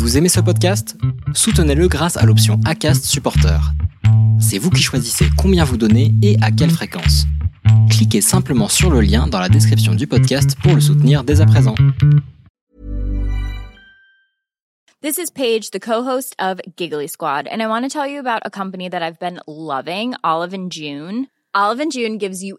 Vous 0.00 0.16
aimez 0.16 0.30
ce 0.30 0.40
podcast? 0.40 0.96
Soutenez-le 1.34 1.86
grâce 1.86 2.16
à 2.16 2.24
l'option 2.24 2.58
ACAST 2.64 3.04
Supporter. 3.04 3.60
C'est 4.40 4.56
vous 4.56 4.70
qui 4.70 4.80
choisissez 4.82 5.26
combien 5.36 5.62
vous 5.62 5.76
donnez 5.76 6.14
et 6.22 6.38
à 6.40 6.50
quelle 6.50 6.70
fréquence. 6.70 7.26
Cliquez 7.90 8.22
simplement 8.22 8.68
sur 8.68 8.90
le 8.90 9.02
lien 9.02 9.26
dans 9.26 9.38
la 9.38 9.50
description 9.50 9.94
du 9.94 10.06
podcast 10.06 10.56
pour 10.62 10.74
le 10.74 10.80
soutenir 10.80 11.22
dès 11.22 11.42
à 11.42 11.46
présent. 11.46 11.74
This 15.02 15.18
is 15.18 15.30
Paige, 15.34 15.70
the 15.70 15.78
co-host 15.78 16.34
of 16.40 16.62
Giggly 16.78 17.06
Squad, 17.06 17.46
and 17.46 17.60
I 17.60 17.66
want 17.66 17.82
to 17.82 17.90
tell 17.90 18.10
you 18.10 18.20
about 18.20 18.40
a 18.46 18.50
company 18.50 18.88
that 18.88 19.02
I've 19.02 19.18
been 19.18 19.40
loving, 19.46 20.14
Olive 20.24 20.54
and 20.54 20.70
June. 20.70 21.26
Olive 21.54 21.78
and 21.78 21.92
June 21.92 22.16
gives 22.16 22.42
you 22.42 22.58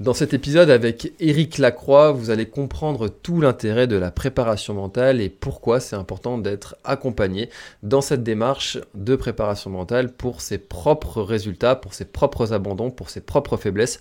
Dans 0.00 0.14
cet 0.14 0.32
épisode 0.32 0.70
avec 0.70 1.12
Eric 1.20 1.58
Lacroix, 1.58 2.12
vous 2.12 2.30
allez 2.30 2.46
comprendre 2.46 3.08
tout 3.08 3.42
l'intérêt 3.42 3.86
de 3.86 3.96
la 3.96 4.10
préparation 4.10 4.72
mentale 4.72 5.20
et 5.20 5.28
pourquoi 5.28 5.78
c'est 5.78 5.94
important 5.94 6.38
d'être 6.38 6.76
accompagné 6.84 7.50
dans 7.82 8.00
cette 8.00 8.22
démarche 8.22 8.78
de 8.94 9.14
préparation 9.14 9.68
mentale 9.68 10.10
pour 10.10 10.40
ses 10.40 10.56
propres 10.56 11.20
résultats, 11.20 11.76
pour 11.76 11.92
ses 11.92 12.06
propres 12.06 12.54
abandons, 12.54 12.90
pour 12.90 13.10
ses 13.10 13.20
propres 13.20 13.58
faiblesses. 13.58 14.00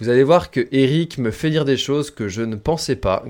Vous 0.00 0.08
allez 0.08 0.22
voir 0.22 0.52
que 0.52 0.68
Eric 0.70 1.18
me 1.18 1.32
fait 1.32 1.50
dire 1.50 1.64
des 1.64 1.76
choses 1.76 2.12
que 2.12 2.28
je 2.28 2.42
ne 2.42 2.54
pensais 2.54 2.94
pas. 2.94 3.24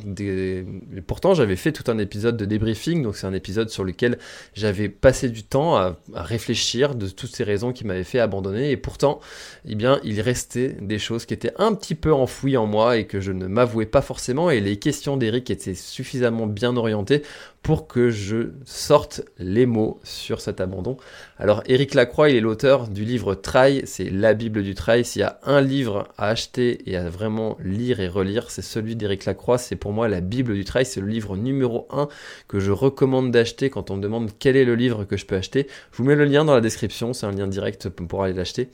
Pourtant, 1.06 1.33
j'avais 1.33 1.56
fait 1.56 1.72
tout 1.72 1.91
un 1.91 1.97
épisode 1.97 2.36
de 2.36 2.44
débriefing, 2.44 3.02
donc 3.02 3.16
c'est 3.16 3.27
un 3.27 3.33
épisode 3.33 3.70
sur 3.70 3.84
lequel 3.84 4.19
j'avais 4.52 4.91
passé 4.91 5.30
du 5.30 5.44
temps 5.44 5.77
à, 5.77 5.97
réfléchir 6.14 6.94
de 6.94 7.08
toutes 7.08 7.34
ces 7.34 7.42
raisons 7.42 7.72
qui 7.72 7.86
m'avaient 7.86 8.05
fait 8.05 8.19
abandonner. 8.19 8.70
Et 8.70 8.77
pourtant, 8.77 9.20
eh 9.66 9.77
bien, 9.77 9.98
il 10.05 10.20
restait 10.20 10.77
des 10.83 10.98
choses 10.98 11.25
qui 11.25 11.33
étaient 11.33 11.55
un 11.56 11.72
petit 11.72 11.94
peu 11.94 12.12
enfouies 12.12 12.58
en 12.58 12.66
moi 12.66 12.98
et 12.98 13.06
que 13.06 13.19
je 13.19 13.32
ne 13.32 13.47
m'avouais 13.47 13.86
pas 13.86 14.03
forcément. 14.03 14.50
Et 14.50 14.60
les 14.60 14.78
questions 14.78 15.16
d'Eric 15.16 15.48
étaient 15.50 15.75
suffisamment 15.75 16.47
bien 16.47 16.77
orientées 16.77 17.22
pour 17.62 17.87
que 17.87 18.11
je 18.11 18.53
sorte 18.64 19.23
les 19.39 19.67
mots 19.67 20.01
sur 20.03 20.41
cet 20.41 20.61
abandon. 20.61 20.97
Alors 21.39 21.62
Éric 21.67 21.95
Lacroix, 21.95 22.31
il 22.31 22.37
est 22.37 22.41
l'auteur 22.41 22.89
du 22.89 23.05
livre 23.05 23.34
Trail, 23.34 23.83
c'est 23.84 24.09
la 24.09 24.34
Bible 24.34 24.62
du 24.62 24.75
Trail. 24.75 25.05
S'il 25.05 25.20
y 25.20 25.25
a 25.25 25.39
un 25.45 25.61
livre 25.61 26.09
à 26.17 26.28
acheter 26.28 26.89
et 26.91 26.97
à 26.97 27.09
vraiment 27.09 27.59
lire 27.62 28.00
et 28.00 28.09
relire, 28.09 28.50
c'est 28.50 28.62
celui 28.62 28.97
d'Éric 28.97 29.27
Lacroix. 29.27 29.59
C'est 29.59 29.77
pour 29.77 29.92
moi 29.92 30.09
la 30.09 30.20
Bible 30.20 30.55
du 30.55 30.65
Trail, 30.65 30.87
c'est 30.87 31.00
le 31.00 31.09
livre 31.09 31.37
numéro 31.37 31.87
1 31.91 32.09
que 32.48 32.59
je 32.61 32.70
recommande 32.70 33.31
d'acheter 33.31 33.70
quand 33.70 33.91
on 33.91 33.97
me 33.97 34.03
demande 34.03 34.31
quel 34.39 34.56
est 34.56 34.65
le 34.65 34.75
livre 34.75 35.05
que 35.05 35.17
je 35.17 35.27
peux 35.27 35.37
acheter. 35.37 35.67
Je 35.93 35.98
vous 35.98 36.05
mets 36.05 36.17
le 36.17 36.25
lien 36.25 36.45
dans 36.45 36.55
la 36.55 36.61
description, 36.61 37.12
c'est 37.12 37.27
un 37.27 37.33
lien 37.33 37.47
direct 37.47 37.89
pour 37.89 38.22
aller 38.22 38.34
l'acheter. 38.34 38.70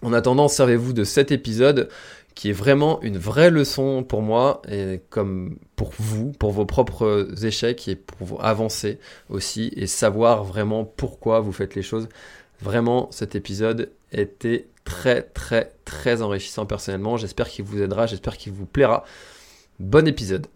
En 0.00 0.12
attendant, 0.12 0.46
servez-vous 0.46 0.92
de 0.92 1.02
cet 1.02 1.32
épisode 1.32 1.88
qui 2.38 2.50
est 2.50 2.52
vraiment 2.52 3.00
une 3.02 3.18
vraie 3.18 3.50
leçon 3.50 4.04
pour 4.04 4.22
moi 4.22 4.62
et 4.70 5.00
comme 5.10 5.58
pour 5.74 5.90
vous, 5.98 6.30
pour 6.30 6.52
vos 6.52 6.64
propres 6.64 7.26
échecs 7.44 7.88
et 7.88 7.96
pour 7.96 8.44
avancer 8.44 9.00
aussi 9.28 9.72
et 9.74 9.88
savoir 9.88 10.44
vraiment 10.44 10.84
pourquoi 10.84 11.40
vous 11.40 11.50
faites 11.50 11.74
les 11.74 11.82
choses. 11.82 12.08
Vraiment, 12.60 13.08
cet 13.10 13.34
épisode 13.34 13.90
était 14.12 14.68
très 14.84 15.22
très 15.22 15.72
très 15.84 16.22
enrichissant 16.22 16.64
personnellement. 16.64 17.16
J'espère 17.16 17.48
qu'il 17.48 17.64
vous 17.64 17.82
aidera, 17.82 18.06
j'espère 18.06 18.36
qu'il 18.36 18.52
vous 18.52 18.66
plaira. 18.66 19.02
Bon 19.80 20.06
épisode. 20.06 20.46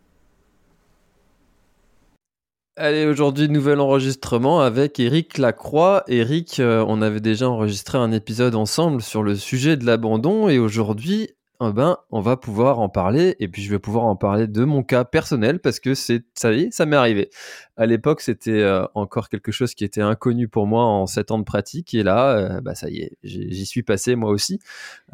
Allez, 2.77 3.07
aujourd'hui, 3.07 3.49
nouvel 3.49 3.81
enregistrement 3.81 4.61
avec 4.61 5.01
Eric 5.01 5.37
Lacroix. 5.37 6.05
Eric, 6.07 6.61
euh, 6.61 6.85
on 6.87 7.03
avait 7.03 7.21
déjà 7.21 7.51
enregistré 7.51 7.99
un 7.99 8.13
épisode 8.13 8.55
ensemble 8.55 9.03
sur 9.03 9.25
le 9.25 9.35
sujet 9.35 9.77
de 9.77 9.85
l'abandon 9.85 10.49
et 10.49 10.61
aujourd'hui, 10.61 11.31
eh 11.71 11.73
ben, 11.73 11.97
on 12.11 12.21
va 12.21 12.37
pouvoir 12.37 12.81
en 12.81 12.89
parler 12.89 13.37
et 13.39 13.49
puis 13.49 13.63
je 13.63 13.71
vais 13.71 13.79
pouvoir 13.79 14.05
en 14.05 14.17
parler 14.17 14.47
de 14.47 14.65
mon 14.65 14.83
cas 14.83 15.05
personnel 15.05 15.61
parce 15.61 15.81
que 15.81 15.95
c'est 15.95 16.25
ça 16.35 16.53
y 16.53 16.63
est, 16.63 16.71
ça 16.73 16.87
m'est 16.87 16.97
arrivé. 16.97 17.31
À 17.77 17.87
l'époque, 17.87 18.21
c'était 18.21 18.51
euh, 18.51 18.85
encore 18.95 19.29
quelque 19.29 19.53
chose 19.53 19.75
qui 19.75 19.85
était 19.85 20.01
inconnu 20.01 20.49
pour 20.49 20.67
moi 20.67 20.85
en 20.85 21.07
sept 21.07 21.31
ans 21.31 21.39
de 21.39 21.45
pratique 21.45 21.95
et 21.95 22.03
là, 22.03 22.37
euh, 22.37 22.61
bah 22.61 22.75
ça 22.75 22.89
y 22.89 23.01
est, 23.01 23.17
j'y 23.23 23.67
suis 23.67 23.83
passé 23.83 24.17
moi 24.17 24.31
aussi. 24.31 24.61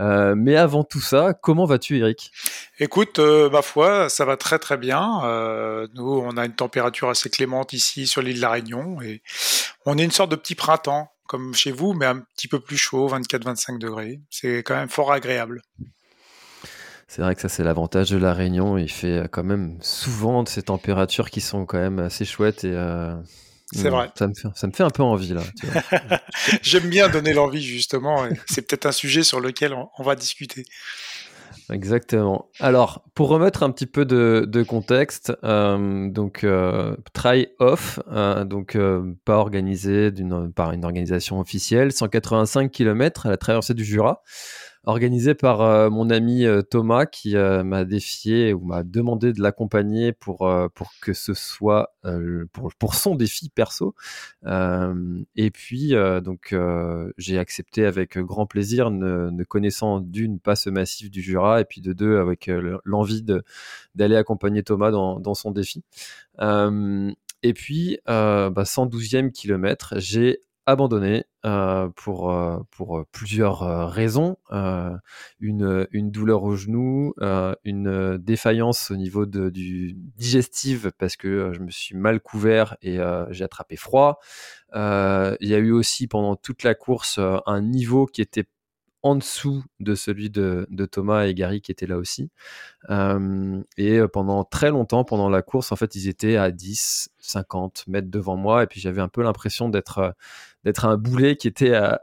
Euh, 0.01 0.35
mais 0.37 0.57
avant 0.57 0.85
tout 0.85 1.01
ça, 1.01 1.35
comment 1.35 1.65
vas-tu, 1.65 1.99
Eric? 1.99 2.33
Écoute, 2.79 3.19
ma 3.19 3.63
foi, 3.63 4.09
ça 4.09 4.25
va 4.25 4.37
très 4.37 4.59
très 4.59 4.77
bien. 4.77 5.21
nous, 5.95 6.23
on 6.25 6.37
a 6.37 6.47
une 6.47 6.55
température 6.55 7.09
assez 7.09 7.31
clémente 7.31 7.73
ici 7.73 8.07
sur 8.07 8.23
l'île 8.23 8.37
de 8.37 8.41
la 8.41 8.51
Réunion 8.51 9.01
et 9.03 9.23
on 9.87 9.99
est 9.99 10.05
une 10.05 10.11
sorte 10.11 10.31
de 10.31 10.37
petit 10.37 10.55
printemps 10.55 11.11
comme 11.29 11.55
chez 11.55 11.71
vous, 11.71 11.93
mais 11.93 12.07
un 12.07 12.21
petit 12.21 12.49
peu 12.49 12.59
plus 12.59 12.79
chaud, 12.79 13.09
24-25 13.09 13.79
degrés. 13.79 14.21
C'est 14.31 14.63
quand 14.65 14.75
même 14.75 14.89
fort 14.89 15.13
agréable. 15.13 15.63
C'est 17.09 17.23
vrai 17.23 17.35
que 17.35 17.41
ça, 17.41 17.49
c'est 17.49 17.65
l'avantage 17.65 18.11
de 18.11 18.19
la 18.19 18.35
Réunion. 18.35 18.77
Il 18.77 18.91
fait 18.91 19.25
quand 19.33 19.43
même 19.43 19.79
souvent 19.81 20.43
de 20.43 20.49
ces 20.49 20.63
températures 20.63 21.31
qui 21.31 21.41
sont 21.41 21.65
quand 21.65 21.79
même 21.79 21.99
assez 21.99 22.27
chouettes 22.27 22.65
et. 22.65 22.73
Euh, 22.73 23.17
c'est 23.73 23.91
vrai. 23.91 24.11
Ça 24.15 24.27
me, 24.27 24.35
fait, 24.35 24.49
ça 24.55 24.67
me 24.67 24.73
fait 24.73 24.83
un 24.83 24.91
peu 24.91 25.03
envie 25.03 25.35
là. 25.35 25.43
J'aime 26.63 26.89
bien 26.89 27.09
donner 27.11 27.35
l'envie 27.35 27.63
justement. 27.63 28.27
C'est 28.47 28.67
peut-être 28.67 28.87
un 28.87 28.93
sujet 28.93 29.23
sur 29.23 29.41
lequel 29.41 29.75
on, 29.75 30.03
va 30.03 30.17
discuter. 30.17 30.65
Exactement. 31.71 32.49
Alors, 32.61 33.05
pour 33.15 33.29
remettre 33.29 33.63
un 33.63 33.71
petit 33.71 33.85
peu 33.85 34.07
de, 34.07 34.63
contexte, 34.63 35.35
euh, 35.45 36.09
donc 36.09 36.45
euh, 36.45 36.97
try 37.13 37.49
off, 37.59 38.01
donc 38.47 38.79
pas 39.27 39.37
organisé 39.37 40.11
par 40.57 40.73
une 40.73 40.87
organisation 40.87 41.39
officielle, 41.39 41.93
185 41.93 42.71
km 42.71 43.27
à 43.27 43.31
la 43.31 43.37
traversée 43.37 43.75
du 43.75 43.85
Jura 43.85 44.23
organisé 44.89 45.35
par 45.35 45.61
euh, 45.61 45.91
mon 45.91 46.09
ami 46.09 46.47
euh, 46.47 46.63
Thomas 46.63 47.05
qui 47.05 47.37
euh, 47.37 47.63
m'a 47.63 47.85
défié 47.85 48.55
ou 48.55 48.65
m'a 48.65 48.83
demandé 48.83 49.35
de 49.35 49.43
l'accompagner 49.43 50.15
pour, 50.15 50.51
pour 50.75 50.91
que 51.03 51.13
ce 51.13 51.35
soit 51.35 51.95
pour, 52.79 52.95
son 52.95 53.15
défi 53.15 53.51
perso. 53.51 53.95
et 54.47 55.51
puis, 55.51 55.95
donc, 56.25 56.57
j'ai 57.19 57.39
accepté 57.39 57.85
avec 57.85 58.17
grand 58.19 58.47
plaisir, 58.47 58.91
ne, 58.91 59.45
connaissant 59.45 60.01
d'une 60.01 60.41
pas 60.41 60.57
ce 60.57 60.71
massif 60.71 61.11
du 61.11 61.21
Jura 61.21 61.61
et 61.61 61.65
puis 61.65 61.83
de 61.83 61.93
deux 61.93 62.17
avec 62.17 62.51
l'envie 62.85 63.23
d'aller 63.95 64.17
accompagner 64.17 64.63
Thomas 64.63 64.91
dans, 64.91 65.21
dans 65.21 65.35
son 65.35 65.51
défi. 65.51 65.85
et 66.41 67.53
puis, 67.53 67.99
bah, 68.07 68.65
112e 68.65 69.33
kilomètre, 69.33 69.95
j'ai 69.99 70.41
abandonné 70.69 71.25
euh, 71.47 71.89
pour, 71.97 72.31
euh, 72.31 72.59
pour 72.71 73.07
plusieurs 73.11 73.63
euh, 73.63 73.87
raisons. 73.87 74.37
Une, 75.41 75.89
une, 75.93 76.11
douleur 76.11 76.43
au 76.43 76.57
genou, 76.57 77.15
une 77.65 78.19
défaillance 78.19 78.91
au 78.91 78.97
niveau 78.97 79.25
de, 79.25 79.49
du 79.49 79.95
digestive 80.17 80.93
parce 80.99 81.17
que 81.17 81.53
je 81.55 81.61
me 81.61 81.71
suis 81.71 81.97
mal 81.97 82.21
couvert 82.21 82.77
et 82.83 82.99
j'ai 83.31 83.45
attrapé 83.45 83.77
froid. 83.77 84.21
Il 84.75 85.37
y 85.49 85.55
a 85.55 85.59
eu 85.59 85.73
aussi 85.73 86.07
pendant 86.07 86.37
toute 86.37 86.63
la 86.65 86.75
course 86.75 87.19
un 87.19 87.63
niveau 87.63 88.05
qui 88.07 88.21
était 88.21 88.47
en 89.09 89.17
dessous 89.17 89.65
de 89.81 89.95
celui 89.95 90.31
de, 90.31 90.67
Thomas 90.91 91.25
et 91.27 91.35
Gary 91.35 91.61
qui 91.61 91.73
étaient 91.73 91.87
là 91.87 91.97
aussi. 91.97 92.31
et 92.89 94.01
pendant 94.13 94.45
très 94.45 94.71
longtemps, 94.71 95.05
pendant 95.05 95.29
la 95.29 95.43
course, 95.43 95.73
en 95.73 95.77
fait, 95.77 95.95
ils 95.95 96.09
étaient 96.09 96.37
à 96.37 96.51
10, 96.51 97.11
50 97.19 97.85
mètres 97.87 98.11
devant 98.11 98.37
moi. 98.37 98.63
Et 98.63 98.67
puis 98.67 98.81
j'avais 98.81 99.01
un 99.01 99.09
peu 99.09 99.23
l'impression 99.23 99.69
d'être 99.69 100.15
d'être 100.65 100.85
un 100.85 100.97
boulet 100.97 101.37
qui 101.37 101.49
était 101.49 101.75
à, 101.75 102.01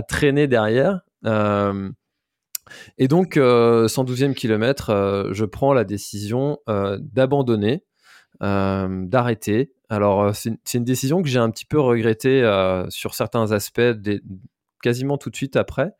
traîner 0.08 0.48
derrière. 0.48 1.00
et 2.98 3.08
donc, 3.08 3.36
112e 3.36 4.34
kilomètre, 4.34 5.30
je 5.32 5.44
prends 5.44 5.72
la 5.72 5.84
décision 5.84 6.58
d'abandonner, 6.66 7.84
d'arrêter. 8.40 9.72
Alors, 9.88 10.34
c'est 10.34 10.74
une 10.74 10.84
décision 10.84 11.22
que 11.22 11.28
j'ai 11.28 11.38
un 11.38 11.50
petit 11.50 11.66
peu 11.66 11.80
regrettée 11.80 12.42
sur 12.88 13.14
certains 13.14 13.52
aspects 13.52 13.80
quasiment 14.82 15.18
tout 15.18 15.30
de 15.30 15.36
suite 15.36 15.56
après 15.56 15.92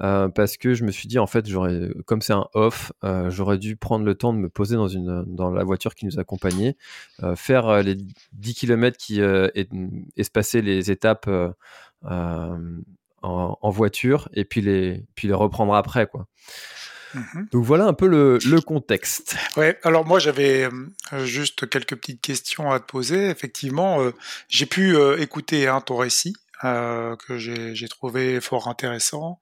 euh, 0.00 0.28
parce 0.28 0.56
que 0.56 0.74
je 0.74 0.84
me 0.84 0.90
suis 0.90 1.08
dit 1.08 1.18
en 1.18 1.26
fait 1.26 1.48
j'aurais 1.48 1.90
comme 2.06 2.22
c'est 2.22 2.32
un 2.32 2.46
off 2.54 2.92
euh, 3.04 3.30
j'aurais 3.30 3.58
dû 3.58 3.76
prendre 3.76 4.04
le 4.04 4.14
temps 4.14 4.32
de 4.32 4.38
me 4.38 4.48
poser 4.48 4.76
dans 4.76 4.88
une 4.88 5.24
dans 5.26 5.50
la 5.50 5.64
voiture 5.64 5.94
qui 5.94 6.06
nous 6.06 6.18
accompagnait 6.18 6.76
euh, 7.22 7.36
faire 7.36 7.82
les 7.82 7.96
10 8.32 8.54
km 8.54 8.96
qui 8.96 9.20
espacer 10.16 10.62
les 10.62 10.90
étapes 10.90 11.28
en, 13.22 13.70
voiture 13.70 14.28
et 14.32 14.44
puis 14.44 14.60
les, 14.60 15.04
puis 15.14 15.28
les 15.28 15.34
reprendre 15.34 15.74
après. 15.74 16.06
Quoi. 16.06 16.26
Mhm. 17.14 17.48
Donc 17.52 17.64
voilà 17.64 17.86
un 17.86 17.94
peu 17.94 18.06
le, 18.06 18.38
le 18.44 18.60
contexte. 18.60 19.36
Ouais, 19.56 19.78
alors 19.82 20.04
moi 20.06 20.18
j'avais 20.18 20.68
euh, 21.12 21.24
juste 21.24 21.68
quelques 21.68 21.96
petites 21.96 22.20
questions 22.20 22.70
à 22.70 22.80
te 22.80 22.86
poser. 22.86 23.30
Effectivement, 23.30 24.02
euh, 24.02 24.12
j'ai 24.48 24.66
pu 24.66 24.96
euh, 24.96 25.18
écouter 25.18 25.66
hein, 25.66 25.80
ton 25.80 25.96
récit 25.96 26.34
euh, 26.64 27.14
que 27.16 27.38
j'ai 27.38 27.88
trouvé 27.88 28.40
fort 28.40 28.68
intéressant. 28.68 29.40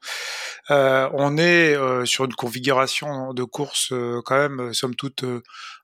Euh, 0.70 1.08
on 1.14 1.38
est 1.38 1.74
euh, 1.74 2.04
sur 2.04 2.24
une 2.24 2.34
configuration 2.34 3.32
de 3.32 3.44
course 3.44 3.92
quand 4.24 4.36
même, 4.36 4.74
somme 4.74 4.94
toute, 4.94 5.24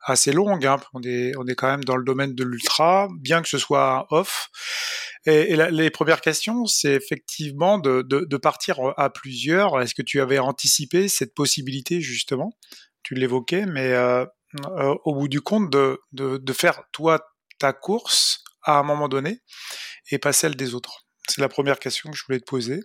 assez 0.02 0.32
longue. 0.32 0.66
Hein. 0.66 0.78
On, 0.92 1.02
est, 1.02 1.32
on 1.38 1.46
est 1.46 1.54
quand 1.54 1.68
même 1.70 1.84
dans 1.84 1.96
le 1.96 2.04
domaine 2.04 2.34
de 2.34 2.44
l'ultra, 2.44 3.08
bien 3.20 3.42
que 3.42 3.48
ce 3.48 3.58
soit 3.58 4.06
off. 4.10 4.48
Et, 5.24 5.52
et 5.52 5.56
les 5.70 5.90
premières 5.90 6.20
questions, 6.20 6.66
c'est 6.66 6.94
effectivement 6.94 7.78
de, 7.78 8.02
de, 8.02 8.26
de, 8.28 8.36
partir 8.36 8.78
à 8.96 9.08
plusieurs. 9.08 9.80
Est-ce 9.80 9.94
que 9.94 10.02
tu 10.02 10.20
avais 10.20 10.38
anticipé 10.38 11.08
cette 11.08 11.34
possibilité 11.34 12.00
justement? 12.00 12.52
Tu 13.02 13.14
l'évoquais, 13.14 13.64
mais 13.66 13.94
au 15.04 15.14
bout 15.14 15.28
du 15.28 15.40
compte, 15.40 15.70
de, 15.70 16.00
de, 16.12 16.36
de 16.36 16.52
faire 16.52 16.82
toi 16.92 17.20
ta 17.58 17.72
course 17.72 18.42
à 18.64 18.78
un 18.78 18.82
moment 18.82 19.08
donné 19.08 19.40
et 20.10 20.18
pas 20.18 20.32
celle 20.32 20.56
des 20.56 20.74
autres. 20.74 21.06
C'est 21.28 21.40
la 21.40 21.48
première 21.48 21.78
question 21.78 22.10
que 22.10 22.16
je 22.16 22.24
voulais 22.26 22.40
te 22.40 22.44
poser. 22.44 22.82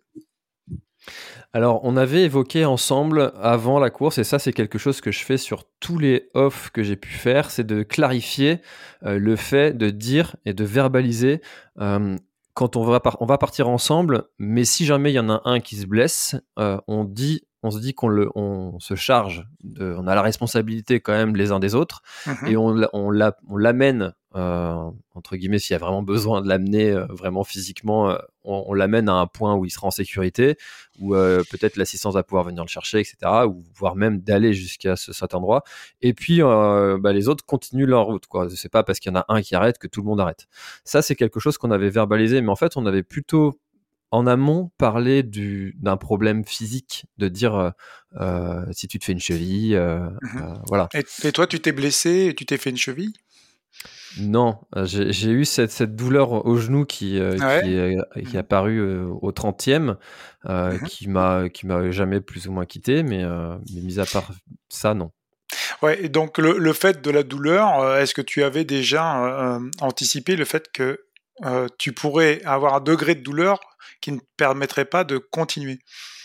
Alors, 1.54 1.80
on 1.84 1.96
avait 1.96 2.24
évoqué 2.24 2.66
ensemble 2.66 3.32
avant 3.42 3.80
la 3.80 3.90
course, 3.90 4.18
et 4.18 4.24
ça, 4.24 4.40
c'est 4.40 4.54
quelque 4.54 4.78
chose 4.78 5.02
que 5.02 5.12
je 5.12 5.24
fais 5.24 5.38
sur 5.38 5.64
tous 5.80 5.98
les 5.98 6.30
offs 6.34 6.70
que 6.72 6.84
j'ai 6.84 6.98
pu 6.98 7.10
faire, 7.10 7.50
c'est 7.50 7.66
de 7.66 7.84
clarifier 7.84 8.62
euh, 9.04 9.18
le 9.18 9.36
fait 9.36 9.78
de 9.78 9.90
dire 9.90 10.36
et 10.46 10.54
de 10.54 10.64
verbaliser 10.64 11.42
euh, 11.80 12.18
quand 12.54 12.76
on 12.76 12.84
va, 12.84 13.02
on 13.20 13.26
va 13.26 13.38
partir 13.38 13.70
ensemble, 13.70 14.24
mais 14.40 14.66
si 14.66 14.86
jamais 14.86 15.12
il 15.12 15.16
y 15.16 15.20
en 15.20 15.30
a 15.30 15.42
un 15.46 15.60
qui 15.60 15.76
se 15.76 15.86
blesse, 15.86 16.36
euh, 16.60 16.80
on 16.88 17.04
dit 17.04 17.44
on 17.64 17.72
se 17.72 17.80
dit 17.80 17.94
qu'on 17.94 18.08
le, 18.08 18.30
on 18.36 18.80
se 18.80 18.96
charge, 18.96 19.46
de, 19.64 19.96
on 19.98 20.08
a 20.08 20.16
la 20.16 20.22
responsabilité 20.22 21.00
quand 21.00 21.14
même 21.14 21.36
les 21.36 21.52
uns 21.52 21.60
des 21.60 21.76
autres, 21.76 22.02
mhm. 22.26 22.48
et 22.48 22.58
on, 22.58 22.76
on 22.94 23.58
l'amène 23.58 24.14
entre 24.38 25.36
guillemets, 25.36 25.60
s'il 25.60 25.74
y 25.74 25.76
a 25.76 25.80
vraiment 25.80 26.04
besoin 26.04 26.42
de 26.42 26.48
l'amener 26.48 26.92
euh, 26.92 27.06
vraiment 27.10 27.44
physiquement, 27.44 28.10
euh, 28.10 28.18
on, 28.44 28.74
l'amène 28.74 29.10
à 29.10 29.14
un 29.14 29.28
point 29.28 29.56
où 29.56 29.66
il 29.66 29.70
sera 29.70 29.88
en 29.88 29.92
sécurité, 29.92 30.58
où 31.00 31.12
peut-être 31.14 31.76
l'assistance 31.76 32.14
va 32.14 32.24
pouvoir 32.24 32.46
venir 32.46 32.64
le 32.64 32.70
chercher, 32.70 33.00
etc., 33.00 33.18
ou 33.46 33.64
voire 33.76 33.96
même 33.96 34.20
d'aller 34.20 34.54
jusqu'à 34.54 34.96
ce, 34.96 35.12
cet 35.12 35.36
endroit. 35.36 35.64
Et 36.02 36.14
puis 36.14 36.40
bah, 36.40 37.12
les 37.12 37.28
autres 37.28 37.46
continuent 37.46 37.86
leur 37.86 38.06
route. 38.06 38.26
Quoi. 38.28 38.48
C'est 38.56 38.72
pas 38.72 38.84
parce 38.84 39.00
qu'il 39.00 39.12
y 39.12 39.16
en 39.16 39.20
a 39.20 39.26
un 39.28 39.42
qui 39.42 39.54
arrête 39.54 39.80
que 39.80 39.88
tout 39.88 40.02
le 40.02 40.08
monde 40.08 40.22
arrête. 40.22 40.48
Ça, 40.86 41.02
c'est 41.02 41.16
quelque 41.16 41.42
chose 41.42 41.58
qu'on 41.58 41.72
avait 41.72 41.90
verbalisé, 41.90 42.42
mais 42.42 42.50
en 42.50 42.56
fait, 42.56 42.78
on 42.78 42.86
avait 42.86 43.04
plutôt 43.04 43.60
en 44.12 44.26
amont 44.28 44.72
parlé 44.78 45.24
d'un 45.24 45.98
problème 45.98 46.46
physique, 46.46 47.06
de 47.18 47.28
dire 47.28 47.74
si 48.72 48.88
tu 48.88 48.98
te 48.98 49.04
fais 49.04 49.12
une 49.12 49.20
cheville, 49.20 49.78
mmh 49.78 50.62
voilà. 50.68 50.88
et, 50.94 51.32
toi, 51.34 51.48
tu 51.48 51.60
t'es 51.60 51.74
blessé 51.74 52.28
et 52.28 52.34
tu 52.34 52.46
t'es 52.46 52.58
fait 52.58 52.70
une 52.70 52.78
cheville? 52.78 53.14
Non, 54.20 54.60
euh, 54.76 54.86
j'ai 54.86 55.32
eu 55.32 55.46
cette, 55.46 55.96
douleur 55.96 56.46
au 56.46 56.58
genou 56.58 56.86
qui, 56.86 57.20
euh, 57.20 57.36
ah 57.42 57.62
qui, 57.62 57.74
est, 57.74 57.98
qui, 58.14 58.20
est, 58.20 58.34
mmh. 58.34 58.38
apparue 58.38 58.80
euh, 58.80 59.06
au 59.22 59.32
30e, 59.32 59.96
mmh 60.46 60.80
qui 60.88 61.10
m'a 61.10 61.50
qui 61.50 61.68
m'a 61.68 61.92
jamais 61.92 62.22
plus 62.22 62.48
ou 62.48 62.52
moins 62.52 62.66
quitté, 62.66 63.04
mais, 63.04 63.24
mais 63.24 63.82
mis 63.82 64.00
à 64.00 64.06
part 64.06 64.32
ça, 64.70 64.94
non. 64.94 65.12
Ouais, 65.82 66.04
et 66.04 66.10
donc 66.10 66.38
le, 66.38 66.58
le 66.58 66.74
fait 66.74 67.02
de 67.02 67.12
la 67.12 67.24
douleur, 67.24 67.98
est-ce 67.98 68.14
que 68.14 68.22
tu 68.22 68.44
avais 68.44 68.64
déjà 68.64 69.60
anticipé 69.82 70.36
le 70.36 70.46
fait 70.46 70.72
que 70.72 71.02
tu 71.78 71.92
pourrais 71.92 72.42
avoir 72.46 72.76
un 72.76 72.80
degré 72.80 73.16
de 73.16 73.22
douleur 73.22 73.60
qui 74.02 74.12
ne 74.12 74.20
permettrait 74.38 74.86
pas 74.86 75.04
de 75.04 75.18
continuer? 75.18 75.80
euh, 75.80 76.17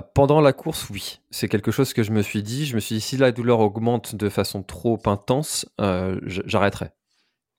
pendant 0.00 0.40
la 0.40 0.52
course, 0.52 0.88
oui. 0.90 1.20
C'est 1.30 1.48
quelque 1.48 1.70
chose 1.70 1.92
que 1.92 2.02
je 2.02 2.12
me 2.12 2.22
suis 2.22 2.42
dit. 2.42 2.66
Je 2.66 2.74
me 2.74 2.80
suis 2.80 2.96
dit, 2.96 3.00
si 3.00 3.16
la 3.16 3.32
douleur 3.32 3.60
augmente 3.60 4.14
de 4.14 4.28
façon 4.28 4.62
trop 4.62 5.00
intense, 5.06 5.66
euh, 5.80 6.18
j'arrêterai. 6.24 6.90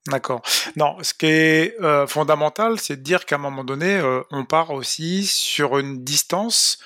D'accord. 0.07 0.41
Non, 0.75 0.97
ce 1.01 1.13
qui 1.13 1.27
est 1.27 1.80
euh, 1.81 2.07
fondamental, 2.07 2.77
c'est 2.80 2.97
de 2.97 3.01
dire 3.01 3.25
qu'à 3.25 3.35
un 3.35 3.39
moment 3.39 3.63
donné, 3.63 4.01
on 4.31 4.44
part 4.44 4.71
aussi 4.71 5.25
sur 5.25 5.77
une 5.77 6.03
distance. 6.03 6.80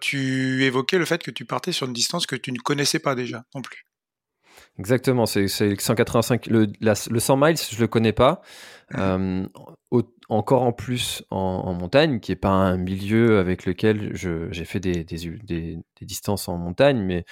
tu 0.00 0.64
évoquais 0.64 0.98
le 0.98 1.04
fait 1.04 1.22
que 1.22 1.30
tu 1.30 1.44
partais 1.44 1.72
sur 1.72 1.86
une 1.86 1.92
distance 1.92 2.26
que 2.26 2.36
tu 2.36 2.50
ne 2.50 2.58
connaissais 2.58 2.98
pas 2.98 3.14
déjà 3.14 3.44
non 3.54 3.62
plus. 3.62 3.86
Exactement, 4.78 5.26
c'est 5.26 5.46
185. 5.46 6.46
Le, 6.48 6.66
le 6.80 7.20
100 7.20 7.36
miles, 7.36 7.56
je 7.56 7.80
le 7.80 7.86
connais 7.86 8.12
pas. 8.12 8.40
Mmh 8.90 9.46
encore 10.28 10.62
en 10.62 10.72
plus 10.72 11.22
en, 11.30 11.72
montagne, 11.74 12.20
qui 12.20 12.32
n'est 12.32 12.36
pas 12.36 12.48
un 12.48 12.76
milieu 12.76 13.38
avec 13.38 13.66
lequel 13.66 14.12
j'ai 14.14 14.64
fait 14.64 14.80
des, 14.80 15.04
des, 15.04 15.78
distances 16.00 16.48
en 16.48 16.56
montagne, 16.56 17.02
mais 17.02 17.24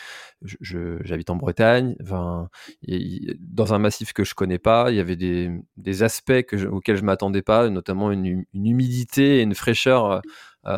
j'habite 0.42 1.30
en 1.30 1.36
Bretagne. 1.36 1.96
Dans 2.00 3.74
un 3.74 3.78
massif 3.78 4.12
que 4.12 4.24
je 4.24 4.34
connais 4.34 4.58
pas, 4.58 4.90
il 4.90 4.96
y 4.96 5.00
avait 5.00 5.16
des, 5.16 6.02
aspects 6.02 6.42
que 6.42 6.66
auxquels 6.66 6.96
je 6.96 7.04
m'attendais 7.04 7.42
pas, 7.42 7.68
notamment 7.68 8.10
une, 8.12 8.44
humidité 8.54 9.38
et 9.38 9.42
une 9.42 9.54
fraîcheur 9.54 10.06
euh, 10.06 10.20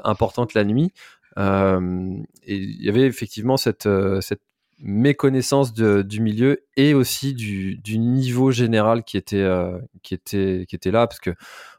importante 0.05 0.55
la 0.55 0.65
nuit. 0.65 0.93
Euh, 1.37 2.17
et 2.45 2.57
il 2.57 2.83
y 2.83 2.89
avait 2.89 3.07
effectivement 3.07 3.57
cette, 3.57 3.87
euh, 3.87 4.21
cette 4.21 4.43
méconnaissance 4.79 5.73
du 5.73 6.21
milieu 6.21 6.65
et 6.77 6.95
aussi 6.95 7.35
du, 7.35 7.99
niveau 7.99 8.51
général 8.51 9.05
qui 9.05 9.17
était, 9.17 9.37
euh, 9.37 9.79
qui, 10.03 10.15
était, 10.15 10.67
qui 10.69 10.77
était 10.77 10.91
là, 10.91 11.07
parce 11.07 11.21
que 11.21 11.31
euh, 11.31 11.35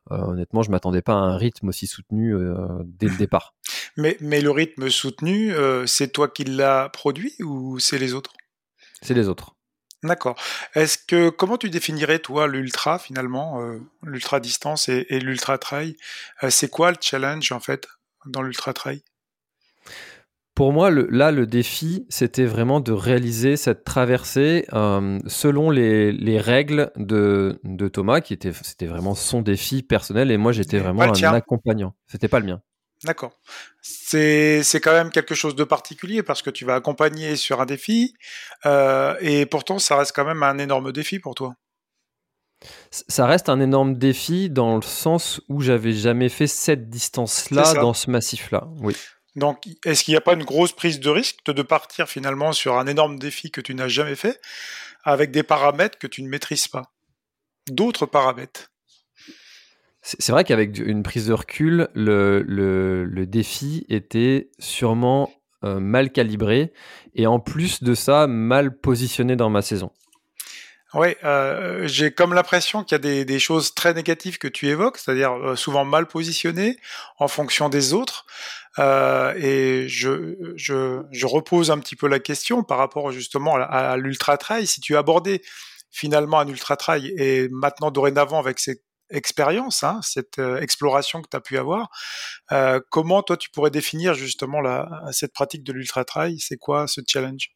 honnêtement, 0.10 0.64
je 0.64 0.72
m'attendais 0.72 1.02
pas 1.02 1.14
à 1.14 1.18
un 1.18 1.38
rythme 1.38 1.70
aussi 1.70 1.88
soutenu 1.88 2.34
euh, 2.36 2.56
dès 2.86 3.08
le 3.08 3.18
départ. 3.18 3.54
Mais, 3.98 4.18
mais 4.20 4.42
le 4.42 4.52
rythme 4.52 4.90
soutenu, 4.90 5.54
c'est 5.86 6.12
toi 6.12 6.28
qui 6.28 6.44
l'as 6.44 6.90
produit 6.90 7.34
ou 7.42 7.80
c'est 7.80 7.98
les 7.98 8.14
autres? 8.14 8.34
C'est 9.02 9.14
les 9.14 9.30
autres. 9.30 9.56
D'accord. 10.04 10.36
Est-ce 10.74 10.98
que 10.98 11.30
comment 11.30 11.58
tu 11.58 11.70
définirais 11.70 12.20
toi 12.20 12.46
l'ultra 12.46 13.00
finalement, 13.00 13.62
l'ultra 14.04 14.42
distance 14.42 14.90
et, 14.90 15.06
et 15.08 15.22
l'ultra 15.22 15.58
trail? 15.58 15.96
C'est 16.50 16.70
quoi 16.70 16.92
le 16.92 16.98
challenge 17.00 17.54
en 17.54 17.62
fait 17.62 17.88
dans 18.26 18.42
l'ultra 18.42 18.74
trail? 18.74 19.02
Pour 20.56 20.72
moi, 20.72 20.90
là, 20.90 21.32
le 21.32 21.46
défi, 21.46 22.06
c'était 22.08 22.46
vraiment 22.46 22.80
de 22.80 22.94
réaliser 22.94 23.58
cette 23.58 23.84
traversée 23.84 24.66
euh, 24.72 25.20
selon 25.28 25.70
les, 25.70 26.40
règles 26.40 26.92
de, 26.96 27.60
Thomas, 27.92 28.22
qui 28.22 28.34
était, 28.34 28.54
c'était 28.54 28.86
vraiment 28.86 29.16
son 29.16 29.42
défi 29.42 29.84
personnel, 29.84 30.32
et 30.32 30.38
moi, 30.38 30.54
j'étais 30.54 30.80
vraiment 30.80 31.04
un 31.04 31.34
accompagnant. 31.34 31.94
C'était 32.08 32.30
pas 32.30 32.40
le 32.40 32.46
mien. 32.46 32.62
D'accord. 33.04 33.38
C'est, 33.82 34.64
quand 34.82 34.94
même 34.94 35.10
quelque 35.10 35.36
chose 35.36 35.56
de 35.56 35.66
particulier 35.66 36.24
parce 36.24 36.42
que 36.42 36.50
tu 36.50 36.64
vas 36.64 36.76
accompagner 36.76 37.36
sur 37.36 37.60
un 37.60 37.66
défi, 37.66 38.14
euh, 38.66 39.14
et 39.20 39.46
pourtant, 39.46 39.78
ça 39.78 39.98
reste 39.98 40.14
quand 40.16 40.26
même 40.26 40.42
un 40.42 40.58
énorme 40.58 40.94
défi 40.94 41.20
pour 41.20 41.36
toi. 41.36 41.56
Ça 42.92 43.28
reste 43.28 43.50
un 43.50 43.60
énorme 43.60 43.96
défi 43.96 44.50
dans 44.50 44.78
le 44.78 44.82
sens 44.82 45.42
où 45.50 45.60
j'avais 45.60 45.92
jamais 45.92 46.30
fait 46.30 46.48
cette 46.48 46.90
distance-là 46.90 47.74
dans 47.74 47.94
ce 47.94 48.10
massif-là. 48.10 48.70
Oui. 48.80 48.96
Donc, 49.36 49.66
est-ce 49.86 50.04
qu'il 50.04 50.14
n'y 50.14 50.18
a 50.18 50.22
pas 50.22 50.34
une 50.34 50.44
grosse 50.44 50.72
prise 50.72 51.00
de 51.00 51.10
risque 51.10 51.44
de 51.46 51.62
partir 51.62 52.08
finalement 52.08 52.54
sur 52.54 52.78
un 52.78 52.88
énorme 52.88 53.20
défi 53.20 53.52
que 53.52 53.62
tu 53.62 53.76
n'as 53.76 53.88
jamais 53.88 54.16
fait 54.16 54.42
avec 55.04 55.32
des 55.32 55.44
paramètres 55.44 55.98
que 55.98 56.08
tu 56.08 56.24
ne 56.24 56.30
maîtrises 56.30 56.68
pas? 56.68 56.92
D'autres 57.68 58.06
paramètres 58.06 58.72
c'est 60.06 60.32
vrai 60.32 60.44
qu'avec 60.44 60.78
une 60.78 61.02
prise 61.02 61.28
de 61.28 61.34
recul, 61.34 61.88
le, 61.96 63.26
défi 63.26 63.86
était 63.90 64.52
sûrement 64.60 65.34
euh, 65.64 65.80
mal 65.80 66.12
calibré 66.12 66.74
et 67.16 67.26
en 67.26 67.40
plus 67.40 67.82
de 67.82 67.96
ça, 67.96 68.28
mal 68.28 68.78
positionné 68.78 69.36
dans 69.36 69.50
ma 69.50 69.64
saison. 69.64 69.92
Oui, 70.94 71.16
euh, 71.24 71.88
j'ai 71.88 72.12
comme 72.12 72.34
l'impression 72.34 72.84
qu'il 72.84 73.04
y 73.04 73.20
a 73.20 73.24
des, 73.26 73.40
choses 73.40 73.74
très 73.74 73.94
négatives 73.94 74.38
que 74.38 74.48
tu 74.48 74.68
évoques, 74.68 74.98
c'est-à-dire 74.98 75.34
euh, 75.34 75.56
souvent 75.56 75.84
mal 75.84 76.06
positionnées 76.06 76.78
en 77.18 77.28
fonction 77.28 77.68
des 77.68 77.94
autres. 77.94 78.26
Euh, 78.80 79.34
et 79.38 79.88
je, 79.88 80.36
je, 80.56 81.02
je, 81.12 81.26
repose 81.26 81.72
un 81.72 81.80
petit 81.80 81.96
peu 81.96 82.08
la 82.08 82.20
question 82.20 82.64
par 82.64 82.78
rapport 82.78 83.12
justement 83.12 83.56
à, 83.56 83.96
l'ultra 83.98 84.38
trail. 84.38 84.68
Si 84.68 84.82
tu 84.82 84.98
abordais 84.98 85.42
finalement 85.92 86.40
un 86.40 86.48
ultra 86.48 86.76
trail 86.76 87.14
et 87.18 87.48
maintenant 87.50 87.90
dorénavant 87.90 88.40
avec 88.40 88.60
cette 88.60 88.84
expérience, 89.10 89.84
hein, 89.84 90.00
cette 90.04 90.40
exploration 90.40 91.22
que 91.22 91.30
tu 91.30 91.38
as 91.38 91.42
pu 91.42 91.58
avoir, 91.58 91.90
comment 92.90 93.24
toi 93.24 93.38
tu 93.38 93.50
pourrais 93.50 93.72
définir 93.72 94.14
justement 94.14 94.62
cette 95.12 95.32
pratique 95.32 95.64
de 95.64 95.72
l'ultra 95.72 96.04
trail 96.04 96.40
C'est 96.40 96.58
quoi 96.58 96.88
ce 96.88 97.02
challenge? 97.08 97.52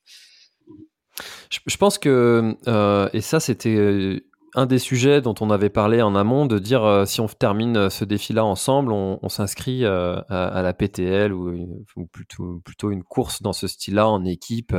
Je, 1.49 1.77
pense 1.77 1.97
que, 1.97 2.55
euh, 2.67 3.09
et 3.13 3.21
ça 3.21 3.39
c'était 3.39 3.75
euh, 3.75 4.19
un 4.56 4.65
des 4.65 4.79
sujets 4.79 5.22
dont 5.22 5.36
on 5.41 5.50
avait 5.50 5.70
parlé 5.70 6.01
en 6.01 6.15
amont, 6.15 6.46
de 6.46 6.60
dire 6.60 6.84
euh, 6.84 7.06
si 7.06 7.22
on 7.22 7.27
termine 7.27 7.89
ce 7.89 8.06
défi-là 8.06 8.44
ensemble, 8.44 8.91
on, 8.91 9.29
s'inscrit 9.29 9.86
à, 9.86 10.25
la 10.29 10.74
PTL 10.74 11.34
ou, 11.34 11.77
plutôt, 12.12 12.62
plutôt 12.65 12.91
une 12.91 13.03
course 13.03 13.41
dans 13.41 13.53
ce 13.53 13.68
style-là 13.68 14.08
en 14.08 14.25
équipe, 14.25 14.75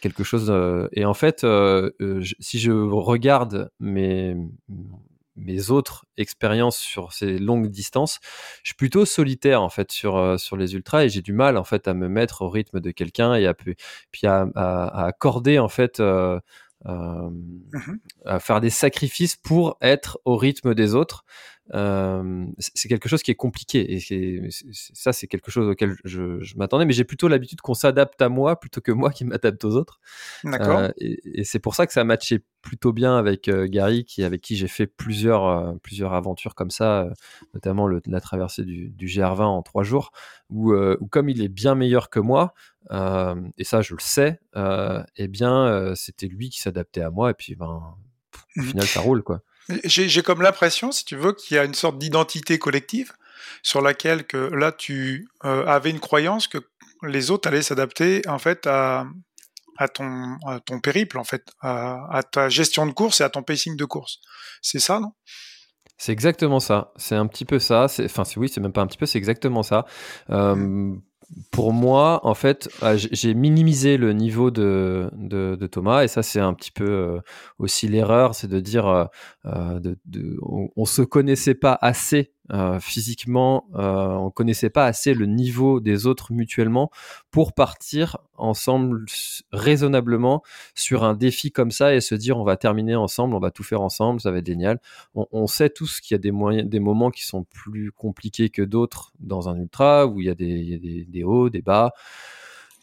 quelque 0.00 0.24
chose. 0.24 0.52
et 0.92 1.04
en 1.04 1.14
fait, 1.14 1.46
si 2.40 2.58
je 2.58 2.72
regarde 2.72 3.70
mes, 3.78 4.36
mes 5.36 5.70
autres 5.70 6.06
expériences 6.16 6.78
sur 6.78 7.12
ces 7.12 7.38
longues 7.38 7.68
distances, 7.68 8.18
je 8.62 8.70
suis 8.70 8.76
plutôt 8.76 9.04
solitaire 9.04 9.62
en 9.62 9.68
fait 9.68 9.92
sur 9.92 10.38
sur 10.40 10.56
les 10.56 10.74
ultras 10.74 11.04
et 11.04 11.08
j'ai 11.08 11.22
du 11.22 11.32
mal 11.32 11.56
en 11.56 11.64
fait 11.64 11.86
à 11.88 11.94
me 11.94 12.08
mettre 12.08 12.42
au 12.42 12.48
rythme 12.48 12.80
de 12.80 12.90
quelqu'un 12.90 13.34
et 13.34 13.46
à 13.46 13.54
puis 13.54 14.26
à, 14.26 14.46
accorder 15.06 15.58
en 15.58 15.68
fait 15.68 16.00
mmh 16.84 17.96
à 18.24 18.40
faire 18.40 18.60
des 18.60 18.70
sacrifices 18.70 19.36
pour 19.36 19.76
être 19.80 20.18
au 20.24 20.36
rythme 20.36 20.74
des 20.74 20.94
autres 20.94 21.24
c'est 21.70 22.88
quelque 22.88 23.08
chose 23.08 23.22
qui 23.22 23.30
est 23.30 23.36
compliqué 23.36 23.94
et 23.94 24.48
ça 24.70 25.12
c'est 25.12 25.26
quelque 25.26 25.50
chose 25.50 25.68
auquel 25.68 25.96
je, 26.04 26.56
m'attendais 26.56 26.84
mais 26.84 26.92
j'ai 26.92 27.04
plutôt 27.04 27.28
l'habitude 27.28 27.60
qu'on 27.60 27.74
s'adapte 27.74 28.20
à 28.22 28.28
moi 28.28 28.58
plutôt 28.60 28.80
que 28.80 28.92
moi 28.92 29.10
qui 29.10 29.24
m'adapte 29.24 29.64
aux 29.64 29.74
autres. 29.74 30.00
D'accord. 30.44 30.90
Et, 30.98 31.44
c'est 31.44 31.58
pour 31.58 31.74
ça 31.74 31.86
que 31.86 31.92
ça 31.92 32.02
a 32.02 32.04
matché 32.04 32.44
plutôt 32.62 32.92
bien 32.92 33.16
avec 33.16 33.50
Gary 33.50 34.04
qui 34.04 34.22
avec 34.22 34.40
qui 34.40 34.56
j'ai 34.56 34.68
fait 34.68 34.86
plusieurs 34.86 35.78
plusieurs 35.80 36.14
aventures 36.14 36.54
comme 36.54 36.70
ça 36.70 37.08
notamment 37.54 37.88
la 37.88 38.20
traversée 38.20 38.64
du, 38.64 39.06
GR20 39.06 39.42
en 39.42 39.62
trois 39.62 39.82
jours 39.82 40.12
où, 40.50 40.72
comme 41.10 41.28
il 41.28 41.42
est 41.42 41.48
bien 41.48 41.74
meilleur 41.74 42.10
que 42.10 42.20
moi 42.20 42.54
et 42.90 43.64
ça 43.64 43.82
je 43.82 43.94
le 43.94 44.00
sais 44.00 44.40
eh 45.16 45.28
bien 45.28 45.94
c'était 45.96 46.28
lui 46.28 46.50
qui 46.50 46.60
s'adaptait 46.60 47.02
à 47.02 47.10
moi 47.10 47.30
et 47.30 47.34
puis 47.34 47.56
ben 47.56 47.96
au 48.56 48.60
mmh. 48.60 48.64
final 48.64 48.86
ça 48.86 49.00
roule 49.00 49.22
quoi 49.22 49.42
j'ai 49.84 50.22
comme 50.22 50.42
l'impression, 50.42 50.92
si 50.92 51.04
tu 51.04 51.16
veux, 51.16 51.32
qu'il 51.32 51.56
y 51.56 51.58
a 51.58 51.64
une 51.64 51.74
sorte 51.74 51.98
d'identité 51.98 52.58
collective 52.58 53.12
sur 53.62 53.80
laquelle 53.80 54.26
que 54.26 54.36
là 54.36 54.72
tu 54.72 55.28
euh, 55.44 55.64
avais 55.66 55.90
une 55.90 56.00
croyance 56.00 56.46
que 56.46 56.58
les 57.02 57.30
autres 57.30 57.48
allaient 57.48 57.62
s'adapter 57.62 58.22
en 58.28 58.38
fait 58.38 58.66
à, 58.66 59.06
à, 59.76 59.88
ton, 59.88 60.36
à 60.46 60.60
ton 60.60 60.80
périple 60.80 61.18
en 61.18 61.24
fait, 61.24 61.52
à, 61.60 62.22
ta 62.30 62.48
gestion 62.48 62.86
de 62.86 62.92
course 62.92 63.20
et 63.20 63.24
à 63.24 63.28
ton 63.30 63.42
pacing 63.42 63.76
de 63.76 63.84
course. 63.84 64.20
C'est 64.62 64.78
ça, 64.78 65.00
non? 65.00 65.12
C'est 65.98 66.12
exactement 66.12 66.60
ça. 66.60 66.92
C'est 66.96 67.14
un 67.14 67.26
petit 67.26 67.46
peu 67.46 67.58
ça. 67.58 67.86
Enfin, 68.04 68.24
oui, 68.36 68.50
c'est 68.50 68.60
même 68.60 68.72
pas 68.72 68.82
un 68.82 68.86
petit 68.86 68.98
peu, 68.98 69.06
c'est 69.06 69.18
exactement 69.18 69.62
ça. 69.62 69.86
Euh, 70.30 70.54
mmh 70.54 71.02
pour 71.50 71.72
moi, 71.72 72.20
en 72.24 72.34
fait, 72.34 72.68
ah, 72.82 72.96
j'ai 72.96 73.34
minimisé 73.34 73.96
le 73.96 74.12
niveau 74.12 74.50
de, 74.50 75.10
Thomas. 75.70 76.04
Et 76.04 76.08
ça, 76.08 76.22
c'est 76.22 76.40
un 76.40 76.54
petit 76.54 76.70
peu 76.70 76.88
euh, 76.88 77.20
aussi 77.58 77.88
l'erreur, 77.88 78.34
c'est 78.34 78.46
de 78.48 78.60
dire, 78.60 78.86
euh, 78.86 79.04
euh, 79.46 79.80
on, 80.42 80.68
on, 80.76 80.84
se 80.84 81.02
connaissait 81.02 81.54
pas 81.54 81.76
assez 81.80 82.32
euh, 82.52 82.78
physiquement, 82.78 83.66
euh, 83.74 84.06
on 84.08 84.30
connaissait 84.30 84.70
pas 84.70 84.86
assez 84.86 85.14
le 85.14 85.26
niveau 85.26 85.80
des 85.80 86.06
autres 86.06 86.32
mutuellement 86.32 86.90
pour 87.32 87.54
partir 87.54 88.18
ensemble 88.36 89.04
raisonnablement 89.50 90.42
sur 90.74 91.02
un 91.02 91.14
défi 91.14 91.50
comme 91.50 91.72
ça 91.72 91.94
et 91.94 92.00
se 92.00 92.14
dire 92.14 92.38
on 92.38 92.44
va 92.44 92.56
terminer 92.56 92.94
ensemble, 92.94 93.34
on 93.34 93.40
va 93.40 93.50
tout 93.50 93.64
faire 93.64 93.80
ensemble, 93.80 94.20
ça 94.20 94.30
va 94.30 94.38
être 94.38 94.46
génial. 94.46 94.80
On, 95.14 95.46
sait 95.48 95.70
tous 95.70 96.00
qu'il 96.00 96.14
y 96.14 96.16
a 96.16 96.18
des, 96.18 96.30
moyens, 96.30 96.68
des 96.68 96.80
moments 96.80 97.10
qui 97.10 97.24
sont 97.24 97.44
plus 97.44 97.90
compliqués 97.90 98.48
que 98.48 98.62
d'autres 98.62 99.12
dans 99.18 99.48
un 99.48 99.56
ultra 99.58 100.06
où 100.06 100.20
il 100.20 100.26
y 100.26 100.30
a 100.30 100.34
des, 100.34 101.06
des, 101.08 101.24
hauts, 101.24 101.50
des 101.50 101.62
bas. 101.62 101.92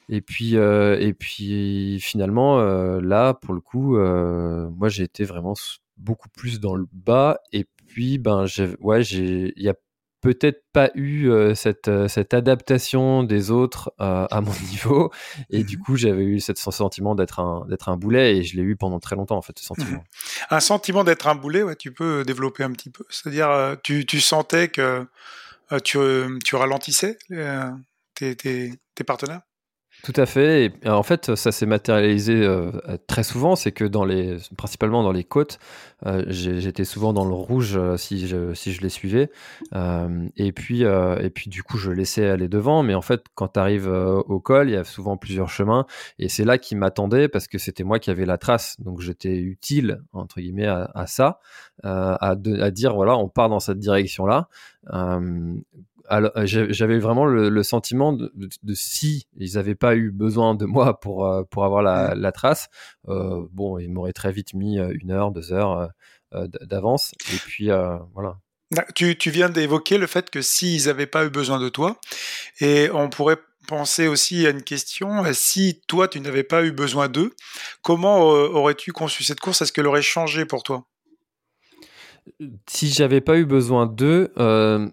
Et 0.10 0.20
puis, 0.22 0.58
euh, 0.58 1.00
et 1.00 1.13
puis 1.13 2.00
finalement, 2.01 2.60
là, 3.00 3.34
pour 3.34 3.53
le 3.53 3.62
coup, 3.62 3.98
moi 3.98 4.89
j'ai 4.89 5.03
été 5.03 5.24
vraiment 5.24 5.53
beaucoup 5.98 6.29
plus 6.29 6.60
dans 6.60 6.75
le 6.75 6.86
bas. 6.91 7.39
Et 7.53 7.65
puis, 7.93 8.17
ben, 8.17 8.45
ouais, 8.79 9.03
il 9.03 9.53
y 9.57 9.69
a 9.69 9.75
peut-être 10.21 10.63
pas 10.71 10.89
eu 10.95 11.29
euh, 11.29 11.53
cette, 11.53 11.89
euh, 11.89 12.07
cette 12.07 12.33
adaptation 12.33 13.23
des 13.23 13.51
autres 13.51 13.93
euh, 14.01 14.25
à 14.31 14.41
mon 14.41 14.53
niveau. 14.71 15.12
Et 15.51 15.63
du 15.63 15.77
mmh 15.77 15.81
coup, 15.81 15.95
j'avais 15.95 16.23
eu 16.23 16.39
ce 16.39 16.53
sentiment 16.55 17.13
d'être 17.13 17.39
un, 17.39 17.65
d'être 17.69 17.89
un 17.89 17.97
boulet 17.97 18.38
et 18.38 18.43
je 18.43 18.55
l'ai 18.55 18.63
eu 18.63 18.75
pendant 18.75 19.00
très 19.00 19.15
longtemps, 19.15 19.38
en 19.38 19.41
fait, 19.41 19.59
ce 19.59 19.65
sentiment. 19.65 20.00
Mmh 20.00 20.03
un 20.50 20.59
sentiment 20.59 21.03
d'être 21.03 21.27
un 21.27 21.35
boulet, 21.35 21.63
ouais, 21.63 21.75
tu 21.75 21.91
peux 21.91 22.23
développer 22.23 22.63
un 22.63 22.71
petit 22.71 22.89
peu? 22.89 23.05
C'est-à-dire, 23.09 23.77
tu, 23.83 24.05
tu 24.05 24.21
sentais 24.21 24.69
que 24.69 25.05
tu, 25.83 26.00
tu 26.43 26.55
ralentissais 26.55 27.17
tes, 28.15 28.35
tes, 28.35 28.73
tes 28.95 29.03
partenaires? 29.03 29.41
Tout 30.03 30.13
à 30.17 30.25
fait. 30.25 30.74
Et 30.83 30.89
en 30.89 31.01
fait, 31.01 31.33
ça 31.36 31.53
s'est 31.53 31.65
matérialisé 31.65 32.33
euh, 32.36 32.72
très 33.07 33.24
souvent. 33.24 33.55
C'est 33.55 33.72
que 33.72 33.86
dans 33.86 34.03
les, 34.03 34.36
principalement 34.57 35.01
dans 35.01 35.13
les 35.13 35.24
côtes, 35.24 35.60
euh, 36.05 36.25
j'étais 36.27 36.83
souvent 36.83 37.13
dans 37.13 37.24
le 37.24 37.33
rouge 37.33 37.77
euh, 37.77 37.95
si 37.95 38.27
je, 38.27 38.53
si 38.53 38.74
je 38.74 38.81
les 38.81 38.89
suivais. 38.89 39.31
et 40.36 40.51
puis, 40.51 40.81
et 40.81 41.29
puis 41.33 41.50
du 41.50 41.63
coup, 41.63 41.77
je 41.77 41.89
laissais 41.89 42.27
aller 42.27 42.50
devant. 42.50 42.83
Mais 42.83 42.95
en 42.95 43.01
fait, 43.01 43.24
quand 43.33 43.53
tu 43.53 43.60
arrives 43.62 43.88
au 43.88 44.39
col, 44.41 44.69
il 44.69 44.74
y 44.74 44.77
a 44.77 44.83
souvent 44.83 45.15
plusieurs 45.15 45.50
chemins. 45.50 45.86
Et 46.19 46.27
c'est 46.27 46.43
là 46.43 46.57
qu'ils 46.57 46.77
m'attendaient 46.77 47.29
parce 47.29 47.48
que 47.48 47.57
c'était 47.57 47.86
moi 47.86 48.00
qui 48.00 48.12
avais 48.12 48.25
la 48.25 48.38
trace. 48.38 48.75
Donc 48.81 49.00
j'étais 49.00 49.38
utile 49.38 50.01
entre 50.12 50.41
guillemets 50.41 50.67
à, 50.67 50.91
à 50.93 51.07
ça, 51.07 51.39
à, 51.81 52.31
à, 52.31 52.36
dire 52.72 52.93
voilà, 52.93 53.15
on 53.15 53.29
part 53.29 53.48
dans 53.48 53.62
cette 53.62 53.79
direction 53.79 54.25
là 54.25 54.50
euh, 54.91 55.55
j'avais 56.10 57.00
vraiment 57.00 57.25
le, 57.25 57.63
sentiment 57.63 58.13
de, 58.13 58.31
si 58.74 59.27
ils 59.38 59.53
n'avaient 59.55 59.75
pas 59.75 59.95
eu 59.95 60.12
besoin 60.12 60.55
de 60.55 60.65
moi 60.65 61.00
pour, 61.00 61.25
euh, 61.25 61.43
pour 61.50 61.65
avoir 61.65 61.81
la, 61.81 62.31
trace, 62.31 62.67
euh, 63.07 63.45
bon, 63.51 63.77
ils 63.77 63.89
m'auraient 63.89 64.13
très 64.13 64.31
vite 64.31 64.53
mis 64.53 64.77
une 64.77 65.12
heure, 65.12 65.31
deux 65.31 65.53
heures 65.53 65.89
d'avance. 66.62 67.12
Et 67.33 67.38
puis, 67.38 67.69
voilà. 68.13 68.38
Tu, 68.95 69.17
tu 69.17 69.29
viens 69.29 69.50
d'évoquer 69.50 69.98
le 69.98 70.07
fait 70.07 70.29
que 70.29 70.41
s'ils 70.41 70.88
n'avaient 70.88 71.05
pas 71.05 71.25
eu 71.25 71.29
besoin 71.29 71.60
de 71.60 71.69
toi, 71.69 72.00
et 72.60 72.89
on 72.91 73.10
pourrait 73.10 73.38
penser 73.67 74.07
aussi 74.07 74.45
à 74.45 74.50
une 74.50 74.63
question, 74.63 75.24
si 75.31 75.81
toi 75.88 76.07
tu 76.07 76.19
n'avais 76.19 76.43
pas 76.43 76.63
eu 76.63 76.72
besoin 76.72 77.07
d'eux, 77.07 77.33
comment 77.81 78.19
aurais-tu 78.19 78.91
conçu 78.91 79.24
cette 79.24 79.39
course? 79.39 79.62
Est-ce 79.62 79.72
qu'elle 79.72 79.88
aurait 79.88 80.01
changé 80.01 80.45
pour 80.45 80.63
toi? 80.63 80.86
Si 82.68 82.89
j'avais 82.89 83.22
pas 83.22 83.38
eu 83.38 83.46
besoin 83.46 83.86
d'eux, 83.86 84.32
euh, 84.38 84.89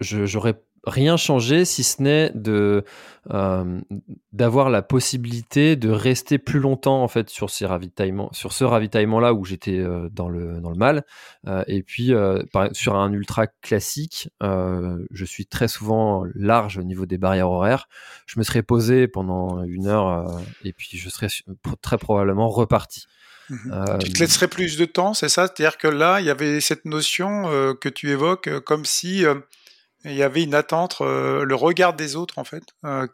j'aurais 0.00 0.60
rien 0.86 1.16
changé 1.16 1.64
si 1.64 1.82
ce 1.82 2.02
n'est 2.02 2.30
de 2.34 2.84
euh, 3.32 3.80
d'avoir 4.32 4.68
la 4.68 4.82
possibilité 4.82 5.76
de 5.76 5.88
rester 5.90 6.38
plus 6.38 6.60
longtemps 6.60 7.02
en 7.02 7.08
fait 7.08 7.30
sur 7.30 7.50
ce 7.50 7.64
ravitaillement 7.64 9.20
là 9.20 9.32
où 9.32 9.44
j'étais 9.44 9.78
euh, 9.78 10.08
dans 10.10 10.28
le 10.28 10.60
dans 10.60 10.70
le 10.70 10.76
mal 10.76 11.04
euh, 11.46 11.64
et 11.66 11.82
puis 11.82 12.12
sur 12.72 12.96
un 12.96 13.12
ultra 13.12 13.46
classique 13.46 14.28
je 14.40 15.24
suis 15.24 15.46
très 15.46 15.68
souvent 15.68 16.24
large 16.34 16.78
au 16.78 16.82
niveau 16.82 17.06
des 17.06 17.18
barrières 17.18 17.50
horaires 17.50 17.88
je 18.26 18.38
me 18.38 18.44
serais 18.44 18.62
posé 18.62 19.08
pendant 19.08 19.62
une 19.62 19.86
heure 19.86 20.40
et 20.64 20.72
puis 20.72 20.98
je 20.98 21.08
serais 21.08 21.28
très 21.80 21.98
probablement 21.98 22.48
reparti. 22.48 23.06
Euh, 23.50 23.98
tu 23.98 24.12
te 24.12 24.18
laisserais 24.20 24.48
plus 24.48 24.76
de 24.76 24.84
temps, 24.84 25.14
c'est 25.14 25.28
ça? 25.28 25.46
C'est-à-dire 25.46 25.78
que 25.78 25.88
là, 25.88 26.20
il 26.20 26.26
y 26.26 26.30
avait 26.30 26.60
cette 26.60 26.84
notion 26.84 27.50
euh, 27.50 27.74
que 27.74 27.88
tu 27.88 28.10
évoques 28.10 28.48
euh, 28.48 28.60
comme 28.60 28.84
si 28.84 29.24
il 30.04 30.14
y 30.14 30.22
avait 30.22 30.42
une 30.42 30.54
attente, 30.54 31.00
le 31.00 31.54
regard 31.54 31.94
des 31.94 32.14
autres 32.14 32.38
en 32.38 32.44
fait, 32.44 32.64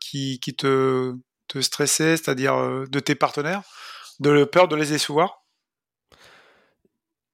qui, 0.01 0.41
qui 0.41 0.55
te, 0.55 1.15
te 1.47 1.61
stressait, 1.61 2.17
c'est-à-dire 2.17 2.57
de 2.89 3.01
tes 3.01 3.15
partenaires, 3.15 3.63
de 4.19 4.43
peur 4.43 4.67
de 4.67 4.75
les 4.75 4.87
décevoir 4.87 5.40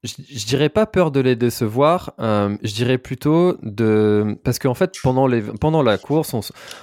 je, 0.07 0.47
dirais 0.47 0.69
pas 0.69 0.87
peur 0.87 1.11
de 1.11 1.21
les 1.21 1.37
décevoir, 1.37 2.15
euh, 2.19 2.57
je 2.63 2.75
dirais 2.75 2.99
plutôt 2.99 3.57
de 3.63 4.39
parce 4.45 4.59
qu'en 4.59 4.75
fait 4.75 4.95
pendant 5.03 5.27
les 5.27 5.43
pendant 5.43 5.83
la 5.83 5.99
course, 5.99 6.35
on, 6.35 6.41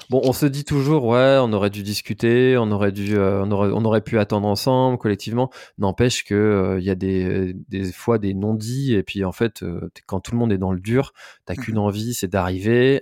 bon 0.09 0.21
on 0.23 0.33
se 0.33 0.45
dit 0.45 0.65
toujours 0.65 1.05
ouais 1.05 1.37
on 1.41 1.51
aurait 1.53 1.69
dû 1.69 1.83
discuter, 1.83 2.57
on 2.57 2.71
aurait 2.71 2.91
dû 2.91 3.17
euh, 3.17 3.43
on 3.43 3.51
aurait 3.51 3.69
on 3.73 3.85
aurait 3.85 4.01
pu 4.01 4.19
attendre 4.19 4.47
ensemble 4.47 4.97
collectivement. 4.97 5.49
N'empêche 5.77 6.23
que 6.23 6.35
euh, 6.35 6.79
il 6.79 6.85
y 6.85 6.89
a 6.89 6.95
des 6.95 7.53
des 7.69 7.91
fois 7.91 8.17
des 8.17 8.33
non-dits 8.33 8.93
et 8.93 9.03
puis 9.03 9.23
en 9.25 9.31
fait 9.31 9.63
quand 10.05 10.19
tout 10.19 10.31
le 10.31 10.37
monde 10.37 10.51
est 10.51 10.57
dans 10.57 10.71
le 10.71 10.79
dur, 10.79 11.13
t'as 11.45 11.55
qu'une 11.55 11.75
mmh 11.75 11.79
envie 11.79 12.13
c'est 12.13 12.27
d'arriver. 12.27 13.01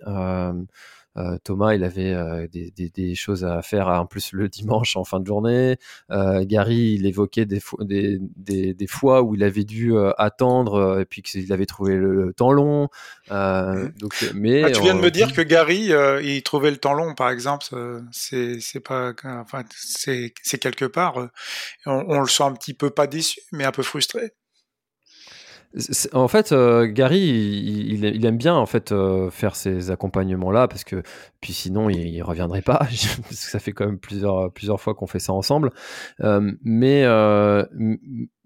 Euh, 1.17 1.37
Thomas, 1.43 1.73
il 1.73 1.83
avait 1.83 2.13
euh, 2.13 2.47
des, 2.51 3.15
choses 3.15 3.43
à 3.43 3.61
faire 3.61 3.87
en 3.89 4.05
plus 4.05 4.31
le 4.31 4.47
dimanche 4.47 4.95
en 4.95 5.03
fin 5.03 5.19
de 5.19 5.25
journée. 5.25 5.77
Euh, 6.09 6.45
Gary, 6.45 6.93
il 6.93 7.05
évoquait 7.05 7.45
des, 7.45 7.61
des, 8.37 8.87
fois 8.87 9.21
où 9.21 9.35
il 9.35 9.43
avait 9.43 9.63
dû 9.63 9.93
attendre 10.17 10.99
et 11.01 11.05
puis 11.05 11.21
qu'il 11.21 11.51
avait 11.51 11.65
trouvé 11.65 11.95
le, 11.95 12.33
temps 12.33 12.51
long. 12.51 12.87
Mmh. 13.29 13.89
donc, 13.99 14.31
mais 14.35 14.63
ah, 14.63 14.71
tu 14.71 14.81
viens 14.81 14.95
de 14.95 15.01
me 15.01 15.11
dire 15.11 15.33
que 15.33 15.41
Gary, 15.41 15.91
il 16.23 16.43
trouvait 16.43 16.71
le 16.71 16.77
temps 16.77 16.93
long, 16.93 17.13
par 17.13 17.29
exemple. 17.29 17.65
C'est 18.11 18.83
pas, 18.83 19.13
enfin, 19.25 19.63
c'est 19.75 20.33
quelque 20.59 20.85
part. 20.85 21.17
On, 21.85 22.05
on, 22.07 22.19
le 22.21 22.27
sent 22.27 22.43
un 22.43 22.53
petit 22.53 22.73
peu 22.73 22.89
pas 22.89 23.07
déçu, 23.07 23.41
mais 23.51 23.65
un 23.65 23.71
peu 23.71 23.83
frustré. 23.83 24.33
En 26.11 26.27
fait, 26.27 26.51
euh, 26.51 26.85
Gary, 26.85 27.19
il, 27.19 28.25
aime 28.25 28.37
bien 28.37 28.55
en 28.55 28.65
fait 28.65 28.91
euh, 28.91 29.29
faire 29.29 29.55
ces 29.55 29.89
accompagnements-là 29.89 30.67
parce 30.67 30.83
que 30.83 31.01
puis 31.39 31.53
sinon 31.53 31.89
il, 31.89 32.09
il 32.09 32.21
reviendrait 32.23 32.61
pas. 32.61 32.79
parce 32.79 33.29
que 33.29 33.35
ça 33.35 33.59
fait 33.59 33.71
quand 33.71 33.85
même 33.85 33.99
plusieurs 33.99 34.51
plusieurs 34.51 34.81
fois 34.81 34.93
qu'on 34.95 35.07
fait 35.07 35.19
ça 35.19 35.31
ensemble. 35.31 35.71
Euh, 36.21 36.51
mais 36.61 37.05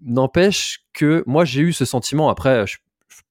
n'empêche 0.00 0.84
que 0.92 1.24
moi 1.26 1.44
j'ai 1.44 1.62
eu 1.62 1.72
ce 1.72 1.84
sentiment. 1.84 2.28
Après, 2.28 2.64
je, 2.66 2.76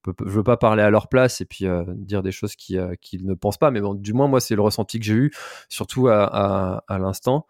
je, 0.05 0.11
veux 0.25 0.43
pas 0.43 0.57
parler 0.57 0.83
à 0.83 0.89
leur 0.89 1.07
place 1.07 1.39
et 1.39 1.45
puis 1.45 1.65
dire 1.87 2.21
des 2.21 2.33
choses 2.33 2.55
qu'ils 2.57 3.25
ne 3.25 3.33
pensent 3.33 3.57
pas. 3.57 3.71
Mais 3.71 3.79
bon, 3.79 3.93
du 3.93 4.11
moins 4.11 4.27
moi 4.27 4.41
c'est 4.41 4.55
le 4.55 4.61
ressenti 4.61 4.99
que 4.99 5.05
j'ai 5.05 5.13
eu, 5.13 5.31
surtout 5.69 6.09
à, 6.09 6.25
à, 6.25 6.83
à 6.89 6.99
l'instant. 6.99 7.47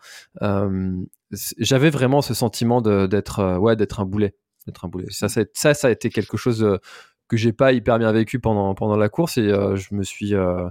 J'avais 1.57 1.89
vraiment 1.89 2.21
ce 2.21 2.35
sentiment 2.35 2.81
d'être 2.81 3.57
ouais 3.57 3.75
d'être 3.75 3.99
un 3.99 4.05
boulet 4.05 4.35
d'être 4.65 4.85
un 4.85 4.87
boulet. 4.87 5.07
Ça, 5.09 5.27
ça, 5.29 5.87
a 5.87 5.91
été 5.91 6.09
quelque 6.09 6.37
chose 6.37 6.79
que 7.27 7.37
j'ai 7.37 7.53
pas 7.53 7.71
hyper 7.71 7.99
bien 7.99 8.11
vécu 8.11 8.39
pendant 8.39 8.75
pendant 8.75 8.97
la 8.97 9.09
course 9.09 9.37
et 9.37 9.49
je 9.49 9.95
me 9.95 10.03
suis 10.03 10.29
je, 10.29 10.69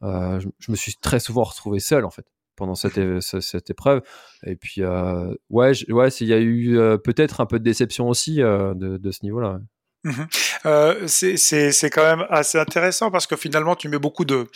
je, 0.00 0.70
me 0.70 0.76
suis 0.76 0.94
très 0.96 1.20
souvent 1.20 1.44
retrouvé 1.44 1.80
seul 1.80 2.04
en 2.04 2.10
fait 2.10 2.26
pendant 2.56 2.74
cette, 2.74 3.20
cette 3.20 3.70
épreuve. 3.70 4.02
Et 4.46 4.56
puis, 4.56 4.82
euh, 4.82 5.34
ouais, 5.50 5.72
ouais, 5.90 6.08
il 6.08 6.26
y 6.26 6.32
a 6.32 6.38
eu 6.38 6.78
euh, 6.78 6.96
peut-être 6.96 7.40
un 7.40 7.46
peu 7.46 7.58
de 7.58 7.64
déception 7.64 8.08
aussi 8.08 8.42
euh, 8.42 8.74
de, 8.74 9.10
ce 9.10 9.20
niveau-là. 9.22 9.58
Mmh 10.04 10.24
euh, 10.66 11.06
c'est 11.06 11.90
quand 11.90 12.04
même 12.04 12.26
assez 12.30 12.58
intéressant 12.58 13.10
parce 13.10 13.26
que 13.26 13.36
finalement 13.36 13.74
tu 13.74 13.88
mets 13.88 13.98
beaucoup 13.98 14.24
de, 14.24 14.48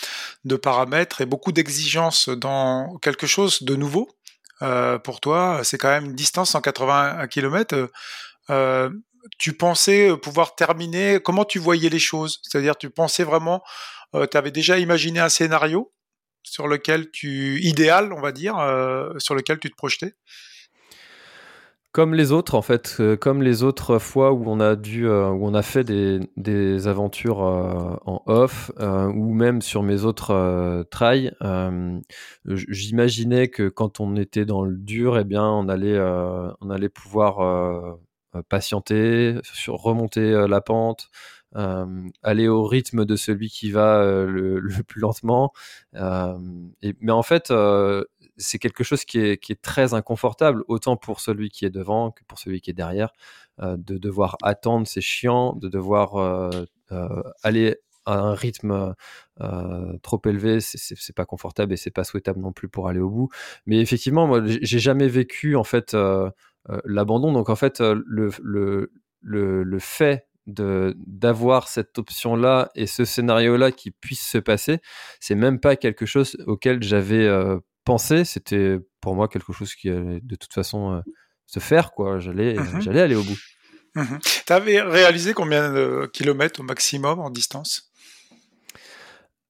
de 0.45 0.57
paramètres 0.57 1.21
et 1.23 1.27
beaucoup 1.27 1.53
d'exigences 1.53 2.29
dans 2.29 2.99
quelque 2.99 3.27
chose 3.27 3.63
de 3.63 3.77
nouveau. 3.77 4.09
Euh, 4.63 4.99
pour 4.99 5.21
toi, 5.21 5.61
c'est 5.65 5.79
quand 5.79 5.89
même 5.89 6.07
une 6.07 6.15
distance 6.15 6.51
181 6.51 7.27
km. 7.29 7.91
Euh, 8.51 8.91
tu 9.39 9.53
pensais 9.53 10.17
pouvoir 10.17 10.55
terminer 10.55 11.21
Comment 11.23 11.45
tu 11.45 11.59
voyais 11.59 11.91
les 11.91 11.99
choses? 11.99 12.41
C'est-à-dire, 12.43 12.77
tu 12.77 12.91
pensais 12.91 13.25
vraiment, 13.25 13.63
tu 14.15 14.37
avais 14.37 14.51
déjà 14.51 14.79
imaginé 14.79 15.21
un 15.21 15.29
scénario 15.29 15.93
sur 16.43 16.69
lequel 16.69 17.11
tu 17.11 17.61
idéal, 17.61 18.13
on 18.13 18.21
va 18.21 18.33
dire, 18.33 18.59
euh, 18.59 19.13
sur 19.19 19.35
lequel 19.35 19.59
tu 19.59 19.71
te 19.71 19.77
projetais? 19.77 20.15
Comme 21.93 22.15
les 22.15 22.33
autres, 22.33 22.55
en 22.55 22.63
fait, 22.63 22.97
euh, 23.01 23.17
comme 23.17 23.43
les 23.43 23.63
autres 23.63 23.99
fois 23.99 24.33
où 24.33 24.45
on 24.47 24.61
a 24.61 24.77
dû, 24.77 25.09
euh, 25.09 25.31
où 25.31 25.47
on 25.47 25.55
a 25.55 25.63
fait 25.63 25.85
des, 25.85 26.21
des 26.37 26.87
aventures 26.87 27.39
en 27.39 28.23
off, 28.27 28.71
ou 28.79 29.33
même 29.33 29.63
sur 29.63 29.83
mes 29.83 30.05
autres 30.05 30.85
trails, 30.91 31.33
j'imaginais 32.45 33.49
que 33.49 33.69
quand 33.69 34.01
on 34.01 34.17
était 34.17 34.45
dans 34.45 34.63
le 34.63 34.77
dur, 34.77 35.19
eh 35.19 35.25
bien, 35.25 35.45
on 35.45 35.69
allait, 35.69 35.99
on 36.61 36.71
allait 36.71 36.91
pouvoir 36.91 37.99
patienter, 38.49 39.37
sur, 39.43 39.77
remonter 39.77 40.47
la 40.49 40.61
pente, 40.61 41.11
euh, 41.57 41.87
aller 42.23 42.47
au 42.47 42.67
rythme 42.67 43.07
de 43.07 43.17
celui 43.17 43.49
qui 43.49 43.71
va 43.71 44.03
euh, 44.03 44.27
le, 44.27 44.61
plus 44.87 45.01
lentement. 45.01 45.53
Euh, 45.95 46.37
mais 47.01 47.13
en 47.13 47.23
fait, 47.23 47.53
c'est 48.37 48.59
quelque 48.59 48.85
chose 48.85 49.05
qui 49.05 49.19
est, 49.19 49.39
qui 49.39 49.53
est, 49.53 49.63
très 49.63 49.95
inconfortable, 49.95 50.63
autant 50.69 50.97
pour 50.97 51.21
celui 51.21 51.49
qui 51.51 51.65
est 51.65 51.71
devant 51.71 52.11
que 52.11 52.23
pour 52.25 52.39
celui 52.39 52.61
qui 52.61 52.71
est 52.71 52.75
derrière. 52.75 53.13
de 53.61 53.99
devoir 53.99 54.37
attendre, 54.43 54.87
c'est 54.87 55.01
chiant. 55.01 55.55
De 55.57 55.69
devoir 55.69 56.53
aller 57.43 57.77
à 58.07 58.19
un 58.19 58.35
rythme 58.35 58.95
trop 60.03 60.21
élevé, 60.27 60.61
c'est 60.61 61.15
pas 61.15 61.27
confortable 61.27 61.73
et 61.73 61.77
c'est 61.77 61.91
pas 61.91 62.05
souhaitable 62.05 62.41
non 62.41 62.53
plus 62.53 62.69
pour 62.69 62.89
aller 62.89 63.01
au 63.01 63.11
bout. 63.11 63.29
Mais 63.67 63.81
effectivement, 63.81 64.27
moi, 64.27 64.43
j'ai 64.45 64.79
jamais 64.79 65.09
vécu 65.09 65.57
en 65.57 65.65
fait 65.65 65.97
l'abandon. 66.85 67.33
Donc 67.33 67.49
en 67.49 67.57
fait, 67.57 67.81
le, 67.81 68.31
le, 68.43 68.93
le, 69.23 69.63
le 69.63 69.79
fait 69.79 70.29
d'avoir 70.49 71.69
cette 71.69 71.99
option-là 71.99 72.71
et 72.75 72.87
ce 72.87 73.05
scénario-là 73.05 73.71
qui 73.71 73.91
puisse 73.91 74.27
se 74.27 74.39
passer, 74.39 74.81
c'est 75.21 75.35
même 75.35 75.61
pas 75.61 75.77
quelque 75.77 76.07
chose 76.07 76.37
auquel 76.47 76.83
j'avais 76.83 77.27
euh, 77.27 77.59
pensé. 77.85 78.25
C'était 78.25 78.79
pour 79.01 79.15
moi 79.15 79.29
quelque 79.29 79.53
chose 79.53 79.75
qui 79.75 79.91
allait 79.91 80.21
de 80.23 80.37
toute 80.37 80.53
façon 80.53 80.95
euh, 80.95 81.01
se 81.47 81.61
faire. 81.61 81.93
quoi. 81.93 82.19
J'allais 82.19 82.55
mmh 82.55 82.81
j'allais 82.81 83.03
aller 83.03 83.15
au 83.15 83.23
bout. 83.23 83.39
Mmh 83.95 84.17
tu 84.47 84.53
avais 84.53 84.81
réalisé 84.81 85.35
combien 85.35 85.71
de 85.71 86.09
kilomètres 86.13 86.61
au 86.61 86.63
maximum 86.63 87.21
en 87.21 87.31
distance? 87.31 87.93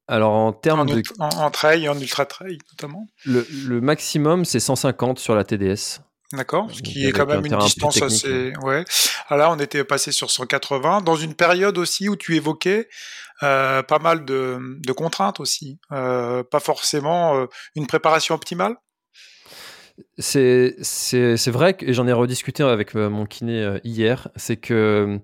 Alors 0.08 0.32
en 0.32 0.52
termes 0.52 0.86
de... 0.86 1.02
En, 1.18 1.50
trail 1.50 1.84
et 1.84 1.88
en 1.88 1.98
ultra 2.00 2.24
trail 2.26 2.58
notamment? 2.72 3.06
Le, 3.24 3.46
le 3.66 3.80
maximum 3.80 4.44
c'est 4.44 4.58
150 4.60 5.18
sur 5.18 5.34
la 5.36 5.44
TDS. 5.44 6.00
D'accord, 6.34 6.70
ce 6.70 6.82
qui 6.82 7.06
est 7.06 7.12
quand 7.12 7.24
même 7.24 7.46
une 7.46 7.56
distance 7.56 8.02
assez. 8.02 8.52
Ouais. 8.62 8.84
Alors 9.28 9.28
ah, 9.28 9.36
là, 9.36 9.50
on 9.52 9.58
était 9.58 9.82
passé 9.82 10.12
sur 10.12 10.30
180 10.30 11.00
dans 11.00 11.16
une 11.16 11.34
période 11.34 11.78
aussi 11.78 12.10
où 12.10 12.16
tu 12.16 12.36
évoquais 12.36 12.88
euh, 13.42 13.82
pas 13.82 13.98
mal 13.98 14.26
de, 14.26 14.58
de 14.60 14.92
contraintes 14.92 15.40
aussi, 15.40 15.78
euh, 15.92 16.42
pas 16.42 16.60
forcément 16.60 17.36
euh, 17.36 17.46
une 17.76 17.86
préparation 17.86 18.34
optimale? 18.34 18.76
C'est 20.18 20.74
vrai 21.48 21.74
que 21.74 21.92
j'en 21.92 22.06
ai 22.06 22.12
rediscuté 22.12 22.62
avec 22.62 22.94
euh, 22.96 23.08
mon 23.08 23.24
kiné 23.24 23.62
euh, 23.62 23.78
hier, 23.84 24.28
c'est 24.36 24.56
que 24.56 25.20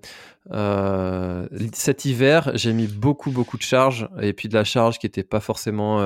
euh, 0.51 1.47
cet 1.73 2.05
hiver, 2.05 2.51
j'ai 2.55 2.71
mis 2.71 2.87
beaucoup, 2.87 3.31
beaucoup 3.31 3.57
de 3.57 3.63
charges 3.63 4.07
et 4.21 4.31
puis 4.33 4.47
de 4.47 4.53
la 4.53 4.63
charge 4.63 4.99
qui 4.99 5.05
n'était 5.05 5.23
pas 5.23 5.39
forcément 5.39 5.99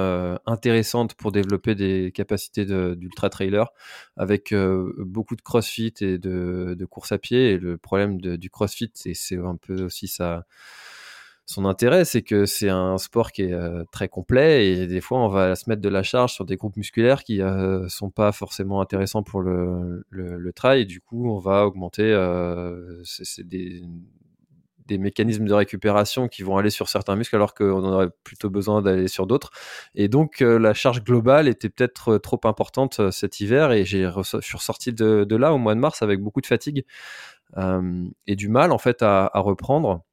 intéressante 0.45 1.13
pour 1.15 1.31
développer 1.31 1.75
des 1.75 2.11
capacités 2.13 2.65
d'ultra 2.65 3.29
trailer 3.29 3.67
avec 4.15 4.53
beaucoup 4.97 5.35
de 5.35 5.41
crossfit 5.41 5.93
et 5.99 6.17
de, 6.17 6.85
course 6.89 7.11
à 7.11 7.17
pied. 7.17 7.51
Et 7.51 7.57
le 7.57 7.77
problème 7.77 8.21
du 8.21 8.49
crossfit, 8.49 8.91
c'est 8.93 9.37
un 9.37 9.57
peu 9.57 9.83
aussi 9.83 10.07
ça 10.07 10.45
son 11.49 11.65
intérêt, 11.65 12.05
c'est 12.05 12.21
que 12.21 12.45
c'est 12.45 12.69
un 12.69 12.99
sport 12.99 13.31
qui 13.31 13.41
est 13.41 13.53
euh, 13.53 13.83
très 13.91 14.07
complet 14.07 14.67
et 14.67 14.85
des 14.85 15.01
fois 15.01 15.17
on 15.17 15.29
va 15.29 15.55
se 15.55 15.67
mettre 15.67 15.81
de 15.81 15.89
la 15.89 16.03
charge 16.03 16.31
sur 16.31 16.45
des 16.45 16.57
groupes 16.57 16.77
musculaires 16.77 17.23
qui 17.23 17.41
euh, 17.41 17.89
sont 17.89 18.11
pas 18.11 18.31
forcément 18.31 18.81
intéressants 18.81 19.23
pour 19.23 19.41
le, 19.41 20.05
le, 20.11 20.53
trail. 20.53 20.81
Et 20.81 20.85
du 20.85 21.01
coup 21.01 21.27
on 21.27 21.39
va 21.39 21.65
augmenter 21.65 22.03
euh, 22.03 23.01
des, 23.39 23.81
des, 24.85 24.97
mécanismes 24.99 25.45
de 25.45 25.53
récupération 25.53 26.27
qui 26.27 26.43
vont 26.43 26.55
aller 26.55 26.69
sur 26.69 26.87
certains 26.87 27.15
muscles 27.15 27.35
alors 27.35 27.55
qu'on 27.55 27.83
aurait 27.83 28.11
plutôt 28.23 28.51
besoin 28.51 28.83
d'aller 28.83 29.07
sur 29.07 29.25
d'autres. 29.25 29.49
Et 29.95 30.07
donc 30.07 30.43
euh, 30.43 30.59
la 30.59 30.75
charge 30.75 31.03
globale 31.03 31.47
était 31.47 31.69
peut-être 31.69 32.19
trop 32.19 32.41
importante 32.43 33.09
cet 33.09 33.39
hiver 33.39 33.71
et 33.71 33.85
j'ai 33.85 34.07
je 34.07 34.39
suis 34.41 34.55
ressorti 34.55 34.93
de, 34.93 35.35
là 35.35 35.51
au 35.51 35.57
mois 35.57 35.73
de 35.73 35.79
mars 35.79 36.03
avec 36.03 36.21
beaucoup 36.21 36.41
de 36.41 36.47
fatigue 36.47 36.85
et 38.27 38.35
du 38.35 38.49
mal 38.49 38.71
en 38.71 38.77
fait 38.77 39.01
à 39.01 39.31
reprendre 39.33 40.03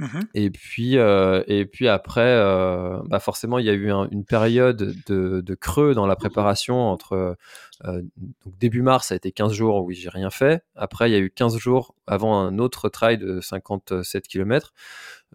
Mmh 0.00 0.20
et 0.32 0.50
puis, 0.50 0.96
euh, 0.96 1.42
et 1.46 1.66
puis 1.66 1.86
après, 1.86 2.22
euh, 2.22 3.02
bah 3.04 3.20
forcément, 3.20 3.58
il 3.58 3.66
y 3.66 3.68
a 3.68 3.74
eu 3.74 3.90
une 4.10 4.24
période 4.24 4.94
de, 5.06 5.42
de, 5.42 5.54
creux 5.54 5.92
dans 5.92 6.06
la 6.06 6.16
préparation 6.16 6.88
entre 6.88 7.36
euh, 7.84 8.02
donc 8.16 8.58
début 8.58 8.80
mars, 8.80 9.08
ça 9.08 9.14
a 9.14 9.16
été 9.16 9.30
15 9.30 9.52
jours 9.52 9.84
où 9.84 9.90
j'ai 9.90 10.08
rien 10.08 10.30
fait. 10.30 10.64
Après, 10.74 11.10
il 11.10 11.12
y 11.12 11.16
a 11.16 11.18
eu 11.18 11.30
15 11.30 11.58
jours 11.58 11.94
avant 12.06 12.38
un 12.38 12.58
autre 12.58 12.88
trail 12.88 13.18
de 13.18 13.42
57 13.42 14.26
km 14.26 14.72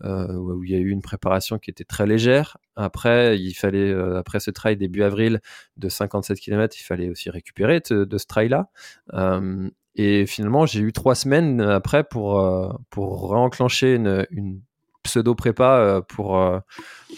où 0.04 0.64
il 0.64 0.72
y 0.72 0.76
a 0.76 0.80
eu 0.80 0.90
une 0.90 1.04
préparation 1.04 1.60
qui 1.60 1.70
était 1.70 1.84
très 1.84 2.08
légère. 2.08 2.58
Après, 2.76 3.40
il 3.40 3.54
fallait, 3.54 3.94
après 3.94 4.40
ce 4.40 4.50
trail 4.50 4.78
début 4.78 5.04
avril 5.04 5.42
de 5.78 5.90
57 5.90 6.40
km, 6.40 6.76
il 6.80 6.84
fallait 6.84 7.10
aussi 7.10 7.30
récupérer 7.30 7.82
de, 7.88 8.04
de 8.04 8.18
ce 8.18 8.26
trail-là. 8.26 8.70
Et 9.96 10.26
finalement, 10.26 10.66
j'ai 10.66 10.82
eu 10.82 10.92
trois 10.92 11.16
semaines 11.16 11.62
après 11.62 12.04
pour, 12.04 12.40
euh, 12.40 12.70
pour 12.90 13.32
réenclencher 13.32 13.96
une, 13.96 14.26
une 14.30 14.62
pseudo 15.04 15.36
prépa 15.36 15.78
euh, 15.78 16.02
pour, 16.02 16.38
euh, 16.38 16.60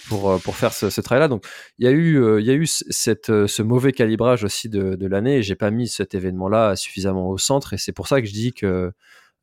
pour, 0.09 0.39
pour 0.41 0.55
faire 0.55 0.73
ce, 0.73 0.89
ce 0.89 1.01
travail-là. 1.01 1.27
Donc, 1.27 1.45
il 1.79 1.85
y 1.85 1.87
a 1.87 1.91
eu, 1.91 2.39
il 2.39 2.45
y 2.45 2.51
a 2.51 2.53
eu 2.53 2.67
cette, 2.67 3.47
ce 3.47 3.61
mauvais 3.63 3.93
calibrage 3.93 4.43
aussi 4.43 4.69
de, 4.69 4.95
de 4.95 5.07
l'année 5.07 5.37
et 5.37 5.43
j'ai 5.43 5.55
pas 5.55 5.71
mis 5.71 5.87
cet 5.87 6.13
événement-là 6.13 6.75
suffisamment 6.75 7.29
au 7.29 7.37
centre. 7.37 7.73
Et 7.73 7.77
c'est 7.77 7.93
pour 7.93 8.07
ça 8.07 8.21
que 8.21 8.27
je 8.27 8.33
dis 8.33 8.53
que 8.53 8.91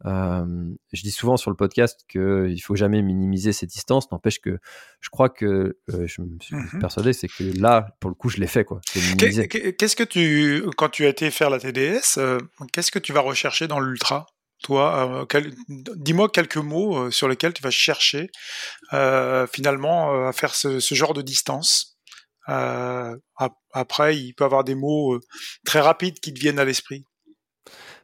euh, 0.07 0.45
je 0.93 1.03
dis 1.03 1.11
souvent 1.11 1.37
sur 1.37 1.51
le 1.51 1.57
podcast 1.57 2.05
qu'il 2.09 2.61
faut 2.63 2.77
jamais 2.77 3.03
minimiser 3.03 3.53
ces 3.53 3.67
distances. 3.67 4.11
N'empêche 4.11 4.41
que 4.41 4.59
je 5.01 5.09
crois 5.09 5.29
que 5.29 5.79
euh, 5.93 6.07
je 6.07 6.21
me 6.21 6.39
suis 6.41 6.57
mmh 6.57 6.81
persuadé, 6.81 7.13
c'est 7.13 7.29
que 7.29 7.45
là, 7.59 7.87
pour 8.01 8.11
le 8.11 8.15
coup, 8.15 8.29
je 8.29 8.39
l'ai 8.39 8.47
fait. 8.47 8.65
quoi. 8.65 8.81
Qu'est-ce 9.19 9.97
que 9.97 10.05
tu, 10.05 10.65
quand 10.77 10.89
tu 10.89 11.07
as 11.07 11.09
été 11.09 11.31
faire 11.31 11.51
la 11.51 11.59
TDS, 11.59 12.19
euh, 12.19 12.39
qu'est-ce 12.73 12.91
que 12.91 12.99
tu 12.99 13.13
vas 13.13 13.21
rechercher 13.21 13.67
dans 13.67 13.81
l'ultra 13.81 14.27
toi, 14.63 15.27
dis-moi 15.69 16.31
quelques 16.31 16.57
mots 16.57 17.11
sur 17.11 17.29
lesquels 17.29 17.53
tu 17.53 17.63
vas 17.63 17.71
chercher 17.71 18.31
finalement 19.53 20.27
à 20.27 20.33
faire 20.33 20.55
ce, 20.55 20.81
ce, 20.81 20.95
genre 20.95 21.13
de 21.13 21.21
distance. 21.21 21.99
après, 22.47 24.17
il 24.17 24.33
peut 24.33 24.45
y 24.45 24.47
avoir 24.47 24.65
des 24.65 24.75
mots 24.75 25.21
très 25.67 25.81
rapides 25.81 26.19
qui 26.19 26.33
te 26.33 26.41
viennent 26.41 26.59
à 26.59 26.65
l'esprit. 26.65 27.05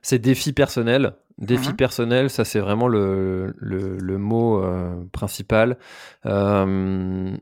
C'est 0.03 0.19
défi 0.19 0.53
personnel. 0.53 1.15
Défi 1.41 1.71
mmh 1.71 1.77
personnel, 1.77 2.29
ça 2.29 2.45
c'est 2.45 2.61
vraiment 2.61 2.87
le, 2.87 3.55
le, 3.57 4.19
mot 4.19 4.63
euh, 4.63 5.05
principal. 5.11 5.79
Euh, 6.27 7.35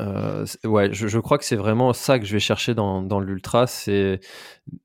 euh, 0.00 0.46
ouais, 0.64 0.92
je, 0.92 1.08
je, 1.08 1.18
crois 1.18 1.36
que 1.36 1.44
c'est 1.44 1.56
vraiment 1.56 1.92
ça 1.92 2.18
que 2.18 2.24
je 2.24 2.32
vais 2.32 2.40
chercher 2.40 2.74
dans, 2.74 3.02
dans 3.02 3.20
l'ultra, 3.20 3.66
c'est 3.66 4.20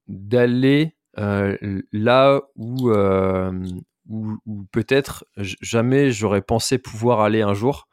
d'aller 0.08 0.98
là 1.16 2.42
où, 2.56 2.92
où, 2.92 4.38
où 4.46 4.66
peut-être 4.72 5.26
jamais 5.38 6.12
j'aurais 6.12 6.42
pensé 6.42 6.78
pouvoir 6.78 7.22
aller 7.22 7.42
un 7.42 7.54
jour. 7.54 7.88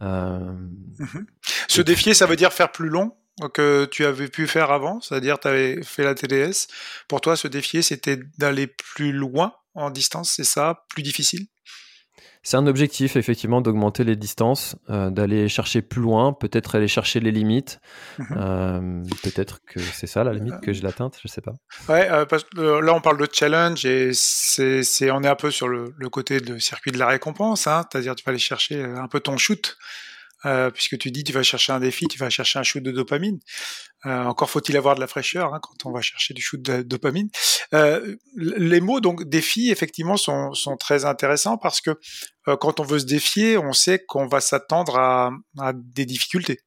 Mmh 0.00 1.26
Se 1.68 1.82
défier, 1.82 2.14
ça 2.14 2.26
veut 2.26 2.36
dire 2.36 2.52
faire 2.52 2.70
plus 2.70 2.88
long 2.88 3.16
que 3.52 3.84
tu 3.86 4.04
avais 4.04 4.28
pu 4.28 4.46
faire 4.46 4.70
avant, 4.70 5.00
c'est-à-dire 5.00 5.40
tu 5.40 5.48
avais 5.48 5.82
fait 5.82 6.04
la 6.04 6.14
TDS. 6.14 6.68
Pour 7.08 7.20
toi, 7.20 7.36
se 7.36 7.48
défier, 7.48 7.82
c'était 7.82 8.20
d'aller 8.38 8.68
plus 8.68 9.12
loin? 9.12 9.54
En 9.74 9.90
distance, 9.90 10.32
c'est 10.36 10.44
ça 10.44 10.84
Plus 10.90 11.02
difficile? 11.02 11.46
C'est 12.46 12.58
un 12.58 12.66
objectif, 12.66 13.16
effectivement, 13.16 13.62
d'augmenter 13.62 14.04
les 14.04 14.16
distances, 14.16 14.76
euh, 14.90 15.08
d'aller 15.08 15.48
chercher 15.48 15.80
plus 15.80 16.02
loin, 16.02 16.34
peut-être 16.34 16.74
aller 16.74 16.88
chercher 16.88 17.18
les 17.18 17.30
limites. 17.30 17.80
Mhm. 18.18 18.26
Euh, 18.36 19.02
peut-être 19.22 19.60
que 19.66 19.80
c'est 19.80 20.06
ça 20.06 20.24
la 20.24 20.34
limite 20.34 20.60
que 20.60 20.74
je 20.74 20.82
l'atteinte, 20.82 21.18
je 21.22 21.28
sais 21.28 21.40
pas. 21.40 21.54
Ouais, 21.88 22.06
parce 22.26 22.44
que, 22.44 22.60
là 22.60 22.94
on 22.94 23.00
parle 23.00 23.16
de 23.16 23.26
challenge 23.32 23.86
et 23.86 24.10
c'est, 24.12 25.10
on 25.10 25.22
est 25.22 25.28
un 25.28 25.36
peu 25.36 25.50
sur 25.50 25.68
le, 25.68 25.94
côté 26.10 26.38
de 26.40 26.58
circuit 26.58 26.92
de 26.92 26.98
la 26.98 27.06
récompense, 27.06 27.66
hein, 27.66 27.86
c'est-à-dire 27.90 28.14
tu 28.14 28.22
vas 28.24 28.30
aller 28.30 28.38
chercher 28.38 28.82
un 28.82 29.08
peu 29.08 29.20
ton 29.20 29.38
shoot. 29.38 29.78
Euh, 30.46 30.70
puisque 30.70 30.98
tu 30.98 31.10
dis 31.10 31.24
tu 31.24 31.32
vas 31.32 31.42
chercher 31.42 31.72
un 31.72 31.80
défi, 31.80 32.06
tu 32.06 32.18
vas 32.18 32.30
chercher 32.30 32.58
un 32.58 32.62
shoot 32.62 32.82
de 32.82 32.90
dopamine. 32.90 33.38
Euh, 34.06 34.24
encore 34.24 34.50
faut-il 34.50 34.76
avoir 34.76 34.94
de 34.94 35.00
la 35.00 35.06
fraîcheur 35.06 35.54
hein, 35.54 35.60
quand 35.62 35.88
on 35.88 35.92
va 35.92 36.02
chercher 36.02 36.34
du 36.34 36.42
shoot 36.42 36.60
de 36.60 36.82
dopamine. 36.82 37.30
Euh, 37.72 38.16
les 38.36 38.80
mots 38.80 39.00
donc 39.00 39.24
défi 39.24 39.70
effectivement 39.70 40.16
sont, 40.16 40.52
sont 40.52 40.76
très 40.76 41.04
intéressants 41.06 41.56
parce 41.56 41.80
que 41.80 41.98
quand 42.60 42.80
on 42.80 42.82
veut 42.82 42.98
se 42.98 43.06
défier, 43.06 43.56
on 43.56 43.72
sait 43.72 44.04
qu'on 44.06 44.26
va 44.26 44.40
s'attendre 44.40 44.96
à, 44.96 45.30
à, 45.58 45.72
des 45.74 46.04
difficultés. 46.04 46.60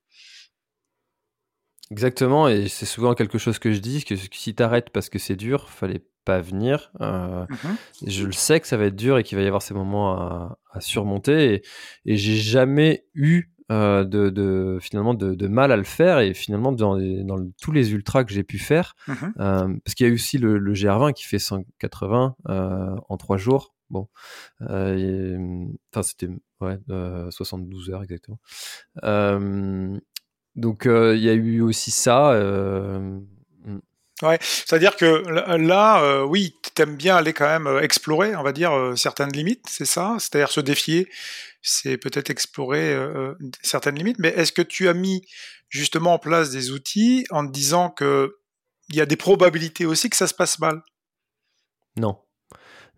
Exactement, 1.92 2.50
et 2.50 2.68
c'est 2.68 2.86
souvent 2.86 3.14
quelque 3.14 3.38
chose 3.38 3.60
que 3.60 3.72
je 3.72 3.80
dis 3.80 4.04
que 4.04 4.16
si 4.16 4.56
t'arrêtes 4.56 4.90
parce 4.90 5.10
que 5.10 5.20
c'est 5.20 5.38
dur, 5.38 5.70
fallait 5.70 6.04
pas 6.26 6.42
venir. 6.42 6.92
Euh, 7.00 7.46
mm-hmm. 7.46 8.08
Je 8.08 8.26
le 8.26 8.34
sais 8.34 8.60
que 8.60 8.68
ça 8.68 8.76
va 8.76 8.86
être 8.86 8.96
dur 8.96 9.18
et 9.18 9.24
qu'il 9.24 9.38
va 9.38 9.44
y 9.44 9.48
avoir 9.48 9.62
ces 9.62 9.74
moments 9.74 10.12
à, 10.18 10.60
à 10.74 10.82
surmonter. 10.82 11.54
Et, 11.54 11.62
et 12.06 12.18
j'ai 12.18 12.36
jamais 12.36 13.06
eu 13.14 13.54
euh, 13.70 14.06
de, 14.06 14.30
de, 14.30 14.78
finalement 14.82 15.14
de, 15.14 15.48
mal 15.48 15.74
à 15.74 15.78
le 15.78 15.84
faire 15.84 16.20
et 16.20 16.34
finalement 16.34 16.72
dans, 16.72 16.98
dans 16.98 17.52
tous 17.62 17.74
les 17.74 17.92
ultras 17.92 18.24
que 18.24 18.32
j'ai 18.32 18.44
pu 18.44 18.60
faire 18.60 18.96
mmh 19.08 19.12
euh, 19.40 19.76
parce 19.84 19.94
qu'il 19.94 20.08
y 20.08 20.10
a 20.10 20.14
aussi 20.14 20.38
le, 20.38 20.58
le, 20.58 20.74
GR20 20.74 21.12
qui 21.12 21.26
fait 21.26 21.38
180 21.38 22.36
euh, 22.48 22.96
en 23.10 23.18
trois 23.18 23.36
jours 23.36 23.76
bon 23.90 24.08
enfin 24.62 26.04
c'était 26.04 26.30
ouais 26.62 26.80
72 27.30 27.90
heures 27.90 28.04
exactement 28.04 28.40
donc 30.56 30.86
il 30.86 31.20
y 31.20 31.30
a 31.30 31.34
eu 31.34 31.62
aussi 31.62 31.92
ça. 31.92 32.32
Ouais, 34.24 34.40
c'est-à-dire 34.42 34.96
que 34.96 35.24
là, 35.58 36.26
oui, 36.26 36.56
tu 36.76 36.82
aimes 36.82 36.96
bien 36.96 37.18
aller 37.18 37.34
quand 37.34 37.46
même 37.46 37.84
explorer, 37.84 38.36
on 38.36 38.42
va 38.42 38.52
dire, 38.52 38.72
certaines 38.96 39.32
limites, 39.32 39.66
c'est 39.70 39.86
ça? 39.86 40.16
C'est-à-dire 40.20 40.50
se 40.50 40.60
défier 40.60 41.08
c'est 41.68 41.98
peut-être 41.98 42.30
explorer 42.30 42.94
euh, 42.94 43.34
euh, 43.34 43.36
certaines 43.62 43.96
limites. 43.96 44.20
Mais 44.20 44.30
est-ce 44.30 44.52
que 44.52 44.62
tu 44.62 44.88
as 44.88 44.94
mis 44.94 45.22
justement 45.70 46.14
en 46.14 46.20
place 46.20 46.50
des 46.50 46.72
outils 46.72 47.26
en 47.30 47.46
te 47.46 47.52
disant 47.52 47.90
que 47.90 48.38
il 48.90 48.96
y 48.96 49.02
a 49.02 49.06
des 49.06 49.18
probabilités 49.18 49.86
aussi 49.86 50.10
que 50.10 50.16
ça 50.16 50.28
se 50.28 50.34
passe 50.34 50.60
mal? 50.60 50.82
Non. 51.98 52.20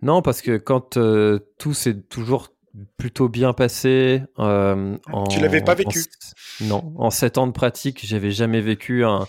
Non, 0.02 0.22
parce 0.22 0.42
que 0.42 0.58
quand 0.58 0.98
euh, 0.98 1.40
tout 1.58 1.74
s'est 1.74 2.00
toujours 2.00 2.50
plutôt 2.98 3.30
bien 3.30 3.54
passé. 3.54 4.24
Euh, 4.38 4.98
tu 5.30 5.40
l'avais 5.40 5.62
pas 5.62 5.76
vécu 5.76 6.04
Non, 6.62 6.94
en 6.98 7.10
sept 7.10 7.38
ans 7.38 7.48
de 7.48 7.52
pratique, 7.52 8.06
j'avais 8.06 8.32
jamais 8.32 8.62
vécu 8.62 9.04
un, 9.06 9.28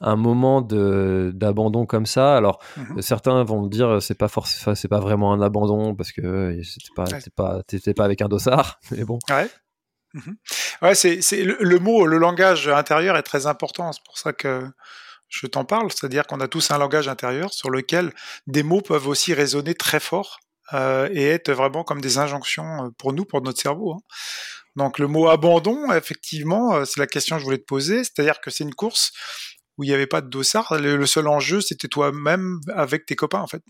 un 0.00 0.16
moment 0.16 0.60
d'abandon 0.60 1.86
comme 1.86 2.06
ça. 2.06 2.36
Alors 2.36 2.60
mhm. 2.76 3.00
certains 3.00 3.42
vont 3.44 3.62
me 3.62 3.68
dire 3.68 4.02
c'est 4.02 4.18
pas 4.18 4.28
forcément 4.28 4.74
c'est 4.74 4.88
pas 4.88 5.00
vraiment 5.00 5.32
un 5.32 5.40
abandon 5.40 5.94
parce 5.94 6.12
que 6.12 6.60
c'était 6.62 6.90
pas 6.94 7.04
pas 7.36 7.62
pas 7.96 8.04
avec 8.04 8.20
un 8.20 8.28
dossard, 8.28 8.78
mais 8.90 9.04
bon. 9.04 9.18
Ouais. 9.30 9.48
Mhm. 10.14 10.36
Ouais, 10.82 10.94
c'est 10.94 11.42
le, 11.42 11.78
mot, 11.78 12.06
le 12.06 12.18
langage 12.18 12.68
intérieur 12.68 13.16
est 13.16 13.22
très 13.22 13.46
important. 13.46 13.92
C'est 13.92 14.04
pour 14.04 14.18
ça 14.18 14.34
que 14.34 14.66
je 15.28 15.46
t'en 15.46 15.64
parle. 15.64 15.90
C'est-à-dire 15.90 16.26
qu'on 16.26 16.40
a 16.40 16.48
tous 16.48 16.70
un 16.70 16.76
langage 16.76 17.08
intérieur 17.08 17.54
sur 17.54 17.70
lequel 17.70 18.12
des 18.46 18.62
mots 18.62 18.82
peuvent 18.82 19.08
aussi 19.08 19.32
résonner 19.32 19.74
très 19.74 20.00
fort 20.00 20.40
euh, 20.74 21.08
et 21.12 21.26
être 21.26 21.52
vraiment 21.52 21.84
comme 21.84 22.00
des 22.00 22.18
injonctions 22.18 22.84
euh, 22.84 22.88
pour 22.96 23.12
nous, 23.12 23.24
pour 23.24 23.42
notre 23.42 23.60
cerveau. 23.60 23.94
Hein. 23.94 24.00
Donc 24.76 24.98
le 24.98 25.06
mot 25.06 25.28
abandon, 25.28 25.92
effectivement, 25.92 26.74
euh, 26.74 26.84
c'est 26.84 27.00
la 27.00 27.06
question 27.06 27.36
que 27.36 27.40
je 27.40 27.44
voulais 27.44 27.58
te 27.58 27.64
poser. 27.64 28.04
C'est-à-dire 28.04 28.40
que 28.40 28.50
c'est 28.50 28.64
une 28.64 28.74
course 28.74 29.12
où 29.76 29.84
il 29.84 29.88
n'y 29.88 29.94
avait 29.94 30.06
pas 30.06 30.20
de 30.20 30.28
dossard. 30.28 30.78
Le, 30.78 31.06
seul 31.06 31.28
enjeu, 31.28 31.60
c'était 31.60 31.88
toi-même 31.88 32.60
avec 32.74 33.06
tes 33.06 33.16
copains, 33.16 33.40
en 33.40 33.46
fait. 33.46 33.62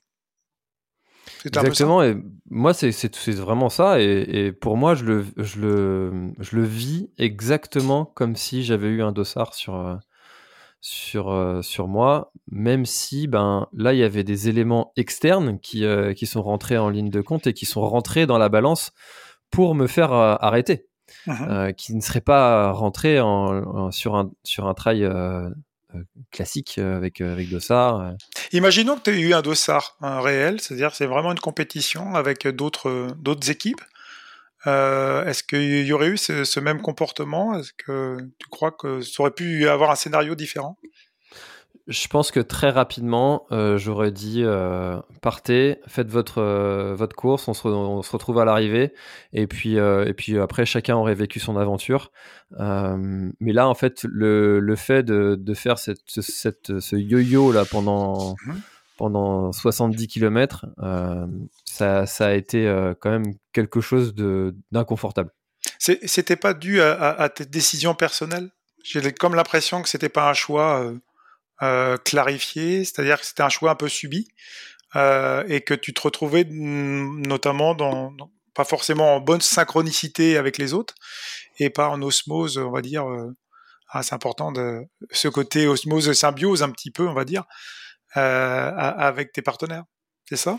Exactement. 1.44 2.02
Et 2.02 2.16
moi, 2.50 2.72
c'est 2.74 2.90
vraiment 3.30 3.68
ça. 3.68 4.00
Et, 4.00 4.52
pour 4.52 4.76
moi, 4.76 4.94
je 4.94 5.04
le, 5.04 5.26
je, 5.36 5.60
le, 5.60 6.32
je 6.38 6.56
le 6.56 6.64
vis 6.64 7.10
exactement 7.18 8.04
comme 8.04 8.36
si 8.36 8.64
j'avais 8.64 8.88
eu 8.88 9.02
un 9.02 9.12
dossard 9.12 9.54
sur, 9.54 9.98
sur, 10.82 11.30
euh, 11.30 11.62
sur 11.62 11.88
moi, 11.88 12.32
même 12.50 12.84
si 12.84 13.28
ben, 13.28 13.68
là, 13.72 13.94
il 13.94 14.00
y 14.00 14.02
avait 14.02 14.24
des 14.24 14.48
éléments 14.48 14.92
externes 14.96 15.58
qui, 15.60 15.84
euh, 15.86 16.12
qui 16.12 16.26
sont 16.26 16.42
rentrés 16.42 16.76
en 16.76 16.90
ligne 16.90 17.08
de 17.08 17.22
compte 17.22 17.46
et 17.46 17.54
qui 17.54 17.64
sont 17.64 17.88
rentrés 17.88 18.26
dans 18.26 18.36
la 18.36 18.50
balance 18.50 18.92
pour 19.50 19.74
me 19.74 19.86
faire 19.86 20.12
arrêter. 20.12 20.86
Mmh 21.26 21.72
qui 21.76 21.94
ne 21.94 22.00
seraient 22.00 22.22
pas 22.22 22.72
rentrés 22.72 23.20
en, 23.20 23.90
sur, 23.90 24.16
un, 24.16 24.30
sur 24.44 24.66
un 24.66 24.72
trail 24.72 25.06
euh, 25.94 26.02
classique 26.30 26.76
euh, 26.78 26.96
avec, 26.96 27.20
euh, 27.20 27.32
avec 27.32 27.50
Dossard. 27.50 28.14
Imaginons 28.52 28.96
que 28.96 29.02
tu 29.02 29.10
aies 29.10 29.20
eu 29.20 29.34
un 29.34 29.42
Dossard 29.42 29.96
un 30.00 30.20
réel, 30.20 30.60
c'est-à-dire 30.60 30.94
c'est 30.94 31.06
vraiment 31.06 31.32
une 31.32 31.38
compétition 31.38 32.14
avec 32.14 32.46
d'autres 32.48 33.08
d'autres 33.18 33.50
équipes. 33.50 33.82
Est-ce 34.66 35.42
qu'il 35.42 35.86
y 35.86 35.92
aurait 35.92 36.08
eu 36.08 36.16
ce, 36.16 36.60
même 36.60 36.80
comportement? 36.80 37.58
Est-ce 37.58 37.72
que 37.72 38.18
tu 38.38 38.48
crois 38.48 38.72
que 38.72 39.00
ça 39.00 39.22
aurait 39.22 39.32
pu 39.32 39.68
avoir 39.68 39.90
un 39.90 39.96
scénario 39.96 40.34
différent? 40.34 40.78
Je 41.88 42.06
pense 42.06 42.30
que 42.30 42.38
très 42.38 42.70
rapidement, 42.70 43.46
j'aurais 43.50 44.12
dit 44.12 44.44
partez, 45.20 45.78
faites 45.88 46.08
votre 46.08 46.40
votre 46.94 47.16
course, 47.16 47.48
on 47.48 47.54
se, 47.54 47.66
on 47.66 48.02
se 48.02 48.12
retrouve 48.12 48.38
à 48.38 48.44
l'arrivée, 48.44 48.92
et 49.32 49.48
puis 49.48 49.76
et 49.78 50.14
puis 50.16 50.38
après 50.38 50.64
chacun 50.64 50.96
aurait 50.96 51.16
vécu 51.16 51.40
son 51.40 51.56
aventure. 51.56 52.12
mais 52.56 53.52
là, 53.52 53.68
en 53.68 53.74
fait, 53.74 54.04
le, 54.04 54.60
le 54.60 54.76
fait 54.76 55.02
de, 55.02 55.34
de 55.34 55.54
faire 55.54 55.78
cette, 55.78 56.02
cette, 56.06 56.78
ce 56.78 56.94
yo-yo 56.94 57.50
là 57.50 57.64
pendant 57.64 58.36
mmh 58.46 58.52
pendant 59.02 59.50
70 59.50 60.06
km, 60.06 60.66
ça, 61.64 62.06
ça 62.06 62.26
a 62.28 62.32
été 62.34 62.64
quand 63.00 63.10
même 63.10 63.34
quelque 63.52 63.80
chose 63.80 64.14
d'inconfortable. 64.70 65.32
C'était 65.80 66.36
pas 66.36 66.54
dû 66.54 66.80
à, 66.80 67.10
à, 67.10 67.28
tes 67.28 67.44
décisions 67.44 67.96
personnelles? 67.96 68.50
J'ai 68.84 69.12
comme 69.12 69.34
l'impression 69.34 69.82
que 69.82 69.88
c'était 69.88 70.08
pas 70.08 70.30
un 70.30 70.34
choix 70.34 70.94
euh, 71.62 71.96
clarifié, 71.98 72.84
c'est-à-dire 72.84 73.20
que 73.20 73.26
c'était 73.26 73.44
un 73.44 73.48
choix 73.48 73.70
un 73.70 73.76
peu 73.76 73.88
subi 73.88 74.26
euh, 74.96 75.44
et 75.46 75.60
que 75.60 75.74
tu 75.74 75.94
te 75.94 76.00
retrouvais 76.00 76.44
notamment 76.44 77.76
dans, 77.76 78.12
pas 78.52 78.64
forcément 78.64 79.14
en 79.14 79.20
bonne 79.20 79.40
synchronicité 79.40 80.36
avec 80.36 80.58
les 80.58 80.74
autres 80.74 80.94
et 81.60 81.70
pas 81.70 81.88
en 81.88 82.02
osmose, 82.02 82.58
on 82.58 82.72
va 82.72 82.82
dire. 82.82 83.08
Euh, 83.08 83.30
ah, 83.90 84.02
c'est 84.02 84.14
important 84.14 84.50
de 84.50 84.82
ce 85.12 85.28
côté 85.28 85.68
osmose 85.68 86.12
symbiose 86.12 86.64
un 86.64 86.70
petit 86.70 86.90
peu, 86.90 87.06
on 87.06 87.14
va 87.14 87.24
dire, 87.24 87.44
avec 88.14 89.32
tes 89.32 89.42
partenaires. 89.42 89.84
C'est 90.28 90.36
ça? 90.36 90.56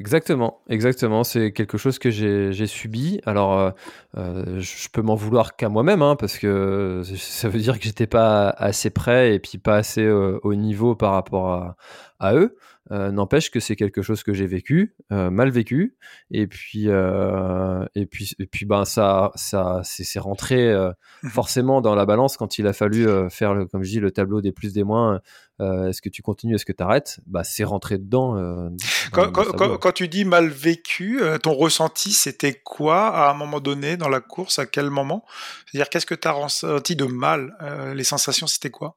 Exactement, 0.00 0.62
exactement. 0.70 1.24
C'est 1.24 1.52
quelque 1.52 1.76
chose 1.76 1.98
que 1.98 2.10
j'ai 2.10 2.66
subi. 2.66 3.20
Alors, 3.26 3.58
euh, 3.58 3.70
euh, 4.16 4.58
je 4.58 4.88
peux 4.88 5.02
m'en 5.02 5.14
vouloir 5.14 5.56
qu'à 5.56 5.68
moi-même, 5.68 6.00
hein, 6.00 6.16
parce 6.16 6.38
que 6.38 7.02
ça 7.18 7.50
veut 7.50 7.58
dire 7.58 7.78
que 7.78 7.84
j'étais 7.84 8.06
pas 8.06 8.48
assez 8.48 8.88
prêt 8.88 9.34
et 9.34 9.38
puis 9.38 9.58
pas 9.58 9.76
assez 9.76 10.02
euh, 10.02 10.40
au 10.42 10.54
niveau 10.54 10.94
par 10.94 11.12
rapport 11.12 11.74
à 12.18 12.34
eux. 12.34 12.56
Euh, 12.92 13.12
n'empêche 13.12 13.50
que 13.52 13.60
c'est 13.60 13.76
quelque 13.76 14.02
chose 14.02 14.24
que 14.24 14.32
j'ai 14.32 14.48
vécu, 14.48 14.96
euh, 15.12 15.30
mal 15.30 15.50
vécu, 15.50 15.96
et 16.32 16.48
puis 16.48 16.88
euh, 16.88 17.84
et 17.94 18.04
puis 18.04 18.34
et 18.40 18.46
puis 18.46 18.66
ben 18.66 18.84
ça 18.84 19.30
ça 19.36 19.80
c'est 19.84 20.18
rentré 20.18 20.74
mmh 21.22 21.28
forcément 21.30 21.80
dans 21.80 21.94
la 21.94 22.06
balance 22.06 22.36
quand 22.36 22.58
il 22.58 22.66
a 22.66 22.72
fallu 22.72 23.06
faire 23.30 23.54
le, 23.54 23.66
comme 23.66 23.82
je 23.82 23.90
dis 23.90 24.00
le 24.00 24.10
tableau 24.10 24.40
des 24.40 24.52
plus 24.52 24.72
des 24.72 24.84
moins. 24.84 25.20
est-ce 25.60 26.00
que 26.02 26.08
tu 26.08 26.22
continues, 26.22 26.54
est-ce 26.54 26.64
que 26.64 26.72
tu 26.72 26.82
arrêtes? 26.82 27.20
Bah 27.26 27.44
c'est 27.44 27.64
rentré 27.64 27.98
dedans. 27.98 28.70
Quand, 29.12 29.30
quand, 29.30 29.76
quand, 29.78 29.92
tu 29.92 30.08
dis 30.08 30.24
mal 30.24 30.48
vécu, 30.48 31.20
ton 31.42 31.52
ressenti 31.52 32.12
c'était 32.12 32.54
quoi 32.64 33.08
à 33.08 33.30
un 33.30 33.34
moment 33.34 33.60
donné 33.60 33.96
dans 33.96 34.08
la 34.08 34.20
course? 34.20 34.58
À 34.58 34.66
quel 34.66 34.90
moment? 34.90 35.24
C'est-à-dire 35.66 35.90
qu'est-ce 35.90 36.06
que 36.06 36.14
tu 36.14 36.26
as 36.26 36.32
ressenti 36.32 36.96
de 36.96 37.04
mal? 37.04 37.54
Les 37.94 38.04
sensations 38.04 38.46
c'était 38.46 38.70
quoi? 38.70 38.96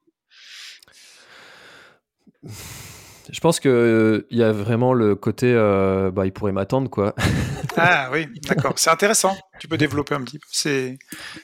Je 3.32 3.40
pense 3.40 3.60
que 3.60 3.70
euh, 3.70 4.28
il 4.32 4.38
y 4.38 4.44
a 4.44 4.52
vraiment 4.52 4.94
le 4.94 5.16
côté, 5.16 5.54
euh, 5.54 6.12
bah, 6.12 6.26
il 6.26 6.34
pourrait 6.34 6.52
m'attendre, 6.52 6.90
quoi. 6.90 7.16
ah 7.78 8.10
oui, 8.12 8.28
d'accord. 8.48 8.74
C'est 8.76 8.90
intéressant. 8.90 9.36
Tu 9.60 9.68
peux 9.68 9.78
développer 9.78 10.16
un 10.16 10.22
petit 10.22 10.40
peu. 10.40 10.48
C'est, 10.52 10.98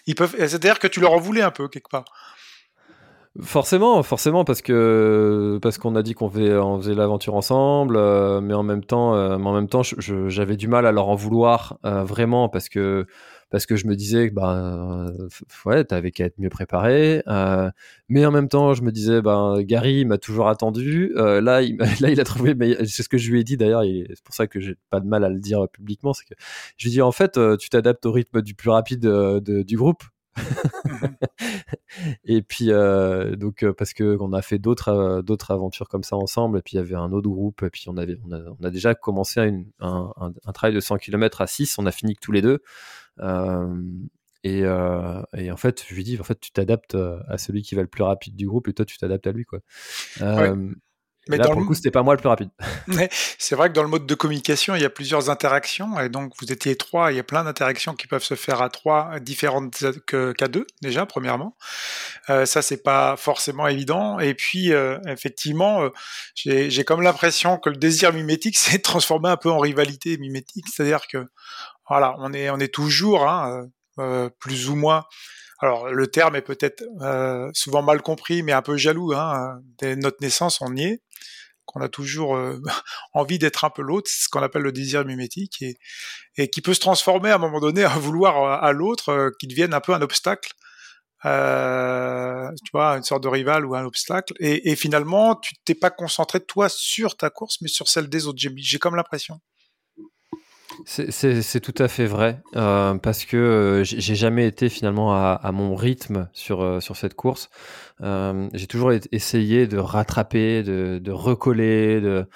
ils 0.06 0.15
peuvent. 0.15 0.36
C'est-à-dire 0.38 0.80
que 0.80 0.88
tu 0.88 1.00
leur 1.00 1.13
en 1.13 1.20
voulais 1.20 1.42
un 1.42 1.52
peu 1.52 1.68
quelque 1.68 1.89
part. 1.89 2.06
Forcément, 3.42 4.02
forcément, 4.04 4.44
parce 4.44 4.62
que 4.62 5.60
parce 5.62 5.78
qu'on 5.78 5.96
a 5.96 6.02
dit 6.02 6.13
qu'on 6.13 6.30
faisait, 6.30 6.56
on 6.56 6.82
faisait 6.82 6.96
l'aventure 6.96 7.36
ensemble, 7.36 7.96
euh, 7.96 8.42
mais 8.42 8.54
en 8.54 8.63
même 8.63 8.84
temps, 8.84 9.13
mais 9.38 9.48
en 9.48 9.54
même 9.54 9.70
temps, 9.70 9.84
j'avais 9.84 10.58
du 10.58 10.68
mal 10.68 10.86
à 10.86 10.92
leur 10.92 11.08
en 11.08 11.15
vouloir 11.15 11.78
vraiment 11.84 12.50
parce 12.50 12.68
que 12.68 13.06
parce 13.50 13.66
que 13.66 13.76
je 13.76 13.88
me 13.88 13.96
disais 13.96 14.30
que 14.30 14.34
bah 14.34 15.12
ouais 15.66 15.84
t'avais 15.84 16.12
qu'à 16.12 16.26
être 16.26 16.38
mieux 16.38 16.50
préparé 16.50 17.24
mais 18.10 18.26
en 18.26 18.32
même 18.32 18.48
temps 18.48 18.74
je 18.74 18.84
me 18.84 18.92
disais 18.92 19.22
bah 19.22 19.56
Gary 19.60 20.06
m'a 20.06 20.18
toujours 20.18 20.50
attendu 20.50 21.12
là 21.16 21.62
il 21.62 21.78
là 22.02 22.10
il 22.10 22.20
a 22.20 22.24
trouvé 22.24 22.56
c'est 22.86 23.04
ce 23.04 23.10
que 23.10 23.18
je 23.18 23.32
lui 23.32 23.40
ai 23.42 23.44
dit 23.44 23.58
d'ailleurs 23.58 23.84
c'est 23.84 24.24
pour 24.24 24.36
ça 24.36 24.48
que 24.48 24.60
j'ai 24.60 24.76
pas 24.90 25.00
de 25.00 25.08
mal 25.08 25.24
à 25.24 25.30
le 25.30 25.40
dire 25.40 25.68
publiquement 25.70 26.14
c'est 26.14 26.26
que 26.26 26.36
je 26.78 26.86
lui 26.86 26.92
ai 26.92 26.94
dit 26.96 27.02
en 27.02 27.12
fait 27.12 27.40
tu 27.58 27.70
t'adaptes 27.70 28.06
au 28.06 28.12
rythme 28.12 28.42
du 28.42 28.54
plus 28.54 28.70
rapide 28.70 29.06
du 29.06 29.78
groupe. 29.78 30.04
Et 32.26 32.42
puis 32.42 32.72
euh, 32.72 33.36
donc 33.36 33.64
euh, 33.64 33.74
parce 33.74 33.94
que 33.94 34.18
on 34.20 34.34
a 34.34 34.42
fait 34.42 34.60
d'autres 34.60 34.90
euh, 34.90 35.22
d'autres 35.22 35.52
aventures 35.52 35.90
comme 35.90 36.04
ça 36.04 36.16
ensemble 36.16 36.60
et 36.60 36.62
puis 36.62 36.74
il 36.76 36.78
y 36.78 36.80
avait 36.80 36.96
un 36.96 37.12
autre 37.12 37.30
groupe 37.30 37.64
et 37.64 37.70
puis 37.70 37.86
on 37.88 37.98
avait 37.98 38.18
on 38.26 38.32
a, 38.32 38.40
on 38.60 38.64
a 38.64 38.70
déjà 38.70 38.96
commencé 38.96 39.40
un, 39.40 39.64
un, 39.80 40.34
un, 40.46 40.52
travail 40.52 40.76
de 40.76 40.80
100 40.80 40.98
km 40.98 41.42
à 41.42 41.48
6 41.48 41.78
on 41.80 41.86
a 41.86 41.92
fini 41.92 42.16
que 42.16 42.22
tous 42.22 42.32
les 42.32 42.42
deux 42.42 42.62
et, 44.44 44.60
et, 44.60 45.52
en 45.52 45.58
fait 45.58 45.84
je 45.88 45.94
lui 45.94 46.04
dis 46.04 46.20
en 46.20 46.24
fait 46.24 46.40
tu 46.40 46.52
t'adaptes 46.52 46.98
à 47.28 47.38
celui 47.38 47.62
qui 47.62 47.76
va 47.76 47.82
le 47.82 47.88
plus 47.88 48.04
rapide 48.04 48.36
du 48.36 48.48
groupe 48.48 48.68
et 48.68 48.74
toi 48.74 48.86
tu 48.86 48.98
t'adaptes 48.98 49.28
à 49.28 49.32
lui 49.32 49.46
quoi 49.46 49.60
mais 51.30 51.38
là, 51.38 51.46
pour 51.46 51.60
le 51.60 51.66
coup, 51.66 51.76
c'était 51.76 51.92
pas 51.92 52.02
moi 52.02 52.16
le 52.16 52.20
plus 52.20 52.28
rapide. 52.28 52.50
c'est 53.38 53.56
vrai 53.56 53.70
que 53.70 53.74
dans 53.74 53.84
le 53.84 53.88
mode 53.88 54.08
de 54.08 54.16
communication, 54.16 54.76
il 54.76 54.82
y 54.82 54.86
a 54.86 54.90
plusieurs 54.90 55.30
interactions, 55.30 56.00
et 56.00 56.10
donc 56.10 56.34
vous 56.42 56.52
étiez 56.52 56.76
trois, 56.76 57.12
il 57.12 57.18
y 57.18 57.20
a 57.20 57.24
plein 57.24 57.44
d'interactions 57.44 57.94
qui 57.94 58.08
peuvent 58.08 58.24
se 58.24 58.34
faire 58.34 58.64
à 58.64 58.70
trois, 58.70 59.20
différentes 59.20 59.76
qu'à 60.08 60.48
deux, 60.48 60.66
déjà, 60.82 61.06
premièrement. 61.06 61.56
Euh, 62.32 62.48
ça, 62.48 62.64
c'est 62.64 62.82
pas 62.82 63.16
forcément 63.16 63.68
évident. 63.68 64.20
Et 64.20 64.34
puis, 64.34 64.72
effectivement, 65.08 65.88
j'ai 66.34 66.84
comme 66.84 67.02
l'impression 67.02 67.58
que 67.58 67.70
le 67.70 67.78
désir 67.78 68.12
mimétique 68.12 68.58
s'est 68.58 68.80
transformé 68.80 69.30
un 69.30 69.38
peu 69.38 69.52
en 69.52 69.60
rivalité 69.60 70.18
mimétique, 70.18 70.66
c'est-à-dire 70.68 71.02
que, 71.08 71.28
voilà, 71.89 72.15
on 72.19 72.34
est, 72.34 72.49
on 72.49 72.60
est 72.60 72.73
toujours, 72.73 73.28
hein, 73.28 73.67
euh, 73.99 74.30
plus 74.39 74.69
ou 74.69 74.75
moins, 74.75 75.04
alors 75.62 75.89
le 75.89 76.08
terme 76.08 76.36
est 76.36 76.41
peut-être 76.41 76.84
euh, 77.02 77.49
souvent 77.54 77.82
mal 77.82 78.02
compris, 78.02 78.43
mais 78.43 78.54
un 78.54 78.62
peu 78.62 78.78
jaloux. 78.78 79.13
Hein. 79.13 79.60
Dès 79.78 79.95
notre 79.97 80.17
naissance, 80.21 80.62
on 80.62 80.75
y 80.75 80.84
est 80.84 81.02
qu'on 81.69 81.82
a 81.82 81.89
toujours 81.89 82.36
euh, 82.36 82.60
envie 83.13 83.39
d'être 83.39 83.63
un 83.63 83.69
peu 83.69 83.82
l'autre, 83.82 84.10
c'est 84.10 84.23
ce 84.23 84.30
qu'on 84.30 84.41
appelle 84.41 84.63
le 84.63 84.71
désir 84.71 85.06
mimétique, 85.06 85.62
et, 85.62 85.78
et, 86.38 86.49
qui 86.49 86.62
peut 86.62 86.73
se 86.73 86.80
transformer 86.80 87.30
à 87.32 87.36
un 87.36 87.39
moment 87.39 87.60
donné 87.60 87.84
à 87.86 87.89
vouloir 87.89 88.63
à 88.63 88.71
l'autre, 88.71 89.10
euh, 89.10 89.30
qui 89.39 89.47
devienne 89.47 89.73
un 89.73 89.82
peu 89.82 89.93
un 89.93 90.02
obstacle, 90.02 90.52
euh, 91.25 92.49
tu 92.63 92.71
vois, 92.73 92.95
une 92.97 93.04
sorte 93.04 93.23
de 93.23 93.28
rival 93.28 93.65
ou 93.65 93.75
un 93.75 93.86
obstacle, 93.86 94.34
et, 94.39 94.71
et 94.71 94.75
finalement, 94.75 95.36
tu 95.36 95.54
t'es 95.65 95.75
pas 95.75 95.91
concentré 95.91 96.39
toi 96.39 96.69
sur 96.69 97.17
ta 97.17 97.30
course, 97.30 97.58
mais 97.62 97.67
sur 97.67 97.88
celle 97.88 98.10
des 98.10 98.28
autres. 98.28 98.39
J'ai 98.39 98.80
comme 98.80 98.95
l'impression. 98.95 99.39
C'est 100.86 101.60
tout 101.60 101.84
à 101.84 101.88
fait 101.88 102.06
vrai, 102.06 102.42
euh, 102.56 102.96
parce 102.96 103.26
que 103.26 103.38
euh, 103.38 103.84
j'ai 103.84 104.15
jamais 104.15 104.48
été 104.48 104.70
finalement 104.70 105.13
à, 105.13 105.52
mon 105.52 105.76
rythme 105.76 106.30
sur, 106.34 106.62
euh, 106.62 106.80
sur 106.80 106.96
cette 106.96 107.13
course. 107.13 107.50
J'ai 108.02 108.68
toujours 108.68 108.92
essayé 109.12 109.68
de 109.68 109.78
rattraper, 109.78 110.63
de, 110.63 111.12
recoller, 111.12 112.02
de, 112.02 112.28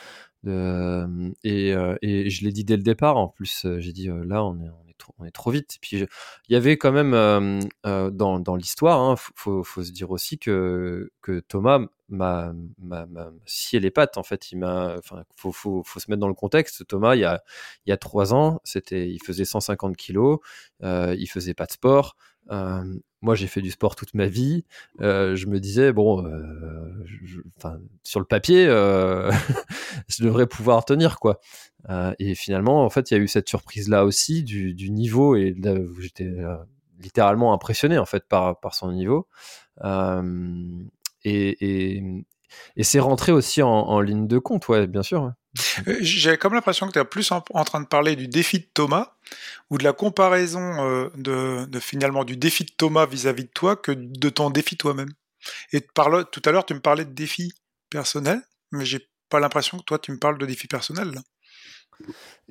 et, 1.44 1.70
et, 2.02 2.30
je 2.30 2.46
l'ai 2.46 2.52
dit 2.52 2.64
dès 2.64 2.78
le 2.78 2.84
départ. 2.84 3.18
En 3.18 3.28
plus, 3.28 3.66
j'ai 3.80 3.94
dit 3.94 4.10
là, 4.26 4.44
on 4.44 4.60
est, 4.60 4.70
on 5.24 5.26
est, 5.26 5.32
trop, 5.32 5.52
vite. 5.52 5.78
puis 5.82 5.98
il 5.98 6.54
y 6.54 6.56
avait 6.56 6.78
quand 6.78 6.92
même 6.92 7.12
dans, 7.84 8.56
l'histoire, 8.56 9.00
hein, 9.00 9.16
faut, 9.36 9.64
se 9.64 9.92
dire 9.92 10.12
aussi 10.12 10.38
que, 10.38 11.10
Thomas 11.48 11.80
m'a 12.10 12.54
scié 13.46 13.80
les 13.80 13.90
pattes 13.90 14.18
il 14.52 14.58
m'a 14.60 14.98
faut, 15.36 15.84
se 15.84 16.12
mettre 16.12 16.20
dans 16.20 16.28
le 16.28 16.34
contexte 16.34 16.86
Thomas 16.86 17.16
il 17.16 17.22
y 17.86 17.92
a 17.92 17.98
trois 17.98 18.34
ans 18.34 18.60
c'était 18.64 19.10
il 19.10 19.20
faisait 19.24 19.46
150 19.46 19.98
kilos 19.98 20.40
il 20.82 21.28
faisait 21.28 21.54
pas 21.56 21.66
de 21.66 21.72
sport 21.72 22.16
moi 23.24 23.36
j'ai 23.36 23.48
fait 23.48 23.62
du 23.62 23.72
sport 23.72 23.96
toute 23.96 24.14
ma 24.14 24.28
vie. 24.28 24.66
Euh, 25.02 25.36
je 25.36 25.48
me 25.48 25.60
disais 25.60 25.94
bon 25.94 26.26
euh, 26.26 27.06
enfin 27.58 27.80
sur 28.04 28.20
le 28.20 28.26
papier 28.26 28.68
euh, 28.68 29.32
je 30.10 30.24
devrais 30.24 30.46
pouvoir 30.46 30.86
tenir 30.86 31.20
quoi. 31.20 31.40
Euh, 31.90 32.14
et 32.20 32.36
finalement 32.36 32.86
en 32.86 32.90
fait 32.90 33.10
il 33.10 33.14
y 33.16 33.18
a 33.18 33.20
eu 33.22 33.28
cette 33.28 33.50
surprise 33.50 33.88
là 33.90 34.06
aussi 34.06 34.44
du, 34.44 34.74
du 34.74 34.92
niveau 34.92 35.36
et 35.36 35.56
j'étais 36.00 36.32
littéralement 37.00 37.54
impressionné 37.54 37.98
en 37.98 38.06
fait 38.06 38.28
par 38.28 38.60
par 38.60 38.76
son 38.76 38.92
niveau. 38.92 39.28
Et, 41.26 42.04
et, 42.76 42.84
c'est 42.84 43.00
rentré 43.00 43.32
aussi 43.32 43.62
en, 43.62 44.02
ligne 44.02 44.28
de 44.28 44.38
compte, 44.38 44.68
ouais, 44.68 44.88
bien 44.88 45.04
sûr. 45.04 45.32
Euh, 45.88 45.98
j'ai 46.02 46.38
comme 46.38 46.54
l'impression 46.54 46.88
que 46.88 46.94
tu 46.94 47.00
es 47.00 47.06
plus 47.06 47.32
en, 47.32 47.42
train 47.42 47.82
de 47.82 47.86
parler 47.86 48.16
du 48.16 48.28
défi 48.28 48.60
de 48.60 48.68
Thomas 48.74 49.14
ou 49.70 49.78
de 49.78 49.84
la 49.84 49.94
comparaison 49.94 50.60
euh, 50.86 51.10
de, 51.16 51.80
finalement 51.80 52.24
du 52.24 52.38
défi 52.38 52.64
de 52.64 52.72
Thomas 52.72 53.06
vis-à-vis 53.06 53.44
de 53.44 53.50
toi 53.54 53.76
que 53.76 53.92
de 53.92 54.30
ton 54.30 54.50
défi 54.50 54.78
toi-même. 54.78 55.12
Et 55.72 55.82
tout 55.82 56.42
à 56.46 56.52
l'heure, 56.52 56.66
tu 56.66 56.74
me 56.74 56.80
parlais 56.80 57.06
de 57.06 57.12
défi 57.12 57.54
personnel, 57.90 58.42
mais 58.72 58.86
j'ai 58.86 59.08
pas 59.30 59.40
l'impression 59.40 59.78
que 59.78 59.84
toi, 59.84 60.00
tu 60.00 60.12
me 60.12 60.18
parles 60.18 60.38
de 60.38 60.46
défi 60.46 60.68
personnel. 60.68 61.12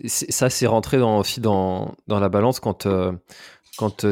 Ça, 0.06 0.50
c'est 0.50 0.66
rentré 0.66 1.00
aussi 1.00 1.40
dans, 1.40 1.96
la 2.06 2.28
balance 2.28 2.60
quand, 2.60 2.86
euh, 2.86 3.12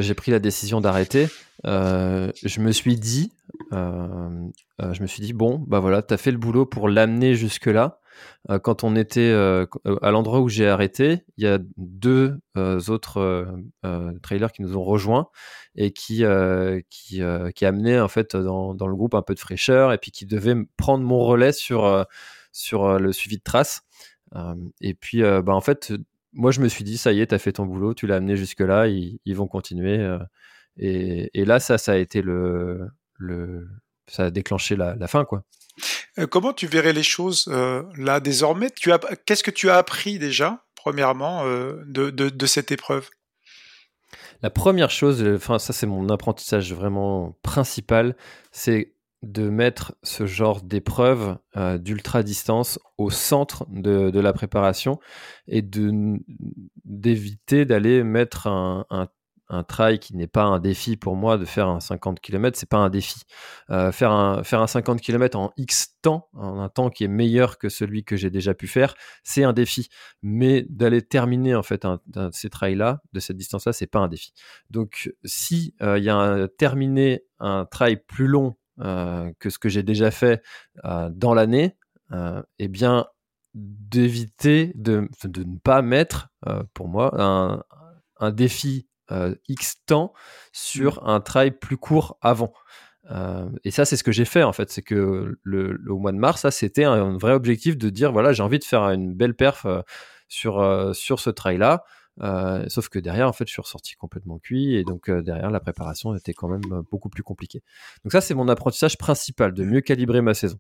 j'ai 0.00 0.14
pris 0.14 0.33
la 0.33 0.38
décision 0.38 0.81
d'arrêter. 0.81 1.29
je 1.64 2.61
me 2.61 2.72
suis 2.72 2.96
dit, 2.96 3.33
je 3.70 5.03
me 5.03 5.07
suis 5.07 5.22
dit 5.22 5.35
bon, 5.35 5.62
bah 5.66 5.79
voilà, 5.79 6.00
t'as 6.03 6.16
fait 6.16 6.33
le 6.33 6.38
boulot 6.38 6.64
pour 6.64 6.88
l'amener 6.88 7.35
jusque 7.35 7.66
là. 7.66 8.00
Euh, 8.10 8.10
quand 8.63 8.85
on 8.85 8.97
était 8.97 9.33
à 9.33 10.11
l'endroit 10.11 10.41
où 10.41 10.49
j'ai 10.49 10.69
arrêté, 10.69 11.25
il 11.37 11.45
y 11.45 11.47
a 11.47 11.59
deux 11.77 12.39
autres 12.89 13.47
trailers 14.23 14.53
qui 14.53 14.63
nous 14.63 14.77
ont 14.77 14.83
rejoints 14.83 15.29
et 15.77 15.93
qui 15.93 16.25
qui 16.89 17.23
qui 17.55 17.67
amenaient 17.67 18.01
en 18.01 18.09
fait 18.09 18.37
dans, 18.37 18.75
dans 18.75 18.87
le 18.87 18.97
groupe 18.97 19.15
un 19.15 19.23
peu 19.23 19.35
de 19.35 19.41
fraîcheur 19.41 19.93
et 19.93 19.99
puis 19.99 20.11
qui 20.11 20.27
devaient 20.27 20.57
prendre 20.77 21.05
mon 21.05 21.21
relais 21.21 21.53
sur 21.53 22.07
sur 22.53 22.99
le 22.99 23.13
suivi 23.13 23.37
de 23.37 23.43
traces. 23.43 23.83
et 24.81 24.95
puis 24.95 25.23
bah 25.23 25.55
en 25.55 25.61
fait 25.61 25.93
moi 26.33 26.51
je 26.51 26.61
me 26.61 26.69
suis 26.69 26.85
dit 26.85 26.99
ça 26.99 27.13
y 27.13 27.21
est, 27.21 27.27
t'as 27.27 27.39
fait 27.39 27.53
ton 27.53 27.67
boulot, 27.67 27.95
tu 27.95 28.07
l'as 28.07 28.17
amené 28.17 28.37
jusque 28.37 28.61
là, 28.61 28.87
ils, 28.87 29.35
vont 29.35 29.49
continuer. 29.49 30.17
Et, 30.79 31.31
et, 31.35 31.45
là 31.45 31.61
ça 31.61 31.79
ça 31.79 31.93
a 31.93 31.97
été 31.97 32.23
le 32.23 32.89
le, 33.21 33.69
ça 34.09 34.25
a 34.25 34.31
déclenché 34.31 34.77
la, 34.77 35.07
fin, 35.07 35.25
quoi. 35.25 35.45
Euh, 36.19 36.27
comment 36.27 36.53
tu 36.53 36.66
verrais 36.66 36.93
les 36.93 37.03
choses 37.03 37.47
euh, 37.49 37.83
là 37.97 38.21
désormais? 38.21 38.71
Qu'est-ce 39.27 39.43
que 39.43 39.51
tu 39.51 39.71
as 39.71 39.77
appris 39.77 40.19
déjà, 40.19 40.64
premièrement, 40.75 41.45
euh, 41.45 41.83
de, 41.87 42.47
cette 42.47 42.73
épreuve? 42.73 43.09
La 44.43 44.51
première 44.51 44.90
chose, 44.90 45.25
enfin 45.35 45.59
ça 45.59 45.73
c'est 45.73 45.87
mon 45.87 46.09
apprentissage 46.09 46.73
vraiment 46.73 47.38
principal, 47.43 48.16
c'est 48.53 48.95
de 49.23 49.51
mettre 49.51 49.95
ce 50.03 50.25
genre 50.27 50.62
d'épreuve 50.62 51.37
d'ultra 51.55 52.23
distance 52.23 52.79
au 52.97 53.11
centre 53.11 53.66
de, 53.69 54.19
la 54.19 54.33
préparation 54.33 54.99
et 55.47 55.62
d'éviter 56.87 57.66
d'aller 57.66 58.03
mettre 58.03 58.47
un, 58.47 58.87
un 58.88 59.09
un 59.51 59.65
trail 59.65 59.99
qui 59.99 60.17
n'est 60.17 60.29
pas 60.29 60.45
un 60.45 60.61
défi 60.61 60.97
pour 60.97 61.17
moi 61.17 61.37
de 61.37 61.45
faire 61.45 61.69
un 61.69 61.81
50 61.81 62.21
km, 62.21 62.57
c'est 62.57 62.69
pas 62.69 62.79
un 62.79 62.89
défi. 62.89 63.23
Euh, 63.71 63.91
faire, 63.93 64.13
un, 64.13 64.45
faire 64.45 64.61
un 64.61 64.67
50 64.67 65.01
km 65.01 65.37
en 65.37 65.53
X 65.57 65.97
temps, 66.01 66.29
en 66.33 66.61
un 66.61 66.69
temps 66.69 66.89
qui 66.89 67.05
est 67.05 67.09
meilleur 67.09 67.59
que 67.59 67.69
celui 67.69 68.05
que 68.05 68.17
j'ai 68.17 68.31
déjà 68.31 68.55
pu 68.55 68.69
faire, 68.69 68.95
c'est 69.25 69.43
un 69.43 69.53
défi. 69.53 69.89
Mais 70.23 70.65
d'aller 70.69 71.03
terminer 71.03 71.55
en 71.57 71.63
fait 71.63 71.85
un, 71.85 72.01
ces 72.33 72.49
trails-là, 72.49 73.03
de 73.13 73.21
cette 73.21 73.37
distance-là, 73.37 73.73
c'est 73.73 73.89
pas 73.89 73.99
un 73.99 74.09
défi. 74.09 74.33
Donc 74.71 75.13
si 75.25 75.75
euh, 75.83 75.99
il 75.99 76.05
y 76.05 76.11
a 76.11 76.17
un, 76.17 76.47
terminer 76.47 77.25
un 77.41 77.67
trail 77.67 77.97
plus 77.97 78.29
long 78.29 78.57
euh, 78.81 79.31
que 79.41 79.51
ce 79.51 79.59
que 79.59 79.69
j'ai 79.69 79.83
déjà 79.83 80.11
fait 80.11 80.43
dans 80.85 81.35
l'année, 81.35 81.77
eh 82.59 82.69
bien 82.69 83.07
d'éviter 83.55 84.73
de, 84.77 85.09
de, 85.25 85.43
ne 85.43 85.59
pas 85.59 85.83
mettre, 85.83 86.29
pour 86.73 86.89
moi, 86.89 87.13
un, 87.21 87.63
un 88.21 88.31
défi 88.31 88.87
euh, 89.11 89.35
X 89.49 89.85
temps 89.87 90.12
sur 90.53 91.03
mmh. 91.03 91.09
un 91.09 91.20
trail 91.20 91.51
plus 91.53 91.77
court 91.77 92.18
avant. 92.20 92.53
Euh, 93.11 93.49
et 93.64 93.70
ça, 93.70 93.85
c'est 93.85 93.96
ce 93.96 94.05
que 94.05 94.12
j'ai 94.12 94.25
fait 94.25 94.42
en 94.42 94.53
fait. 94.53 94.70
C'est 94.70 94.83
que 94.83 95.38
le, 95.42 95.81
au 95.88 95.99
mois 95.99 96.12
de 96.12 96.18
mars, 96.18 96.42
ça, 96.42 96.51
c'était 96.51 96.85
un, 96.85 97.16
vrai 97.18 97.33
objectif 97.33 97.77
de 97.77 97.90
dire 97.90 98.12
voilà, 98.12 98.33
j'ai 98.33 98.42
envie 98.42 98.59
de 98.59 98.64
faire 98.64 98.83
une 98.83 99.14
belle 99.14 99.35
perf 99.35 99.66
euh, 99.66 99.83
sur, 100.29 100.94
sur 100.94 101.18
ce 101.18 101.31
trail-là. 101.31 101.85
sauf 102.68 102.88
que 102.88 102.99
derrière, 103.01 103.29
en 103.29 103.33
fait, 103.33 103.46
je 103.49 103.53
suis 103.53 103.62
ressorti 103.62 103.96
complètement 103.96 104.38
cuit 104.38 104.77
et 104.77 104.85
donc 104.85 105.11
derrière, 105.11 105.51
la 105.51 105.61
préparation 105.61 106.14
était 106.14 106.35
quand 106.35 106.49
même 106.49 106.85
beaucoup 106.90 107.09
plus 107.09 107.25
compliquée. 107.25 107.62
Donc 108.05 108.12
ça, 108.12 108.20
c'est 108.20 108.35
mon 108.35 108.46
apprentissage 108.46 108.96
principal, 108.96 109.53
de 109.53 109.64
mieux 109.64 109.81
calibrer 109.81 110.20
ma 110.20 110.35
saison. 110.35 110.59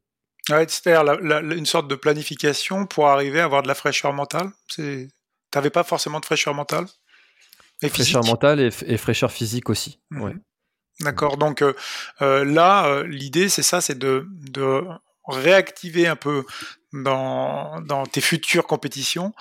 Ouais, 0.48 0.66
c'est-à-dire 0.68 1.18
une 1.52 1.66
sorte 1.66 1.88
de 1.88 1.94
planification 1.94 2.86
pour 2.86 3.08
arriver 3.08 3.40
à 3.40 3.44
avoir 3.44 3.62
de 3.62 3.68
la 3.68 3.74
fraîcheur 3.74 4.12
mentale? 4.12 4.50
Tu 4.68 5.08
n'avais 5.54 5.70
pas 5.70 5.84
forcément 5.84 6.18
de 6.18 6.24
fraîcheur 6.24 6.54
mentale? 6.54 6.86
Et 7.82 7.88
fraîcheur 7.88 8.24
mentale 8.24 8.60
et, 8.60 8.96
fraîcheur 8.96 9.32
physique 9.32 9.70
aussi. 9.70 9.98
Mhm. 10.10 10.40
D'accord. 11.00 11.36
Donc 11.38 11.62
euh, 11.62 11.72
euh, 12.20 12.44
là, 12.44 12.86
euh, 12.86 13.06
l'idée, 13.06 13.48
c'est 13.48 13.62
ça, 13.62 13.80
c'est 13.80 13.98
de, 13.98 14.26
de, 14.28 14.82
réactiver 15.26 16.06
un 16.06 16.16
peu 16.16 16.44
dans, 16.92 17.80
dans 17.82 18.04
tes 18.04 18.20
futures 18.20 18.66
compétitions 18.66 19.32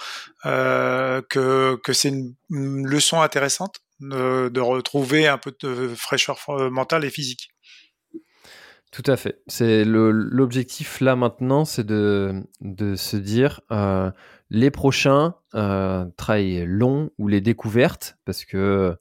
que, 0.43 1.75
que 1.83 1.93
c'est 1.93 2.09
une, 2.09 2.35
leçon 2.85 3.21
intéressante 3.21 3.81
de 3.99 4.59
retrouver 4.59 5.27
un 5.27 5.37
peu 5.37 5.55
de 5.61 5.93
fraîcheur 5.95 6.37
mentale 6.69 7.05
et 7.05 7.09
physique. 7.09 7.49
Tout 8.91 9.03
à 9.07 9.17
fait. 9.17 9.41
C'est 9.47 9.83
l'objectif 9.83 10.99
là 10.99 11.15
maintenant, 11.15 11.65
c'est 11.65 11.85
de, 11.85 12.43
de 12.61 12.95
se 12.95 13.17
dire 13.17 13.61
les 14.49 14.71
prochains 14.71 15.35
euh, 15.55 16.05
trails 16.17 16.65
longs 16.65 17.11
ou 17.17 17.27
les 17.27 17.41
découvertes, 17.41 18.17
parce 18.25 18.45
que 18.45 18.97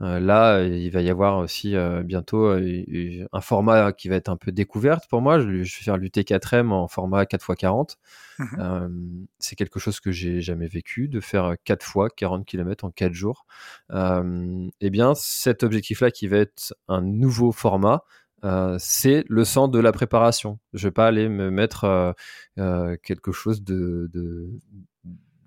euh, 0.00 0.18
là, 0.18 0.62
il 0.62 0.90
va 0.90 1.00
y 1.00 1.10
avoir 1.10 1.38
aussi 1.38 1.76
euh, 1.76 2.02
bientôt 2.02 2.48
un 2.50 3.40
format 3.40 3.92
qui 3.92 4.08
va 4.08 4.16
être 4.16 4.28
un 4.28 4.36
peu 4.36 4.50
découverte 4.50 5.08
pour 5.08 5.20
moi. 5.20 5.38
Je, 5.38 5.46
vais 5.46 5.64
faire 5.64 5.96
l'UT4M 5.96 6.70
en 6.70 6.88
format 6.88 7.24
4x40. 7.24 7.96
Mmh 8.38 9.26
c'est 9.38 9.56
quelque 9.56 9.78
chose 9.78 10.00
que 10.00 10.10
j'ai 10.10 10.40
jamais 10.40 10.66
vécu, 10.66 11.06
de 11.06 11.20
faire 11.20 11.54
4 11.64 11.84
fois 11.84 12.08
40 12.10 12.44
km 12.46 12.84
en 12.84 12.90
4 12.90 13.12
jours. 13.12 13.46
eh 13.92 14.90
bien, 14.90 15.14
cet 15.14 15.62
objectif-là 15.62 16.10
qui 16.10 16.26
va 16.26 16.38
être 16.38 16.74
un 16.88 17.02
nouveau 17.02 17.52
format, 17.52 18.04
euh, 18.44 18.76
c'est 18.78 19.24
le 19.28 19.44
centre 19.44 19.72
de 19.72 19.78
la 19.78 19.92
préparation. 19.92 20.58
Je 20.72 20.88
vais 20.88 20.92
pas 20.92 21.06
aller 21.06 21.28
me 21.28 21.50
mettre 21.50 21.84
euh, 21.84 22.12
euh, 22.58 22.96
quelque 23.02 23.32
chose 23.32 23.62
de, 23.62 24.10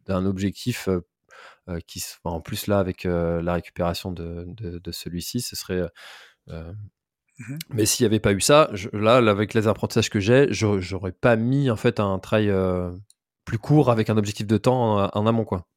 d'un 0.06 0.26
objectif 0.26 0.90
qui 1.88 2.04
en 2.24 2.42
plus 2.42 2.68
là 2.68 2.80
avec 2.80 3.04
la 3.06 3.54
récupération 3.54 4.12
de, 4.12 4.92
celui-ci, 4.92 5.42
ce 5.42 5.56
serait 5.56 5.90
mmh 6.48 7.58
mais 7.70 7.86
s'il 7.86 8.06
n'y 8.06 8.08
avait 8.08 8.22
pas 8.22 8.32
eu 8.32 8.40
ça, 8.40 8.72
là, 8.94 9.18
avec 9.18 9.54
les 9.54 9.68
apprentissages 9.68 10.10
que 10.10 10.22
j'ai, 10.22 10.48
j'aurais 10.52 11.12
pas 11.12 11.36
mis 11.36 11.70
en 11.70 11.76
fait 11.76 12.00
un 12.00 12.18
trail 12.18 12.50
plus 13.44 13.58
court 13.60 13.92
avec 13.92 14.10
un 14.10 14.18
objectif 14.18 14.48
de 14.48 14.58
temps 14.58 15.04
en, 15.04 15.10
en 15.14 15.28
amont 15.28 15.44
quoi. 15.44 15.68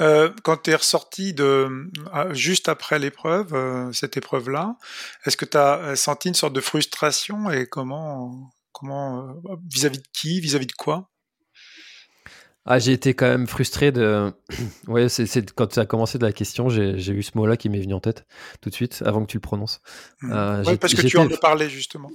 Euh, 0.00 0.32
quand 0.44 0.58
tu 0.58 0.70
es 0.70 0.74
ressorti 0.76 1.34
de 1.34 1.68
euh, 2.14 2.34
juste 2.34 2.68
après 2.68 2.98
l'épreuve, 3.00 3.52
euh, 3.54 3.92
cette 3.92 4.16
épreuve-là, 4.16 4.76
est-ce 5.24 5.36
que 5.36 5.44
tu 5.44 5.56
as 5.56 5.96
senti 5.96 6.28
une 6.28 6.34
sorte 6.34 6.52
de 6.52 6.60
frustration 6.60 7.50
et 7.50 7.66
comment, 7.66 8.52
comment 8.72 9.34
vis-à-vis 9.68 9.98
de 9.98 10.08
qui, 10.12 10.40
vis-à-vis 10.40 10.66
de 10.66 10.72
quoi? 10.72 11.10
Ah, 12.70 12.78
j'ai 12.78 12.92
été 12.92 13.14
quand 13.14 13.26
même 13.26 13.46
frustré 13.46 13.92
de. 13.92 14.30
ouais, 14.88 15.08
c'est 15.08 15.50
quand 15.52 15.68
tu 15.68 15.78
as 15.78 15.86
commencé 15.86 16.18
de 16.18 16.26
la 16.26 16.32
question, 16.32 16.68
j'ai 16.68 17.12
eu 17.12 17.22
ce 17.22 17.30
mot-là 17.34 17.56
qui 17.56 17.70
m'est 17.70 17.80
venu 17.80 17.94
en 17.94 18.00
tête 18.00 18.26
tout 18.60 18.68
de 18.68 18.74
suite, 18.74 19.02
avant 19.06 19.22
que 19.22 19.30
tu 19.30 19.38
le 19.38 19.40
prononces. 19.40 19.80
Mmh. 20.20 20.30
parce 20.78 20.94
que 20.94 21.06
tu 21.06 21.16
en 21.16 21.26
as 21.26 21.36
parlé 21.38 21.70
justement. 21.70 22.10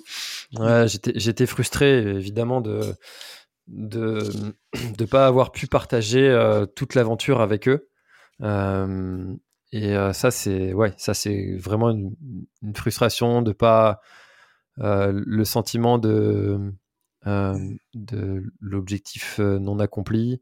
Ouais, 0.59 0.85
j'étais 0.87 1.45
frustré 1.47 1.97
évidemment 1.97 2.61
de 2.61 2.95
de 3.67 4.19
ne 4.99 5.05
pas 5.05 5.25
avoir 5.25 5.51
pu 5.51 5.65
partager 5.65 6.29
euh, 6.29 6.67
toute 6.67 6.93
l'aventure 6.93 7.41
avec 7.41 7.67
eux. 7.67 7.89
Euh, 8.41 9.33
et 9.71 9.95
euh, 9.95 10.13
ça, 10.13 10.29
c'est 10.29 10.73
ouais, 10.73 10.93
ça 10.97 11.15
c'est 11.15 11.55
vraiment 11.57 11.89
une, 11.89 12.15
frustration 12.75 13.41
de 13.41 13.53
pas 13.53 14.01
le 14.77 15.45
sentiment 15.45 15.97
de 15.97 16.73
de 17.25 18.43
l'objectif 18.59 19.39
non 19.39 19.79
accompli. 19.79 20.41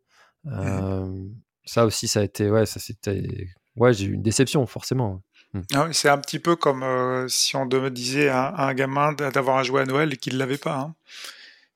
ça 1.65 1.85
aussi, 1.85 2.07
ça 2.07 2.21
a 2.21 2.23
été 2.23 2.49
ouais, 2.49 2.65
ça 2.65 2.79
c'était 2.79 3.47
ouais, 3.75 3.93
j'ai 3.93 4.05
eu 4.05 4.13
une 4.13 4.23
déception 4.23 4.65
forcément. 4.65 5.21
Hmm. 5.53 5.61
Ah 5.73 5.87
c'est 5.91 6.09
un 6.09 6.17
petit 6.17 6.39
peu 6.39 6.55
comme 6.55 7.27
si 7.27 7.55
on 7.55 7.65
me 7.65 7.89
disait 7.89 8.29
à, 8.29 8.53
un 8.67 8.73
gamin 8.73 9.13
d'avoir 9.13 9.57
un 9.57 9.63
jouet 9.63 9.81
à 9.81 9.85
Noël 9.85 10.13
et 10.13 10.17
qu'il 10.17 10.33
ne 10.33 10.39
l'avait 10.39 10.57
pas. 10.57 10.79
Hein 10.79 10.95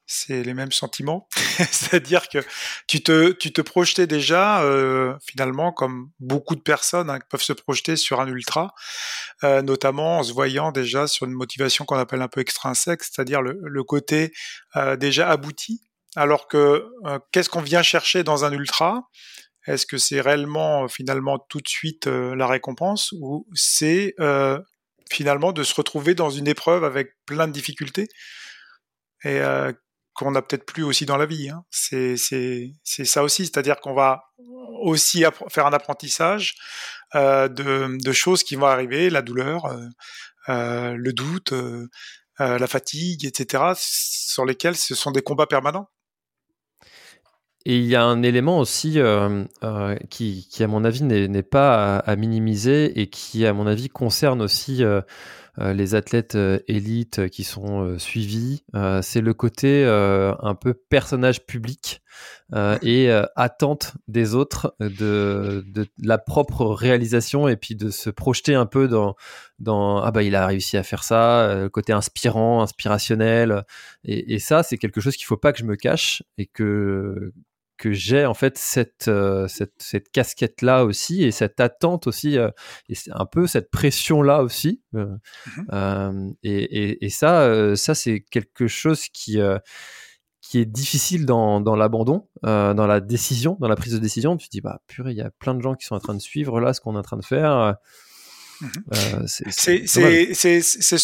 c'est 0.08 0.44
les 0.44 0.54
mêmes 0.54 0.72
sentiments. 0.72 1.28
C'est-à-dire 1.72 2.30
que 2.30 2.39
tu 2.88 3.02
te, 3.02 3.32
tu 3.32 3.52
te 3.52 3.62
projetais 3.62 4.08
déjà, 4.08 4.62
euh, 4.63 5.15
finalement, 5.26 5.72
comme 5.72 6.12
beaucoup 6.20 6.56
de 6.56 6.62
personnes 6.62 7.10
hein, 7.10 7.20
peuvent 7.30 7.41
se 7.41 7.54
projeter 7.54 7.96
sur 7.96 8.20
un 8.20 8.28
ultra, 8.28 8.74
euh, 9.44 9.62
notamment 9.62 10.20
en 10.20 10.24
se 10.24 10.34
voyant 10.34 10.72
déjà 10.72 11.08
sur 11.08 11.26
une 11.26 11.34
motivation 11.34 11.86
qu'on 11.86 11.98
appelle 11.98 12.22
un 12.22 12.28
peu 12.28 12.41
extrinsèque, 12.41 13.04
c'est-à-dire 13.04 13.41
le, 13.41 13.60
le, 13.62 13.84
côté 13.84 14.32
euh, 14.76 14.96
déjà 14.96 15.30
abouti. 15.30 15.82
Alors 16.15 16.48
que 16.48 16.86
euh, 17.06 17.20
qu'est-ce 17.32 17.50
qu'on 17.50 17.62
vient 17.62 17.84
chercher 17.84 18.24
dans 18.24 18.46
un 18.46 18.52
ultra? 18.52 19.10
Est-ce 19.68 19.86
que 19.86 19.98
c'est 19.98 20.22
réellement, 20.22 20.88
finalement, 20.88 21.39
tout 21.39 21.60
de 21.60 21.68
suite 21.68 22.08
euh, 22.08 22.36
la 22.36 22.48
récompense? 22.48 23.13
Ou 23.20 23.48
c'est 23.54 24.15
finalement 25.12 25.52
de 25.52 25.63
se 25.63 25.74
retrouver 25.76 26.15
dans 26.15 26.30
une 26.30 26.48
épreuve 26.48 26.84
avec 26.84 27.15
plein 27.26 27.48
de 27.48 27.54
difficultés? 27.54 28.08
Et 29.26 29.39
euh, 29.39 29.74
qu'on 30.15 30.32
n'a 30.32 30.41
peut-être 30.41 30.65
plus 30.65 30.84
aussi 30.84 31.06
dans 31.06 31.17
la 31.17 31.25
vie. 31.25 31.49
Hein. 31.49 31.63
C'est 31.69 32.15
ça 33.06 33.23
aussi, 33.23 33.45
c'est-à-dire 33.45 33.80
qu'on 33.80 33.93
va 33.93 34.23
aussi 34.82 35.23
faire 35.49 35.65
un 35.65 35.73
apprentissage 35.73 36.56
euh, 37.15 37.47
de, 37.47 37.97
de, 38.01 38.12
choses 38.12 38.43
qui 38.43 38.56
vont 38.56 38.65
arriver, 38.65 39.10
la 39.10 39.21
douleur, 39.21 39.65
euh, 39.65 39.86
euh, 40.49 40.95
le 40.97 41.13
doute, 41.13 41.54
la 42.39 42.67
fatigue, 42.67 43.25
etc., 43.25 43.63
sur 43.75 44.45
lesquels 44.45 44.75
ce 44.75 44.95
sont 44.95 45.12
des 45.12 45.21
combats 45.21 45.47
permanents. 45.47 45.89
Et 47.67 47.78
il 47.78 47.86
y 47.86 47.95
a 47.95 48.04
un 48.04 48.21
élément 48.21 48.60
aussi 48.60 48.99
qui, 50.10 50.47
qui, 50.51 50.63
à 50.63 50.67
mon 50.67 50.84
avis, 50.84 51.04
n'est 51.04 51.43
pas 51.43 51.97
à, 51.97 52.15
minimiser 52.15 52.99
et 52.99 53.08
qui, 53.08 53.45
à 53.45 53.54
mon 53.54 53.65
avis, 53.65 53.89
concerne 53.89 54.41
aussi 54.41 54.84
les 55.58 55.96
athlètes 55.96 56.36
euh, 56.36 56.60
élites 56.68 57.30
qui 57.30 57.44
sont 57.44 57.84
euh, 57.84 57.98
suivis. 57.98 58.63
c'est 59.02 59.22
le 59.22 59.34
côté 59.34 59.86
un 59.86 60.56
peu 60.56 60.74
personnage 60.74 61.46
public 61.46 62.02
et 62.82 63.10
attente 63.36 63.94
des 64.08 64.36
autres 64.36 64.76
de, 64.80 65.63
de, 65.68 65.88
la 66.02 66.18
propre 66.18 66.65
réalisation 66.65 67.48
et 67.48 67.58
puis 67.58 67.76
de 67.76 67.89
se 67.89 68.10
projeter 68.10 68.56
un 68.56 68.65
peu 68.65 68.88
dans, 68.88 69.15
dans 69.60 70.02
ah 70.02 70.12
bah 70.12 70.24
il 70.24 70.36
a 70.36 70.46
réussi 70.46 70.78
à 70.78 70.84
faire 70.84 71.04
ça, 71.04 71.68
côté 71.72 71.94
inspirant, 71.94 72.62
inspirationnel. 72.62 73.63
Et, 74.04 74.36
et 74.36 74.39
ça, 74.39 74.63
c'est 74.63 74.78
quelque 74.78 75.02
chose 75.02 75.15
qu'il 75.15 75.26
faut 75.26 75.38
pas 75.38 75.54
que 75.54 75.60
je 75.60 75.65
me 75.65 75.76
cache 75.76 76.24
et 76.38 76.46
que 76.46 77.34
que 77.78 77.92
j'ai 77.92 78.26
en 78.26 78.34
fait 78.34 78.58
cette, 78.58 79.08
euh, 79.08 79.48
cette, 79.48 79.74
cette 79.78 80.10
casquette 80.12 80.62
là 80.62 80.86
aussi 80.86 81.24
et 81.24 81.32
cette 81.32 81.60
attente 81.60 82.08
aussi 82.08 82.38
euh, 82.38 82.50
et 82.90 82.96
un 83.12 83.26
peu 83.26 83.48
cette 83.48 83.70
pression 83.70 84.22
là 84.22 84.44
aussi 84.44 84.82
euh, 84.96 85.18
mmh 85.48 86.34
et, 86.44 86.64
et, 86.64 87.06
et, 87.06 87.10
ça 87.10 87.76
ça 87.76 87.96
c'est 87.96 88.22
quelque 88.22 88.68
chose 88.68 89.08
qui 89.10 89.40
qui 90.42 90.60
est 90.60 90.66
difficile 90.66 91.26
dans, 91.26 91.60
dans 91.60 91.76
l'abandon 91.76 92.28
dans 92.44 92.88
la 92.88 93.00
décision 93.02 93.58
dans 93.60 93.68
la 93.68 93.76
prise 93.76 93.94
de 93.94 94.00
décision. 94.00 94.38
Tu 94.38 94.48
te 94.48 94.52
dis 94.52 94.62
bah 94.62 94.82
purée 94.88 95.12
il 95.12 95.18
y 95.18 95.22
a 95.22 95.32
plein 95.32 95.56
de 95.56 95.62
gens 95.62 95.76
qui 95.76 95.86
sont 95.86 95.96
en 95.96 96.00
train 96.00 96.16
de 96.16 96.22
suivre 96.22 96.60
là 96.60 96.74
ce 96.74 96.82
qu'on 96.82 96.96
est 96.96 97.00
en 97.00 97.04
train 97.04 97.18
de 97.18 97.26
faire. 97.26 97.76
Mmh 98.62 98.68
c'est 99.28 99.88
c'est 99.88 100.98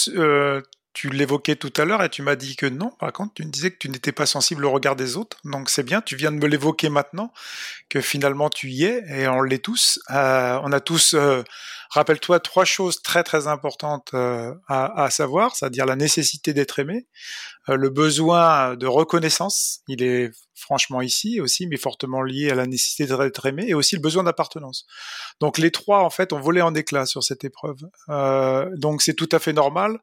tu 0.93 1.09
l'évoquais 1.09 1.55
tout 1.55 1.71
à 1.77 1.85
l'heure 1.85 2.03
et 2.03 2.09
tu 2.09 2.21
m'as 2.21 2.35
dit 2.35 2.55
que 2.55 2.65
non. 2.65 2.91
Par 2.99 3.13
contre, 3.13 3.33
tu 3.35 3.45
me 3.45 3.51
disais 3.51 3.71
que 3.71 3.77
tu 3.77 3.89
n'étais 3.89 4.11
pas 4.11 4.25
sensible 4.25 4.65
au 4.65 4.71
regard 4.71 4.95
des 4.95 5.17
autres. 5.17 5.37
Donc 5.45 5.69
c'est 5.69 5.83
bien, 5.83 6.01
tu 6.01 6.15
viens 6.15 6.31
de 6.31 6.37
me 6.37 6.47
l'évoquer 6.47 6.89
maintenant, 6.89 7.31
que 7.89 8.01
finalement 8.01 8.49
tu 8.49 8.69
y 8.69 8.83
es 8.83 9.03
et 9.09 9.27
on 9.27 9.41
l'est 9.41 9.63
tous. 9.63 9.99
Euh, 10.09 10.59
on 10.63 10.71
a 10.71 10.79
tous, 10.79 11.13
euh, 11.13 11.43
rappelle-toi, 11.91 12.39
trois 12.39 12.65
choses 12.65 13.01
très 13.01 13.23
très 13.23 13.47
importantes 13.47 14.11
euh, 14.13 14.53
à, 14.67 15.03
à, 15.03 15.09
savoir, 15.09 15.55
c'est-à-dire 15.55 15.85
la 15.85 15.95
nécessité 15.95 16.53
d'être 16.53 16.79
aimé, 16.79 17.07
euh, 17.69 17.75
le 17.75 17.89
besoin 17.89 18.75
de 18.75 18.87
reconnaissance, 18.87 19.81
il 19.87 20.01
est 20.03 20.31
franchement 20.55 21.01
ici 21.01 21.41
aussi, 21.41 21.67
mais 21.67 21.77
fortement 21.77 22.21
lié 22.21 22.51
à 22.51 22.55
la 22.55 22.65
nécessité 22.65 23.05
d'être 23.05 23.45
aimé, 23.45 23.65
et 23.67 23.73
aussi 23.73 23.95
le 23.95 24.01
besoin 24.01 24.23
d'appartenance. 24.23 24.85
Donc 25.39 25.57
les 25.57 25.71
trois, 25.71 26.03
en 26.03 26.09
fait, 26.09 26.33
ont 26.33 26.39
volé 26.39 26.61
en 26.61 26.73
éclats 26.73 27.05
sur 27.05 27.23
cette 27.23 27.43
épreuve. 27.43 27.79
Euh, 28.09 28.69
donc 28.77 29.01
c'est 29.01 29.13
tout 29.13 29.29
à 29.31 29.39
fait 29.39 29.53
normal. 29.53 29.99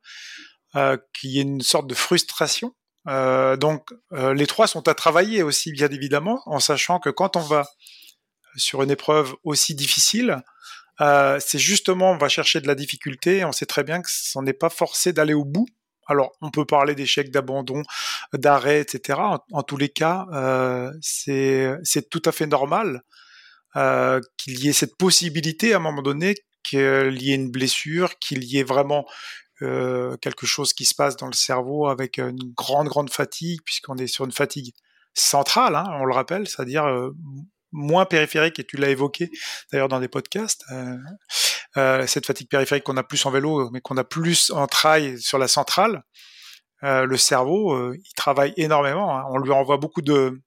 Euh, 0.79 0.97
qu'il 1.13 1.31
y 1.31 1.39
ait 1.39 1.43
une 1.43 1.61
sorte 1.61 1.89
de 1.89 1.95
frustration. 1.95 2.73
Euh, 3.09 3.57
donc 3.57 3.89
euh, 4.13 4.33
les 4.33 4.47
trois 4.47 4.69
sont 4.69 4.87
à 4.87 4.95
travailler 4.95 5.43
aussi 5.43 5.73
bien 5.73 5.89
évidemment, 5.89 6.41
en 6.47 6.61
sachant 6.61 7.01
que 7.01 7.11
quand 7.11 7.37
on 7.37 7.41
va 7.41 7.65
sur 8.55 8.83
une 8.83 8.91
épreuve 8.91 9.35
aussi 9.45 9.75
difficile, 9.75 10.43
c'est 11.01 11.59
justement 11.59 12.13
on 12.13 12.19
va 12.19 12.29
chercher 12.29 12.61
de 12.61 12.67
la 12.67 12.75
difficulté. 12.75 13.45
On 13.45 13.53
sait 13.53 13.67
très 13.67 13.83
bien 13.83 14.03
que 14.03 14.09
on 14.37 14.43
n'est 14.43 14.53
pas 14.53 14.69
forcé 14.69 15.13
d'aller 15.13 15.35
au 15.35 15.45
bout. 15.45 15.67
Alors 16.07 16.33
on 16.43 16.51
peut 16.51 16.65
parler 16.65 16.95
d'échec, 16.95 17.31
d'abandon, 17.31 17.83
d'arrêt, 18.33 18.81
etc. 18.81 19.19
En, 19.53 19.63
tous 19.63 19.77
les 19.77 19.89
cas, 19.89 20.27
c'est 21.01 22.11
tout 22.11 22.23
à 22.25 22.33
fait 22.33 22.47
normal 22.47 23.03
qu'il 23.75 24.59
y 24.61 24.69
ait 24.69 24.73
cette 24.73 24.97
possibilité 24.97 25.73
à 25.73 25.77
un 25.77 25.81
moment 25.81 26.03
donné 26.03 26.35
qu'il 26.65 27.23
y 27.23 27.31
ait 27.31 27.37
une 27.37 27.51
blessure, 27.51 28.19
qu'il 28.19 28.45
y 28.45 28.59
ait 28.59 28.65
vraiment 28.65 29.07
euh, 29.63 30.17
quelque 30.19 30.47
chose 30.47 30.73
qui 30.73 30.85
se 30.85 30.95
passe 30.95 31.17
dans 31.17 31.27
le 31.27 31.33
cerveau 31.33 31.89
avec 31.89 32.19
une 32.19 32.53
grande, 32.57 32.89
grande 32.89 33.11
fatigue, 33.11 33.61
puisqu'on 33.65 33.97
est 33.97 34.07
sur 34.07 34.25
une 34.25 34.33
fatigue 34.33 34.73
centrale, 35.15 35.75
hein, 35.75 35.87
on 36.01 36.05
le 36.05 36.15
rappelle, 36.15 36.47
c'est-à-dire 36.47 36.85
euh, 36.85 37.11
moins 37.73 38.05
périphérique, 38.05 38.61
et 38.61 38.65
tu 38.65 38.77
l'as 38.77 38.91
évoqué 38.91 39.31
d'ailleurs 39.73 39.89
dans 39.89 39.99
des 39.99 40.09
podcasts, 40.09 40.65
euh, 41.77 42.07
cette 42.07 42.27
fatigue 42.27 42.49
périphérique 42.49 42.85
qu'on 42.85 42.97
a 42.97 43.03
plus 43.03 43.25
en 43.27 43.31
vélo, 43.31 43.69
mais 43.71 43.81
qu'on 43.81 43.97
a 43.97 44.05
plus 44.05 44.51
en 44.51 44.69
trail 44.69 45.21
sur 45.21 45.39
la 45.39 45.49
centrale. 45.49 46.03
le 46.83 47.17
cerveau, 47.17 47.93
il 47.93 48.15
travaille 48.17 48.55
énormément. 48.57 49.17
Hein. 49.19 49.25
On 49.31 49.39
lui 49.39 49.51
envoie 49.51 49.77
beaucoup 49.77 50.03
de, 50.03 50.41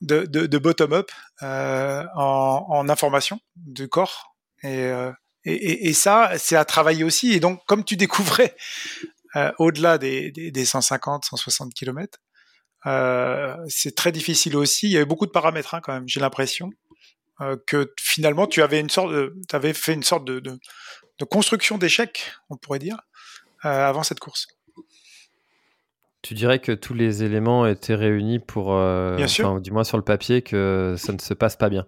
de 0.00 0.58
bottom-up 0.58 1.10
en, 1.40 2.66
en, 2.68 2.88
information 2.88 3.38
du 3.56 3.88
corps. 3.88 4.36
Et 4.62 4.92
Et, 5.44 5.92
ça, 5.92 6.32
c'est 6.38 6.56
à 6.56 6.64
travailler 6.64 7.04
aussi. 7.04 7.32
Et 7.32 7.40
donc, 7.40 7.60
comme 7.66 7.84
tu 7.84 7.96
découvrais 7.96 8.56
au-delà 9.58 9.98
des, 9.98 10.30
des, 10.30 10.64
150, 10.64 11.24
160 11.26 11.74
km, 11.74 12.18
c'est 13.68 13.94
très 13.94 14.10
difficile 14.10 14.56
aussi. 14.56 14.86
Il 14.86 14.92
y 14.92 14.96
avait 14.96 15.04
beaucoup 15.04 15.26
de 15.26 15.30
paramètres 15.30 15.74
hein, 15.74 15.80
quand 15.82 15.92
même. 15.92 16.08
J'ai 16.08 16.20
l'impression 16.20 16.70
que 17.66 17.92
finalement, 18.00 18.46
tu 18.46 18.62
avais 18.62 18.80
une 18.80 18.88
sorte, 18.88 19.12
tu 19.48 19.56
avais 19.56 19.74
fait 19.74 19.92
une 19.92 20.02
sorte 20.02 20.24
de, 20.24 20.40
de, 20.40 20.58
de 21.18 21.24
construction 21.24 21.76
d'échecs, 21.76 22.32
on 22.48 22.56
pourrait 22.56 22.78
dire, 22.78 22.96
avant 23.60 24.02
cette 24.02 24.20
course. 24.20 24.48
Tu 26.24 26.32
dirais 26.32 26.58
que 26.58 26.72
tous 26.72 26.94
les 26.94 27.22
éléments 27.22 27.66
étaient 27.66 27.94
réunis 27.94 28.38
pour, 28.38 28.72
euh, 28.72 29.14
bien 29.14 29.26
sûr. 29.26 29.60
du 29.60 29.70
moins 29.70 29.84
sur 29.84 29.98
le 29.98 30.02
papier, 30.02 30.40
que 30.40 30.94
ça 30.96 31.12
ne 31.12 31.18
se 31.18 31.34
passe 31.34 31.54
pas 31.54 31.68
bien? 31.68 31.84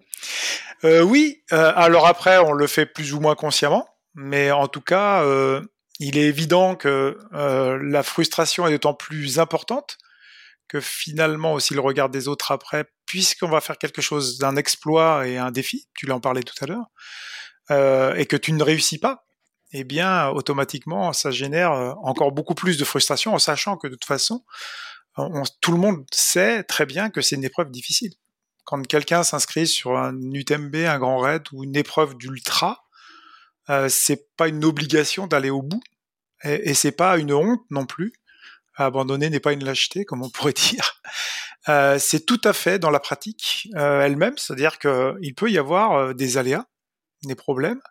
Euh, 0.83 1.01
oui, 1.01 1.41
euh, 1.53 1.73
alors 1.75 2.05
après, 2.05 2.37
on 2.37 2.51
le 2.51 2.67
fait 2.67 2.85
plus 2.85 3.15
ou 3.15 3.19
moins 3.19 3.33
consciemment, 3.33 3.89
mais 4.13 4.51
en 4.51 4.67
tout 4.67 4.81
cas, 4.81 5.23
euh, 5.23 5.63
il 5.99 6.19
est 6.19 6.27
évident 6.27 6.75
que 6.75 7.17
la 7.31 8.03
frustration 8.03 8.67
est 8.67 8.71
d'autant 8.71 8.93
plus 8.93 9.39
importante 9.39 9.97
que 10.67 10.81
finalement 10.81 11.53
aussi 11.53 11.73
le 11.73 11.79
regard 11.79 12.09
des 12.09 12.27
autres 12.27 12.51
après, 12.51 12.85
puisqu'on 13.07 13.49
va 13.49 13.59
faire 13.59 13.79
quelque 13.79 14.03
chose 14.03 14.37
d'un 14.37 14.55
exploit 14.55 15.27
et 15.27 15.37
un 15.39 15.49
défi, 15.49 15.87
tu 15.95 16.05
l'en 16.05 16.19
parlais 16.19 16.43
tout 16.43 16.63
à 16.63 16.67
l'heure, 16.67 18.15
et 18.15 18.27
que 18.27 18.37
tu 18.37 18.51
ne 18.51 18.61
réussis 18.61 18.99
pas, 18.99 19.25
eh 19.71 19.83
bien, 19.83 20.29
automatiquement, 20.29 21.13
ça 21.13 21.31
génère 21.31 21.71
euh, 21.71 21.93
encore 22.01 22.31
beaucoup 22.31 22.55
plus 22.55 22.77
de 22.77 22.85
frustration 22.85 23.33
en 23.33 23.39
sachant 23.39 23.77
que 23.77 23.87
de 23.87 23.93
toute 23.93 24.05
façon, 24.05 24.43
tout 25.61 25.71
le 25.71 25.79
monde 25.79 26.05
sait 26.11 26.63
très 26.63 26.85
bien 26.85 27.09
que 27.09 27.21
c'est 27.21 27.35
une 27.35 27.43
épreuve 27.43 27.71
difficile. 27.71 28.13
Quand 28.65 28.85
quelqu'un 28.85 29.23
s'inscrit 29.23 29.65
sur 29.65 29.97
un 29.97 30.15
UTMB, 30.31 30.75
un 30.75 30.99
grand 30.99 31.17
raid 31.17 31.41
ou 31.53 31.63
une 31.63 31.75
épreuve 31.75 32.15
d'ultra, 32.17 32.87
euh, 33.69 33.89
c'est 33.89 34.35
pas 34.35 34.47
une 34.47 34.63
obligation 34.63 35.27
d'aller 35.27 35.49
au 35.49 35.61
bout 35.61 35.81
et, 36.43 36.69
et 36.69 36.73
c'est 36.73 36.91
pas 36.91 37.17
une 37.17 37.33
honte 37.33 37.61
non 37.69 37.85
plus. 37.85 38.13
Abandonner 38.75 39.29
n'est 39.29 39.39
pas 39.39 39.53
une 39.53 39.63
lâcheté, 39.63 40.05
comme 40.05 40.21
on 40.21 40.29
pourrait 40.29 40.53
dire. 40.71 41.01
Euh, 41.67 41.97
c'est 41.99 42.25
tout 42.25 42.39
à 42.43 42.53
fait 42.53 42.79
dans 42.79 42.91
la 42.91 42.99
pratique 42.99 43.69
euh, 43.75 44.01
elle-même, 44.01 44.37
c'est-à-dire 44.37 44.77
qu'il 44.79 45.33
peut 45.35 45.49
y 45.49 45.57
avoir 45.57 46.13
des 46.13 46.37
aléas, 46.37 46.65
des 47.23 47.35
problèmes, 47.35 47.81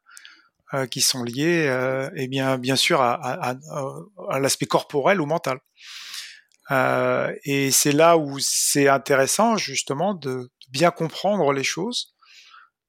euh, 0.75 0.87
qui 0.87 1.01
sont 1.01 1.23
liés, 1.23 1.67
euh, 1.69 2.11
eh 2.17 2.29
bien, 2.29 2.59
bien 2.59 2.77
sûr, 2.77 3.01
à, 3.01 3.15
à, 3.15 4.39
l'aspect 4.41 4.67
corporel 4.67 5.21
ou 5.21 5.27
mental. 5.27 5.61
Euh, 6.71 7.33
et 7.45 7.71
c'est 7.71 7.93
là 7.93 8.17
où 8.17 8.39
c'est 8.41 8.89
intéressant 8.89 9.57
justement 9.57 10.15
de 10.15 10.51
bien 10.69 10.91
comprendre 10.91 11.53
les 11.53 11.63
choses, 11.63 12.17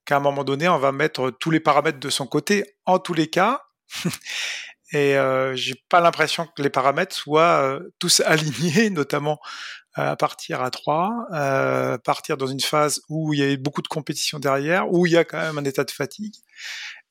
qu'à 0.05 0.17
un 0.17 0.19
moment 0.19 0.43
donné, 0.43 0.67
on 0.67 0.79
va 0.79 0.91
mettre 0.91 1.29
tous 1.29 1.51
les 1.51 1.59
paramètres 1.59 1.99
de 1.99 2.09
son 2.09 2.25
côté, 2.25 2.77
en 2.85 2.97
tous 2.97 3.13
les 3.13 3.29
cas. 3.29 3.61
et 4.93 5.15
euh, 5.17 5.55
j'ai 5.55 5.75
pas 5.89 5.99
l'impression 5.99 6.47
que 6.47 6.61
les 6.63 6.69
paramètres 6.69 7.15
soient 7.15 7.61
euh, 7.61 7.93
tous 7.99 8.21
alignés, 8.25 8.89
notamment 8.89 9.39
à 9.93 10.15
partir 10.15 10.61
à 10.61 10.69
3, 10.69 11.27
euh, 11.33 11.97
partir 11.97 12.37
dans 12.37 12.45
une 12.45 12.59
phase 12.59 13.01
où 13.09 13.33
il 13.33 13.39
y 13.39 13.51
a 13.51 13.57
beaucoup 13.57 13.81
de 13.81 13.87
compétition 13.87 14.37
derrière, 14.37 14.91
où 14.91 15.07
il 15.07 15.13
y 15.13 15.17
a 15.17 15.23
quand 15.23 15.39
même 15.39 15.57
un 15.57 15.65
état 15.65 15.83
de 15.83 15.91
fatigue 15.91 16.35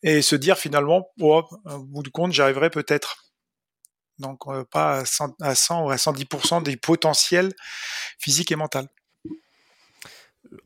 et 0.03 0.23
se 0.23 0.37
dire 0.37 0.59
finalement, 0.59 1.11
oh, 1.21 1.45
au 1.65 1.79
bout 1.85 2.03
du 2.03 2.11
compte, 2.11 2.33
j'arriverai 2.33 2.71
peut-être. 2.71 3.27
Donc 4.19 4.47
euh, 4.47 4.65
pas 4.65 4.99
à 4.99 5.05
100, 5.05 5.35
à 5.41 5.55
100 5.55 5.87
ou 5.87 5.91
à 5.91 5.97
110% 5.97 6.63
des 6.63 6.77
potentiels 6.77 7.53
physiques 8.19 8.53
et 8.53 8.57
mentaux. 8.57 8.87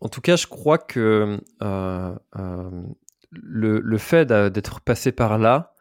En 0.00 0.08
tout 0.08 0.20
cas, 0.20 0.36
je 0.36 0.46
crois 0.46 0.78
que 0.78 1.40
euh, 1.62 2.14
euh, 2.38 2.82
le, 3.30 3.80
le, 3.80 3.98
fait 3.98 4.26
d'être 4.26 4.80
passé 4.80 5.10
par 5.10 5.38
là, 5.38 5.74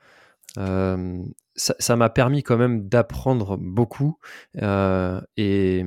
ça 1.56 1.96
m'a 1.96 2.10
permis 2.10 2.44
quand 2.44 2.58
même 2.58 2.88
d'apprendre 2.88 3.58
beaucoup 3.58 4.18
et, 4.56 5.84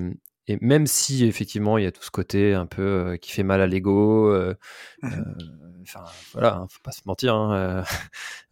et, 0.48 0.58
même 0.60 0.86
si 0.86 1.24
effectivement 1.24 1.78
il 1.78 1.84
y 1.84 1.86
a 1.86 1.92
tout 1.92 2.02
ce 2.02 2.10
côté 2.10 2.54
un 2.54 2.66
peu 2.66 2.82
euh, 2.82 3.16
qui 3.16 3.32
fait 3.32 3.42
mal 3.42 3.60
à 3.60 3.66
l'ego, 3.66 4.32
mmh 5.02 5.62
enfin 5.82 6.04
voilà, 6.32 6.56
hein, 6.56 6.66
faut 6.68 6.80
pas 6.82 6.92
se 6.92 7.02
mentir. 7.06 7.34
Hein, 7.34 7.54
euh, 7.54 7.82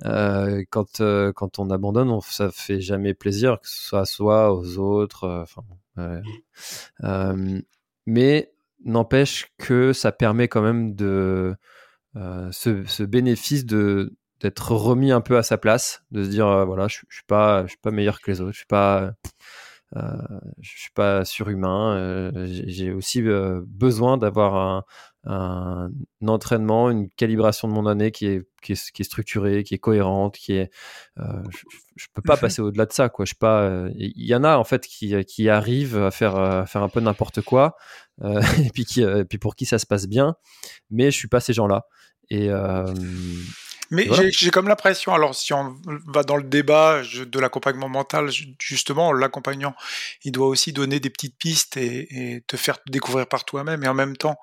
euh, 0.07 0.65
quand 0.71 1.01
euh, 1.01 1.33
quand 1.33 1.59
on 1.59 1.71
abandonne, 1.71 2.11
on, 2.11 2.21
ça 2.21 2.51
fait 2.51 2.81
jamais 2.81 3.15
plaisir, 3.15 3.61
que 3.61 3.69
ce 3.69 3.89
soit 3.89 4.01
à 4.01 4.05
soi, 4.05 4.55
aux 4.55 4.79
autres. 4.79 5.47
mais 8.07 8.53
n'empêche 8.85 9.53
que 9.59 9.93
ça 9.93 10.13
permet 10.13 10.49
quand 10.49 10.63
même 10.63 10.95
de 10.95 11.55
ce, 12.15 12.85
ce, 12.87 13.03
bénéfice 13.03 13.67
de 13.67 14.17
d'être 14.41 14.73
remis 14.73 15.13
un 15.13 15.21
peu 15.21 15.37
à 15.37 15.43
sa 15.43 15.59
place, 15.59 16.03
de 16.11 16.25
se 16.25 16.31
dire 16.31 16.67
voilà, 16.67 16.89
je, 16.89 17.01
je 17.09 17.17
suis 17.17 17.27
pas, 17.27 17.63
je 17.65 17.69
suis 17.69 17.79
pas 17.79 17.91
meilleur 17.91 18.21
que 18.21 18.31
les 18.31 18.41
autres, 18.41 18.53
je 18.53 18.59
suis 18.59 18.67
pas 18.67 19.03
euh, 19.03 19.11
je 19.95 20.71
suis 20.79 20.93
pas 20.95 21.25
surhumain. 21.25 21.97
Euh, 21.97 22.47
j'ai 22.47 22.93
aussi 22.93 23.23
euh, 23.23 23.61
besoin 23.67 24.17
d'avoir 24.19 24.55
un, 24.55 24.85
un, 25.25 25.91
entraînement, 26.27 26.91
une 26.91 27.09
calibration 27.11 27.69
de 27.69 27.73
mon 27.73 27.87
année 27.87 28.11
qui 28.11 28.27
est, 28.27 28.49
qui 28.63 28.73
est, 28.73 28.91
qui 28.93 29.03
est 29.03 29.05
structurée, 29.05 29.65
qui 29.65 29.75
est 29.75 29.79
cohérente, 29.79 30.37
qui 30.37 30.53
est. 30.55 30.71
Euh, 31.19 31.43
je, 31.51 31.59
je, 31.97 32.07
peux 32.15 32.23
pas 32.23 32.37
passer 32.37 32.63
au-delà 32.63 32.87
de 32.87 32.93
ça, 32.93 33.09
quoi. 33.09 33.25
Je 33.25 33.35
pas. 33.35 33.89
Il 33.97 34.27
y 34.27 34.35
en 34.35 34.45
a 34.45 34.57
en 34.57 34.65
fait 34.65 34.87
qui, 34.87 35.25
qui 35.25 35.49
arrivent 35.49 35.99
à 35.99 36.11
faire, 36.11 36.37
à 36.37 36.67
faire 36.67 36.83
un 36.83 36.89
peu 36.89 37.01
n'importe 37.01 37.41
quoi, 37.43 37.77
euh, 38.23 38.41
et 38.65 38.71
puis 38.71 38.85
qui, 38.85 39.03
et 39.03 39.25
puis 39.25 39.39
pour 39.39 39.57
qui 39.57 39.67
ça 39.67 39.79
se 39.79 39.87
passe 39.87 40.07
bien, 40.07 40.37
mais 40.91 41.11
je 41.11 41.17
suis 41.17 41.29
pas 41.29 41.41
ces 41.41 41.53
gens-là. 41.53 41.87
Et, 42.31 42.49
mais 43.91 44.09
j'ai 44.31 44.51
comme 44.51 44.69
l'impression, 44.69 45.13
alors 45.15 45.35
si 45.35 45.53
on 45.53 45.77
va 46.07 46.23
dans 46.23 46.37
le 46.37 46.45
débat 46.45 47.03
de 47.03 47.39
l'accompagnement 47.41 47.89
mental, 47.89 48.31
justement, 48.61 49.13
l'accompagnant, 49.13 49.75
il 50.25 50.33
doit 50.33 50.47
aussi 50.47 50.73
donner 50.73 51.01
des 51.01 51.11
petites 51.11 51.37
pistes 51.37 51.77
et, 51.77 52.35
et 52.37 52.41
te 52.43 52.57
faire 52.57 52.79
découvrir 52.87 53.27
par 53.27 53.45
toi-même, 53.45 53.83
et 53.85 53.89
en 53.89 53.95
même 53.95 54.17
temps, 54.17 54.39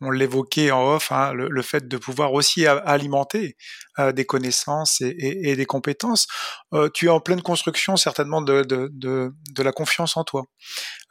on 0.00 0.10
l'évoquait 0.10 0.70
en 0.70 0.94
off, 0.94 1.10
hein, 1.12 1.32
le, 1.32 1.48
le, 1.48 1.62
fait 1.62 1.88
de 1.88 1.96
pouvoir 1.96 2.32
aussi 2.32 2.66
alimenter 2.66 3.56
euh, 3.98 4.12
des 4.12 4.24
connaissances 4.24 5.00
et, 5.00 5.08
et, 5.08 5.50
et 5.50 5.56
des 5.56 5.66
compétences. 5.66 6.26
Euh, 6.72 6.88
tu 6.92 7.06
es 7.06 7.08
en 7.08 7.20
pleine 7.20 7.42
construction 7.42 7.96
certainement 7.96 8.40
de, 8.40 8.62
de, 8.62 8.90
de, 8.92 9.62
la 9.62 9.72
confiance 9.72 10.16
en 10.16 10.24
toi. 10.24 10.44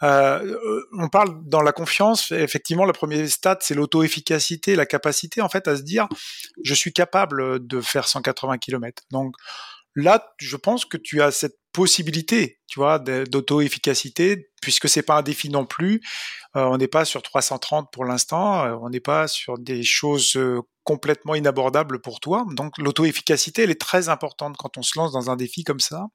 Euh, 0.04 0.40
euh 0.44 0.84
on 0.98 1.10
parle 1.10 1.38
dans 1.46 1.62
la 1.62 1.74
confiance, 1.74 2.32
effectivement, 2.32 2.86
le 2.86 2.94
premier 2.94 3.28
stade, 3.28 3.58
c'est 3.62 3.74
l'auto-efficacité, 3.76 4.76
la 4.76 4.86
capacité 4.86 5.42
en 5.42 5.50
fait 5.50 5.68
à 5.68 5.76
se 5.76 5.82
dire, 5.82 6.08
je 6.64 6.74
suis 6.74 6.94
capable 6.94 7.66
de 7.66 7.82
faire 7.82 8.08
180 8.08 8.58
km. 8.58 9.04
Donc 9.12 9.36
là, 9.98 10.24
je 10.38 10.56
pense 10.56 10.86
que 10.86 10.96
tu 10.96 11.22
as 11.22 11.32
cette 11.32 11.58
possibilité, 11.74 12.60
tu 12.68 12.80
vois, 12.80 13.00
d'auto-efficacité, 13.00 14.50
puisque 14.62 14.88
c'est 14.88 15.02
pas 15.02 15.18
un 15.18 15.22
défi 15.22 15.50
non 15.50 15.66
plus. 15.66 16.02
Euh, 16.56 16.66
on 16.66 16.78
n'est 16.78 16.88
pas 16.88 17.04
sur 17.04 17.22
330 17.22 17.90
pour 17.92 18.06
l'instant, 18.06 18.66
euh, 18.66 18.76
on 18.82 18.90
n'est 18.90 19.00
pas 19.00 19.28
sur 19.28 19.58
des 19.58 19.84
choses 19.84 20.36
euh, 20.36 20.62
complètement 20.84 21.36
inabordables 21.36 22.00
pour 22.00 22.20
toi. 22.20 22.46
Donc 22.52 22.78
l'auto-efficacité, 22.78 23.64
elle 23.64 23.72
est 23.72 23.82
très 23.82 24.08
importante 24.10 24.56
quand 24.58 24.78
on 24.78 24.84
se 24.84 24.98
lance 24.98 25.12
dans 25.12 25.32
un 25.32 25.36
défi 25.36 25.64
comme 25.64 25.80
ça. 25.80 26.06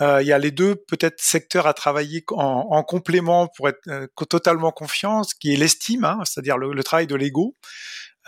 Il 0.00 0.26
y 0.26 0.32
a 0.32 0.38
les 0.38 0.52
deux 0.52 0.76
peut-être 0.86 1.20
secteurs 1.20 1.66
à 1.66 1.74
travailler 1.74 2.22
en, 2.30 2.68
en 2.70 2.82
complément 2.84 3.48
pour 3.56 3.68
être 3.68 3.80
totalement 4.28 4.70
confiant, 4.70 5.22
qui 5.40 5.52
est 5.52 5.56
l'estime, 5.56 6.04
hein, 6.04 6.20
c'est-à-dire 6.24 6.56
le, 6.56 6.84
travail 6.84 7.08
de 7.08 7.16
l'ego. 7.16 7.56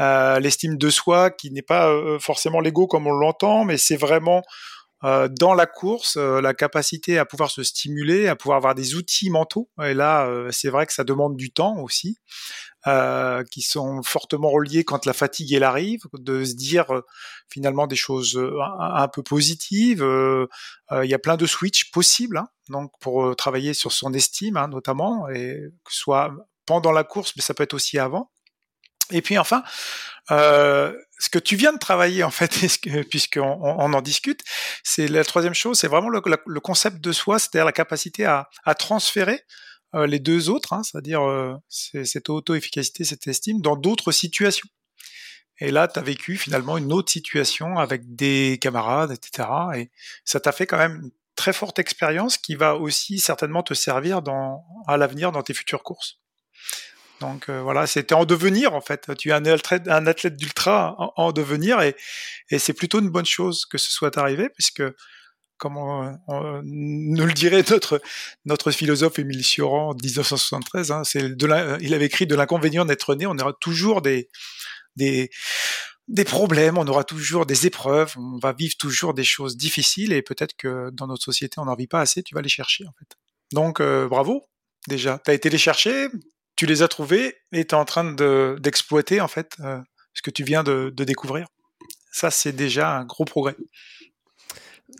L'estime 0.01 0.78
de 0.78 0.90
soi 0.90 1.30
qui 1.30 1.51
n'est 1.51 1.62
pas 1.62 1.94
forcément 2.18 2.61
l'ego 2.61 2.86
comme 2.86 3.07
on 3.07 3.12
l'entend, 3.12 3.64
mais 3.64 3.76
c'est 3.76 3.96
vraiment 3.96 4.42
euh, 5.03 5.28
dans 5.30 5.55
la 5.55 5.64
course, 5.64 6.18
euh, 6.18 6.42
la 6.42 6.53
capacité 6.53 7.18
à 7.18 7.24
pouvoir 7.24 7.51
se 7.51 7.62
stimuler, 7.62 8.28
à 8.28 8.36
pouvoir 8.36 8.59
avoir 8.59 8.74
des 8.74 8.96
outils 8.96 9.30
mentaux. 9.30 9.70
Et 9.82 9.94
là, 9.94 10.26
euh, 10.26 10.51
c'est 10.53 10.68
vrai 10.68 10.84
que 10.84 10.92
ça 10.92 11.05
demande 11.05 11.36
du 11.36 11.51
temps 11.51 11.78
aussi, 11.78 12.18
qui 13.51 13.62
sont 13.62 14.03
fortement 14.03 14.51
reliés 14.51 14.84
quand 14.84 15.05
la 15.07 15.12
fatigue 15.12 15.53
elle 15.53 15.64
arrive, 15.64 16.01
de 16.14 16.44
se 16.44 16.55
dire 16.55 16.86
finalement 17.51 17.86
des 17.86 17.96
choses 17.96 18.40
un, 18.80 19.09
peu 19.09 19.22
positives. 19.22 20.03
Il 20.03 21.11
y 21.11 21.14
a 21.14 21.18
plein 21.18 21.36
de 21.36 21.44
switches 21.46 21.90
possibles, 21.90 22.38
hein, 22.38 22.48
donc 22.70 22.90
pour 22.98 23.36
travailler 23.36 23.74
sur 23.74 23.92
son 23.92 24.14
estime 24.14 24.57
hein, 24.57 24.68
notamment, 24.68 25.28
et 25.28 25.61
que 25.84 25.92
ce 25.92 26.01
soit 26.01 26.34
pendant 26.64 26.92
la 26.92 27.05
course, 27.05 27.34
mais 27.36 27.42
ça 27.42 27.53
peut 27.53 27.64
être 27.64 27.74
aussi 27.74 27.98
avant. 27.98 28.30
Et 29.11 29.22
puis 29.22 29.38
enfin, 29.38 29.62
euh, 30.30 30.96
ce 31.18 31.28
que 31.28 31.38
tu 31.38 31.56
viens 31.56 31.72
de 31.72 31.78
travailler 31.78 32.22
en 32.24 32.30
fait, 32.30 32.50
puisqu'on 33.11 33.58
on 33.62 33.92
en 33.92 34.00
discute, 34.02 34.42
c'est 34.84 35.08
la 35.08 35.24
troisième 35.24 35.54
chose, 35.54 35.78
c'est 35.78 35.88
vraiment 35.88 36.08
le, 36.08 36.61
concept 36.61 37.00
de 37.00 37.12
soi, 37.12 37.38
c'est-à-dire 37.38 37.64
la 37.64 37.72
capacité 37.72 38.24
à, 38.24 38.48
à 38.64 38.74
transférer 38.74 39.44
euh, 39.94 40.06
les 40.06 40.20
deux 40.20 40.50
autres, 40.50 40.72
hein, 40.72 40.82
c'est-à-dire 40.84 41.22
euh, 41.22 41.56
cette 41.68 42.30
auto-efficacité, 42.30 43.04
cette 43.04 43.26
estime, 43.26 43.61
dans 43.61 43.76
d'autres 43.76 44.12
situations. 44.12 44.68
Et 45.58 45.70
là, 45.70 45.88
tu 45.88 45.98
as 45.98 46.02
vécu 46.02 46.36
finalement 46.36 46.78
une 46.78 46.92
autre 46.92 47.11
situation 47.11 47.76
avec 47.76 48.14
des 48.14 48.58
camarades, 48.61 49.11
etc. 49.11 49.48
Et 49.76 49.90
ça 50.24 50.40
t'a 50.40 50.52
fait 50.52 50.66
quand 50.66 50.78
même 50.78 51.00
une 51.02 51.11
très 51.34 51.52
forte 51.52 51.78
expérience 51.78 52.38
qui 52.38 52.54
va 52.54 52.76
aussi 52.76 53.18
certainement 53.18 53.62
te 53.62 53.74
servir 53.74 54.22
dans, 54.22 54.64
à 54.86 54.96
l'avenir 54.96 55.32
dans 55.32 55.42
tes 55.42 55.54
futures 55.54 55.82
courses. 55.82 56.20
Donc 57.20 57.48
euh, 57.48 57.60
voilà, 57.62 57.86
c'était 57.86 58.14
en 58.14 58.24
devenir 58.24 58.74
en 58.74 58.80
fait. 58.80 59.14
Tu 59.16 59.28
es 59.28 59.32
un 59.32 59.44
athlète, 59.44 59.88
athlète 59.88 60.36
d'ultra 60.36 60.96
en, 61.16 61.32
devenir 61.32 61.80
et, 61.80 61.94
c'est 62.58 62.72
plutôt 62.72 63.00
une 63.00 63.10
bonne 63.10 63.26
chose 63.26 63.66
que 63.66 63.78
ce 63.78 63.90
soit 63.90 64.16
arrivé 64.18 64.48
puisque 64.48 64.82
comme 65.58 65.76
on, 65.76 66.62
nous 66.64 67.26
le 67.26 67.32
dirait 67.34 67.62
notre 68.46 68.70
philosophe 68.70 69.18
Émile 69.18 69.44
Cioran 69.44 69.90
en 69.90 69.94
1973, 69.94 70.90
hein, 70.90 71.04
c'est 71.04 71.20
il 71.80 71.94
avait 71.94 72.06
écrit 72.06 72.26
de 72.26 72.34
l'inconvénient 72.34 72.86
d'être 72.86 73.14
né. 73.14 73.26
On 73.26 73.38
aura 73.38 73.52
toujours 73.52 74.00
des 74.00 74.30
des 74.96 75.30
des 76.08 76.24
problèmes, 76.24 76.78
on 76.78 76.86
aura 76.88 77.04
toujours 77.04 77.46
des 77.46 77.66
épreuves, 77.66 78.14
on 78.16 78.38
va 78.38 78.52
vivre 78.52 78.74
toujours 78.78 79.14
des 79.14 79.24
choses 79.24 79.56
difficiles 79.56 80.12
et 80.12 80.22
peut-être 80.22 80.56
que 80.56 80.90
dans 80.90 81.06
notre 81.06 81.22
société 81.22 81.60
on 81.60 81.66
n'en 81.66 81.76
vit 81.76 81.86
pas 81.86 82.00
assez, 82.00 82.22
tu 82.22 82.34
vas 82.34 82.40
les 82.40 82.48
chercher 82.48 82.86
en 82.86 82.92
fait. 82.98 83.16
Donc 83.52 83.80
euh, 83.80 84.08
bravo 84.08 84.42
déjà, 84.88 85.20
tu 85.24 85.30
as 85.30 85.34
été 85.34 85.50
les 85.50 85.58
chercher, 85.58 86.08
tu 86.61 86.66
les 86.66 86.82
as 86.82 86.88
trouvés 86.88 87.36
et 87.52 87.64
tu 87.64 87.74
es 87.74 87.78
en 87.78 87.86
train 87.86 88.04
d'exploiter 88.61 89.22
en 89.22 89.28
fait 89.28 89.56
euh, 89.61 89.80
ce 90.12 90.20
que 90.20 90.30
tu 90.30 90.44
viens 90.44 90.62
de, 90.62 90.92
de 90.94 91.04
découvrir. 91.04 91.46
Ça 92.12 92.30
c'est 92.30 92.52
déjà 92.52 92.98
un 92.98 93.06
gros 93.06 93.24
progrès. 93.24 93.56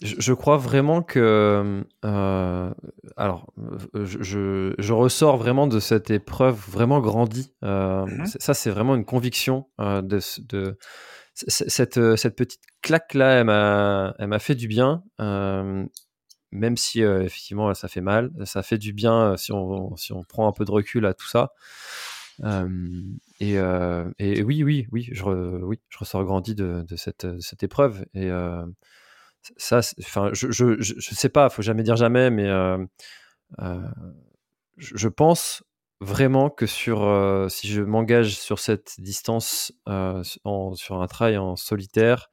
Je, 0.01 0.33
crois 0.33 0.57
vraiment 0.57 1.03
que, 1.03 1.85
euh, 2.07 2.71
alors, 3.19 3.53
je, 3.93 4.73
je, 4.79 4.93
ressors 4.95 5.37
vraiment 5.37 5.67
de 5.67 5.81
cette 5.81 6.11
épreuve 6.11 6.57
vraiment 6.71 7.01
grandi. 7.01 7.53
Euh, 7.63 8.07
mmh 8.07 8.27
ça, 8.39 8.55
c'est 8.55 8.71
vraiment 8.71 8.95
une 8.95 9.05
conviction 9.05 9.69
de, 9.79 10.19
de 10.49 10.79
cette, 11.35 12.17
cette 12.17 12.37
petite 12.37 12.63
claque 12.81 13.13
là, 13.13 14.15
elle 14.19 14.27
m'a 14.29 14.39
fait 14.39 14.55
du 14.55 14.67
bien, 14.67 15.03
même 16.53 16.77
si 16.77 17.03
effectivement 17.03 17.73
ça 17.75 17.89
fait 17.89 18.01
mal. 18.01 18.31
Ça 18.45 18.63
fait 18.63 18.79
du 18.79 18.93
bien 18.93 19.37
si 19.37 19.53
on, 19.53 19.97
si 19.97 20.13
on 20.13 20.25
prend 20.25 20.49
un 20.49 20.53
peu 20.53 20.65
de 20.65 20.71
recul 20.71 21.07
à 21.07 21.15
tout 21.15 21.29
ça. 21.29 21.53
Et, 23.41 23.55
et, 23.55 24.43
oui, 24.43 24.65
oui, 24.65 24.87
oui, 24.93 25.09
je, 25.13 25.25
oui, 25.25 25.79
je 25.89 25.99
ressors 25.99 26.25
grandi 26.25 26.55
de, 26.55 26.85
cette, 26.97 27.41
cette 27.41 27.63
épreuve 27.63 28.05
et 28.15 28.31
ça, 29.57 29.81
enfin, 30.01 30.31
je, 30.33 30.51
je, 30.51 30.81
je, 30.81 31.15
sais 31.15 31.29
pas, 31.29 31.49
faut 31.51 31.63
jamais 31.63 31.83
dire 31.83 31.97
jamais, 31.97 32.31
mais 32.31 32.47
euh, 32.47 32.85
euh, 33.61 33.89
je 34.77 35.09
pense 35.09 35.63
vraiment 36.01 36.51
que 36.51 36.67
sur, 36.67 37.03
euh, 37.03 37.49
si 37.49 37.69
je 37.69 37.83
m'engage 37.83 38.37
sur 38.37 38.59
cette 38.59 38.95
distance 38.99 39.73
sur 39.87 41.03
un 41.03 41.07
trail 41.07 41.37
en 41.39 41.57
solitaire, 41.57 42.31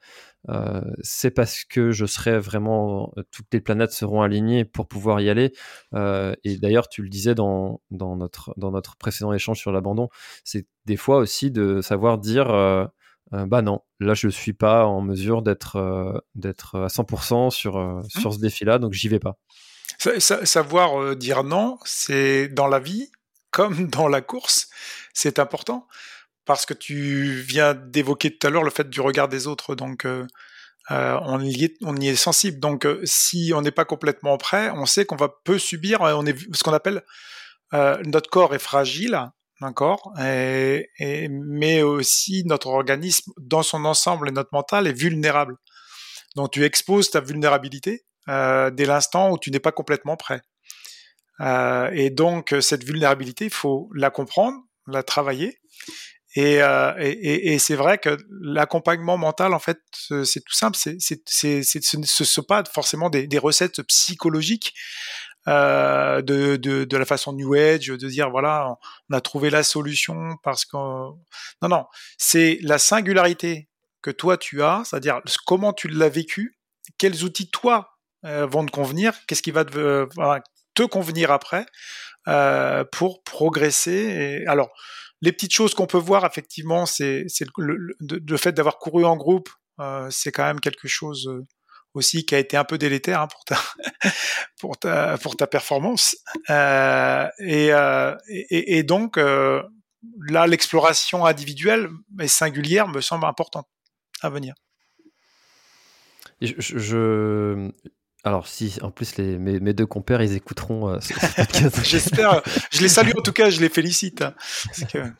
c'est 1.01 1.31
parce 1.31 1.63
que 1.65 1.91
je 1.91 2.05
serai 2.05 2.39
vraiment, 2.39 3.13
toutes 3.31 3.47
les 3.51 3.59
planètes 3.59 3.91
seront 3.91 4.21
alignées 4.21 4.65
pour 4.65 4.87
pouvoir 4.87 5.19
y 5.21 5.29
aller. 5.29 5.53
et 5.93 6.57
d'ailleurs, 6.57 6.89
tu 6.89 7.01
le 7.01 7.09
disais 7.09 7.35
dans, 7.35 7.81
dans, 7.91 8.15
notre, 8.15 8.53
dans 8.57 8.71
notre 8.71 8.95
précédent 8.95 9.33
échange 9.33 9.59
sur 9.59 9.71
l'abandon, 9.71 10.09
c'est 10.43 10.67
des 10.85 10.97
fois 10.97 11.17
aussi 11.17 11.51
de 11.51 11.81
savoir 11.81 12.17
dire 12.17 12.87
euh, 13.33 13.45
bah 13.45 13.61
non, 13.61 13.81
là 13.99 14.13
je 14.13 14.29
suis 14.29 14.53
pas 14.53 14.85
en 14.85 15.01
mesure 15.01 15.41
d'être 15.41 15.75
euh, 15.75 16.17
d'être 16.35 16.75
à 16.79 16.87
100% 16.87 17.49
sur 17.49 17.77
euh, 17.77 17.99
mmh. 17.99 18.21
sur 18.21 18.33
ce 18.33 18.39
défi-là, 18.39 18.79
donc 18.79 18.93
j'y 18.93 19.09
vais 19.09 19.19
pas. 19.19 19.37
savoir 20.19 21.15
dire 21.15 21.43
non, 21.43 21.77
c'est 21.83 22.47
dans 22.47 22.67
la 22.67 22.79
vie 22.79 23.11
comme 23.51 23.87
dans 23.87 24.07
la 24.07 24.21
course, 24.21 24.69
c'est 25.13 25.39
important 25.39 25.87
parce 26.47 26.65
que 26.65 26.73
tu 26.73 27.41
viens 27.47 27.73
d'évoquer 27.75 28.35
tout 28.35 28.47
à 28.47 28.49
l'heure 28.49 28.63
le 28.63 28.71
fait 28.71 28.89
du 28.89 29.01
regard 29.01 29.27
des 29.27 29.45
autres, 29.47 29.75
donc 29.75 30.07
on, 30.89 31.41
y 31.41 31.65
est, 31.65 31.75
on 31.83 31.95
y 31.97 32.07
est 32.07 32.15
sensible. 32.15 32.59
Donc 32.59 32.87
si 33.03 33.51
on 33.53 33.61
n'est 33.61 33.71
pas 33.71 33.85
complètement 33.85 34.37
prêt, 34.37 34.71
on 34.73 34.85
sait 34.85 35.05
qu'on 35.05 35.15
va 35.15 35.29
peu 35.43 35.59
subir, 35.59 36.01
on 36.01 36.25
est 36.25 36.37
ce 36.53 36.63
qu'on 36.63 36.73
appelle 36.73 37.03
notre 37.73 38.29
corps 38.29 38.55
est 38.55 38.59
fragile 38.59 39.19
d'accord 39.59 40.13
mais 40.17 41.81
aussi 41.81 42.43
notre 42.45 42.67
organisme 42.67 43.31
dans 43.37 43.63
son 43.63 43.85
ensemble 43.85 44.29
et 44.29 44.31
notre 44.31 44.49
mental 44.53 44.87
est 44.87 44.93
vulnérable. 44.93 45.57
Donc 46.35 46.51
tu 46.51 46.63
exposes 46.63 47.09
ta 47.09 47.19
vulnérabilité 47.19 48.05
euh, 48.29 48.69
dès 48.69 48.85
l'instant 48.85 49.31
où 49.31 49.39
tu 49.39 49.49
n'es 49.51 49.59
pas 49.59 49.71
complètement 49.71 50.15
prêt. 50.15 50.41
Euh, 51.39 51.89
et 51.93 52.09
donc 52.09 52.55
cette 52.61 52.83
vulnérabilité, 52.83 53.45
il 53.45 53.51
faut 53.51 53.89
la 53.95 54.09
comprendre, 54.09 54.57
la 54.85 55.03
travailler. 55.03 55.59
Et, 56.39 56.61
euh, 56.61 56.93
et, 56.99 57.57
c'est 57.57 57.73
vrai 57.73 57.97
que 57.97 58.15
l'accompagnement 58.29 59.17
mental, 59.17 59.55
en 59.55 59.59
fait, 59.59 59.79
c'est 60.23 60.43
tout 60.45 60.53
simple. 60.53 60.77
C'est, 60.77 60.97
c'est, 60.99 61.63
c'est, 61.63 61.83
ce 61.83 61.97
ne 61.97 62.03
sont 62.05 62.43
pas 62.43 62.63
forcément 62.71 63.09
des, 63.09 63.39
recettes 63.39 63.81
psychologiques 63.81 64.75
euh, 65.47 66.21
de, 66.21 66.55
de, 66.55 66.97
la 66.97 67.05
façon 67.05 67.33
New 67.33 67.55
Age, 67.55 67.87
de 67.87 68.07
dire 68.07 68.29
voilà, 68.29 68.77
on 69.09 69.15
a 69.15 69.19
trouvé 69.19 69.49
la 69.49 69.63
solution 69.63 70.35
parce 70.43 70.63
que 70.63 70.77
non 70.77 71.69
non, 71.69 71.85
c'est 72.19 72.59
la 72.61 72.77
singularité 72.77 73.67
que 74.03 74.11
toi 74.11 74.37
tu 74.37 74.61
as, 74.61 74.83
c'est-à-dire 74.85 75.21
comment 75.47 75.73
tu 75.73 75.87
l'as 75.87 76.09
vécu, 76.09 76.59
quels 76.99 77.23
outils 77.23 77.49
toi 77.49 77.97
euh, 78.25 78.45
vont 78.45 78.63
te 78.63 78.69
convenir, 78.71 79.13
qu'est-ce 79.25 79.41
qui 79.41 79.49
va 79.49 79.65
te, 79.65 80.07
te 80.75 80.83
convenir 80.83 81.31
après 81.31 81.65
pour 82.91 83.23
progresser. 83.23 84.43
Et, 84.43 84.47
alors 84.47 84.69
les 85.21 85.31
petites 85.31 85.53
choses 85.53 85.73
qu'on 85.73 85.87
peut 85.87 85.97
voir 85.97 86.25
effectivement, 86.25 86.85
c'est 86.85 87.25
le, 87.57 88.37
fait 88.37 88.51
d'avoir 88.51 88.77
couru 88.77 89.05
en 89.05 89.15
groupe, 89.15 89.49
c'est 90.09 90.31
quand 90.31 90.45
même 90.45 90.59
quelque 90.59 90.87
chose 90.87 91.29
aussi 91.97 92.25
qui 92.25 92.35
a 92.35 92.39
été 92.39 92.55
un 92.55 92.63
peu 92.63 92.77
délétère 92.77 93.21
hein, 93.21 93.27
pour 94.59 94.77
ta 94.77 95.47
performance 95.51 96.15
euh, 96.49 97.27
et, 97.39 97.73
euh, 97.73 98.83
donc 98.83 99.17
euh, 99.17 99.61
là 100.27 100.47
l'exploration 100.47 101.25
individuelle 101.25 101.89
et 102.19 102.27
singulière 102.27 102.87
me 102.87 103.01
semble 103.01 103.25
importante 103.25 103.67
à 104.21 104.29
venir. 104.29 104.53
je, 106.41 107.71
alors 108.27 108.47
si, 108.47 108.77
en 108.81 108.91
plus 108.91 109.17
les, 109.17 109.37
mes, 109.37 109.59
mes 109.59 109.73
deux 109.73 109.85
compères, 109.85 110.21
ils 110.21 110.33
écouteront 110.33 110.89
euh, 110.89 110.99
J'espère. 111.83 112.41
Je 112.71 112.81
les 112.81 112.89
salue 112.89 113.11
en 113.17 113.21
tout 113.21 113.31
cas, 113.31 113.49
je 113.49 113.59
les 113.61 113.69
félicite. 113.69 114.21
Hein, 114.21 114.33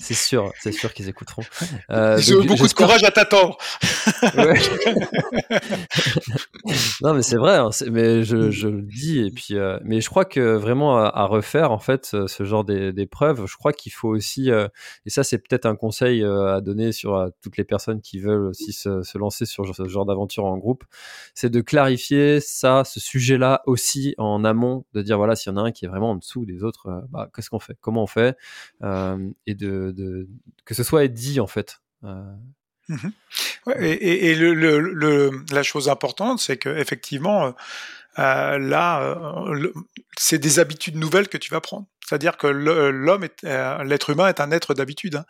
c'est 0.00 0.14
sûr, 0.14 0.52
c'est 0.60 0.72
sûr 0.72 0.92
qu'ils 0.92 1.08
écouteront. 1.08 1.42
Euh, 1.90 2.18
ils 2.18 2.36
ont 2.36 2.44
beaucoup 2.44 2.66
de 2.66 2.72
courage 2.72 3.04
à 3.04 3.10
t'attendre. 3.10 3.56
non 7.00 7.14
mais 7.14 7.22
c'est 7.22 7.36
vrai, 7.36 7.56
hein, 7.56 7.70
mais 7.90 8.24
je, 8.24 8.50
je, 8.50 8.68
le 8.68 8.82
dis 8.82 9.20
et 9.20 9.30
puis, 9.30 9.56
euh, 9.56 9.78
mais 9.84 10.00
je 10.00 10.08
crois 10.08 10.24
que 10.24 10.56
vraiment 10.56 10.98
à, 10.98 11.24
refaire 11.26 11.70
en 11.70 11.78
fait 11.78 12.06
ce 12.26 12.44
genre 12.44 12.64
d'épreuves, 12.64 13.46
je 13.46 13.56
crois 13.56 13.72
qu'il 13.72 13.92
faut 13.92 14.08
aussi, 14.08 14.50
euh, 14.50 14.68
et 15.04 15.10
ça 15.10 15.24
c'est 15.24 15.38
peut-être 15.38 15.66
un 15.66 15.76
conseil 15.76 16.22
euh, 16.22 16.56
à 16.56 16.60
donner 16.60 16.92
sur 16.92 17.30
toutes 17.42 17.56
les 17.56 17.64
personnes 17.64 18.00
qui 18.00 18.18
veulent 18.18 18.46
aussi 18.46 18.72
se, 18.72 19.02
se 19.02 19.18
lancer 19.18 19.46
sur 19.46 19.74
ce 19.74 19.86
genre 19.88 20.06
d'aventure 20.06 20.44
en 20.44 20.56
groupe, 20.56 20.84
c'est 21.34 21.50
de 21.50 21.60
clarifier 21.60 22.25
ça, 22.40 22.84
ce 22.84 23.00
sujet-là 23.00 23.62
aussi 23.66 24.14
en 24.18 24.44
amont, 24.44 24.84
de 24.92 25.02
dire 25.02 25.16
voilà, 25.16 25.36
s'il 25.36 25.52
y 25.52 25.54
en 25.54 25.58
a 25.58 25.62
un 25.62 25.72
qui 25.72 25.84
est 25.84 25.88
vraiment 25.88 26.10
en 26.10 26.16
dessous 26.16 26.44
des 26.46 26.62
autres, 26.62 26.88
euh, 26.88 27.00
bah, 27.10 27.28
qu'est-ce 27.34 27.50
qu'on 27.50 27.58
fait? 27.58 27.76
Comment 27.80 28.04
on 28.04 28.06
fait? 28.06 28.36
Euh, 28.82 29.30
Et 29.46 29.54
de, 29.54 30.28
que 30.64 30.74
ce 30.74 30.82
soit 30.82 31.06
dit 31.08 31.40
en 31.40 31.46
fait. 31.46 31.80
Euh. 32.04 32.34
Mmh 32.88 33.08
et, 33.80 34.36
la 35.50 35.62
chose 35.64 35.88
importante, 35.88 36.38
c'est 36.38 36.56
que 36.56 36.68
effectivement, 36.68 37.52
là, 38.16 39.16
c'est 40.18 40.38
des 40.38 40.58
habitudes 40.58 40.96
nouvelles 40.96 41.28
que 41.28 41.38
tu 41.38 41.50
vas 41.50 41.60
prendre. 41.60 41.86
C'est-à-dire 42.06 42.36
que 42.36 42.46
l'homme, 42.46 43.26
l'être 43.42 44.10
humain 44.10 44.28
est 44.28 44.40
un 44.40 44.50
être 44.52 44.74
d'habitude. 44.74 45.16
Hein. 45.16 45.24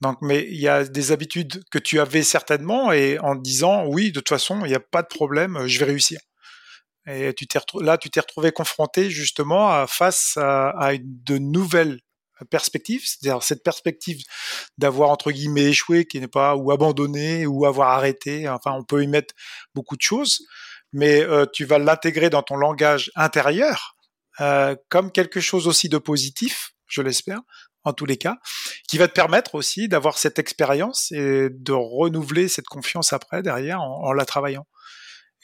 Donc, 0.00 0.18
mais 0.22 0.46
il 0.50 0.60
y 0.60 0.68
a 0.68 0.84
des 0.84 1.12
habitudes 1.12 1.62
que 1.70 1.78
tu 1.78 2.00
avais 2.00 2.22
certainement 2.22 2.92
et 2.92 3.18
en 3.18 3.34
disant 3.34 3.86
oui, 3.86 4.08
de 4.08 4.20
toute 4.20 4.28
façon, 4.28 4.64
il 4.64 4.68
n'y 4.68 4.74
a 4.74 4.80
pas 4.80 5.02
de 5.02 5.08
problème, 5.08 5.66
je 5.66 5.78
vais 5.78 5.86
réussir. 5.86 6.20
Et 7.06 7.32
tu 7.34 7.46
là, 7.80 7.98
tu 7.98 8.10
t'es 8.10 8.20
retrouvé 8.20 8.50
confronté 8.50 9.10
justement 9.10 9.86
face 9.86 10.36
à, 10.36 10.92
de 11.00 11.38
nouvelles 11.38 12.00
perspectives, 12.50 13.02
c'est-à-dire 13.06 13.42
cette 13.42 13.62
perspective 13.62 14.18
d'avoir 14.76 15.10
entre 15.10 15.30
guillemets 15.30 15.66
échoué, 15.66 16.04
qui 16.04 16.20
n'est 16.20 16.28
pas 16.28 16.56
ou 16.56 16.72
abandonné 16.72 17.46
ou 17.46 17.64
avoir 17.64 17.90
arrêté. 17.90 18.48
Enfin, 18.48 18.72
on 18.72 18.84
peut 18.84 19.02
y 19.02 19.06
mettre 19.06 19.34
beaucoup 19.74 19.96
de 19.96 20.02
choses, 20.02 20.40
mais 20.96 21.20
euh, 21.20 21.44
tu 21.52 21.66
vas 21.66 21.78
l'intégrer 21.78 22.30
dans 22.30 22.42
ton 22.42 22.56
langage 22.56 23.12
intérieur 23.16 23.96
euh, 24.40 24.74
comme 24.88 25.12
quelque 25.12 25.40
chose 25.40 25.68
aussi 25.68 25.90
de 25.90 25.98
positif, 25.98 26.72
je 26.86 27.02
l'espère, 27.02 27.40
en 27.84 27.92
tous 27.92 28.06
les 28.06 28.16
cas, 28.16 28.38
qui 28.88 28.96
va 28.96 29.06
te 29.06 29.12
permettre 29.12 29.56
aussi 29.56 29.88
d'avoir 29.88 30.16
cette 30.16 30.38
expérience 30.38 31.12
et 31.12 31.50
de 31.50 31.72
renouveler 31.72 32.48
cette 32.48 32.66
confiance 32.66 33.12
après 33.12 33.42
derrière 33.42 33.82
en, 33.82 34.10
la 34.14 34.24
travaillant. 34.24 34.66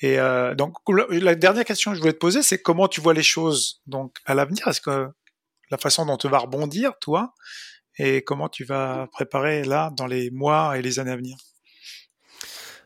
Et 0.01 0.19
euh, 0.19 0.55
donc 0.55 0.75
la 1.11 1.35
dernière 1.35 1.67
question 1.67 1.91
que 1.91 1.97
je 1.97 2.01
voulais 2.01 2.15
te 2.15 2.19
poser, 2.19 2.43
c'est 2.43 2.63
comment 2.63 2.89
tu 2.89 3.03
vois 3.03 3.13
les 3.13 3.23
choses 3.23 3.83
donc 3.87 4.17
à 4.25 4.35
l'avenir? 4.35 4.67
Est-ce 4.69 4.81
que 4.81 5.09
la 5.71 5.77
façon 5.77 6.07
dont 6.07 6.17
tu 6.17 6.29
vas 6.29 6.39
rebondir, 6.39 6.93
toi, 6.99 7.35
et 7.99 8.25
comment 8.25 8.49
tu 8.49 8.65
vas 8.65 9.07
préparer 9.13 9.65
là 9.65 9.91
dans 9.99 10.07
les 10.07 10.31
mois 10.31 10.79
et 10.79 10.83
les 10.83 10.99
années 10.99 11.13
à 11.13 11.17
venir? 11.17 11.37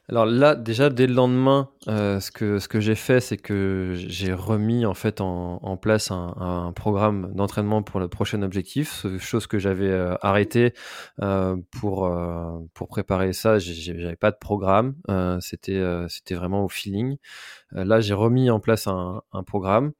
Alors 0.09 0.25
là, 0.25 0.55
déjà, 0.55 0.89
dès 0.89 1.09
le 1.09 1.15
lendemain, 1.15 1.69
euh, 1.89 2.21
ce 2.21 2.31
que, 2.31 2.61
ce 2.61 2.69
que 2.69 2.79
j'ai 2.79 2.95
fait, 2.95 3.19
c'est 3.21 3.37
que 3.37 3.95
j'ai 3.97 4.33
remis 4.33 4.87
en 4.87 4.95
fait 4.95 5.21
en, 5.21 5.59
en 5.61 5.77
place 5.77 6.13
un, 6.13 6.33
un 6.39 6.73
programme 6.73 7.33
d'entraînement 7.35 7.83
pour 7.83 7.99
le 7.99 8.07
prochain 8.07 8.43
objectif, 8.43 9.05
chose 9.19 9.49
que 9.49 9.59
j'avais 9.59 9.91
euh, 9.91 10.15
arrêté 10.23 10.75
euh, 11.23 11.57
pour, 11.73 12.07
euh, 12.07 12.57
pour 12.73 12.87
préparer 12.87 13.33
ça. 13.33 13.59
J'avais 13.59 14.15
pas 14.15 14.31
de 14.31 14.37
programme, 14.39 14.95
euh, 15.11 15.39
c'était 15.41 15.83
c'était 16.09 16.37
vraiment 16.37 16.65
au 16.65 16.69
feeling. 16.69 17.17
là, 17.73 18.01
j'ai 18.01 18.15
remis 18.15 18.49
en 18.49 18.61
place 18.61 18.87
un, 18.87 19.23
un 19.33 19.43
programme. 19.43 19.91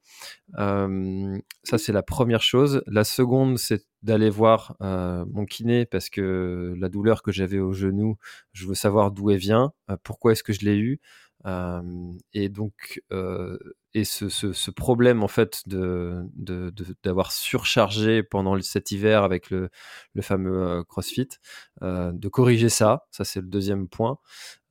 ça, 0.55 1.77
c'est 1.77 1.91
la 1.93 2.03
première 2.03 2.41
chose. 2.41 2.81
La 2.87 3.03
seconde, 3.03 3.57
c'est 3.57 3.85
d'aller 4.07 4.29
voir 4.29 4.77
euh, 4.81 5.25
mon 5.33 5.45
kiné 5.45 5.85
parce 5.85 6.09
que 6.09 6.73
la 6.79 6.87
douleur 6.87 7.21
que 7.21 7.33
j'avais 7.33 7.59
au 7.59 7.73
genou, 7.73 8.15
je 8.53 8.65
veux 8.65 8.73
savoir 8.73 9.11
d'où 9.11 9.29
elle 9.31 9.37
vient, 9.37 9.73
euh, 9.91 9.97
pourquoi 10.01 10.31
est-ce 10.31 10.43
que 10.43 10.53
je 10.53 10.61
l'ai 10.61 10.77
eu. 10.77 11.01
Euh, 11.45 11.81
et 12.33 12.49
donc, 12.49 13.01
et 13.93 14.03
ce, 14.05 14.29
ce, 14.29 14.71
problème 14.71 15.23
en 15.23 15.27
fait 15.27 15.61
de 15.67 16.25
d'avoir 17.03 17.27
de, 17.27 17.31
surchargé 17.31 18.23
pendant 18.23 18.59
cet 18.61 18.91
hiver 18.91 19.23
avec 19.23 19.49
le, 19.49 19.69
le 20.13 20.21
fameux 20.21 20.83
CrossFit, 20.85 21.29
de 21.81 22.27
corriger 22.27 22.69
ça, 22.69 23.05
ça 23.11 23.23
c'est 23.23 23.39
le 23.39 23.47
deuxième 23.47 23.87
point. 23.87 24.17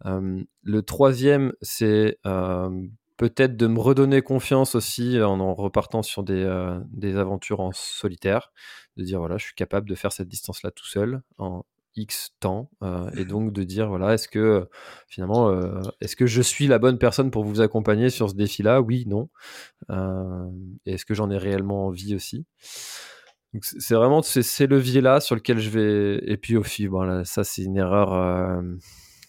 le 0.04 0.80
troisième, 0.82 1.52
c'est 1.62 2.18
peut-être 3.16 3.56
de 3.56 3.66
me 3.68 3.80
redonner 3.80 4.20
confiance 4.22 4.74
aussi 4.74 5.22
en, 5.22 5.40
en 5.40 5.54
repartant 5.54 6.02
sur 6.02 6.24
des, 6.24 6.44
des 6.90 7.16
aventures 7.16 7.60
en 7.60 7.70
solitaire, 7.72 8.52
de 8.96 9.04
dire 9.04 9.18
voilà, 9.18 9.36
je 9.36 9.44
suis 9.44 9.54
capable 9.54 9.88
de 9.88 9.94
faire 9.94 10.12
cette 10.12 10.28
distance-là 10.28 10.70
tout 10.70 10.86
seul 10.86 11.22
en 11.38 11.64
X 11.96 12.30
temps, 12.40 12.70
euh, 12.82 13.10
et 13.16 13.24
donc 13.24 13.52
de 13.52 13.62
dire 13.62 13.88
voilà, 13.88 14.14
est-ce 14.14 14.28
que 14.28 14.68
finalement, 15.08 15.50
euh, 15.50 15.80
est-ce 16.00 16.14
que 16.14 16.26
je 16.26 16.42
suis 16.42 16.66
la 16.66 16.78
bonne 16.78 16.98
personne 16.98 17.30
pour 17.30 17.44
vous 17.44 17.60
accompagner 17.60 18.10
sur 18.10 18.28
ce 18.28 18.34
défi-là? 18.34 18.80
Oui, 18.80 19.04
non. 19.06 19.28
Euh, 19.90 20.46
et 20.84 20.94
est-ce 20.94 21.06
que 21.06 21.14
j'en 21.14 21.30
ai 21.30 21.38
réellement 21.38 21.86
envie 21.86 22.14
aussi? 22.14 22.44
C'est 23.62 23.94
vraiment 23.94 24.20
ces 24.20 24.66
leviers-là 24.66 25.20
sur 25.20 25.34
lesquels 25.34 25.60
je 25.60 25.70
vais. 25.70 26.20
Et 26.30 26.36
puis 26.36 26.56
aussi, 26.56 26.88
bon, 26.88 27.02
là, 27.02 27.24
ça 27.24 27.42
c'est 27.44 27.62
une 27.62 27.78
erreur 27.78 28.12
euh, 28.12 28.60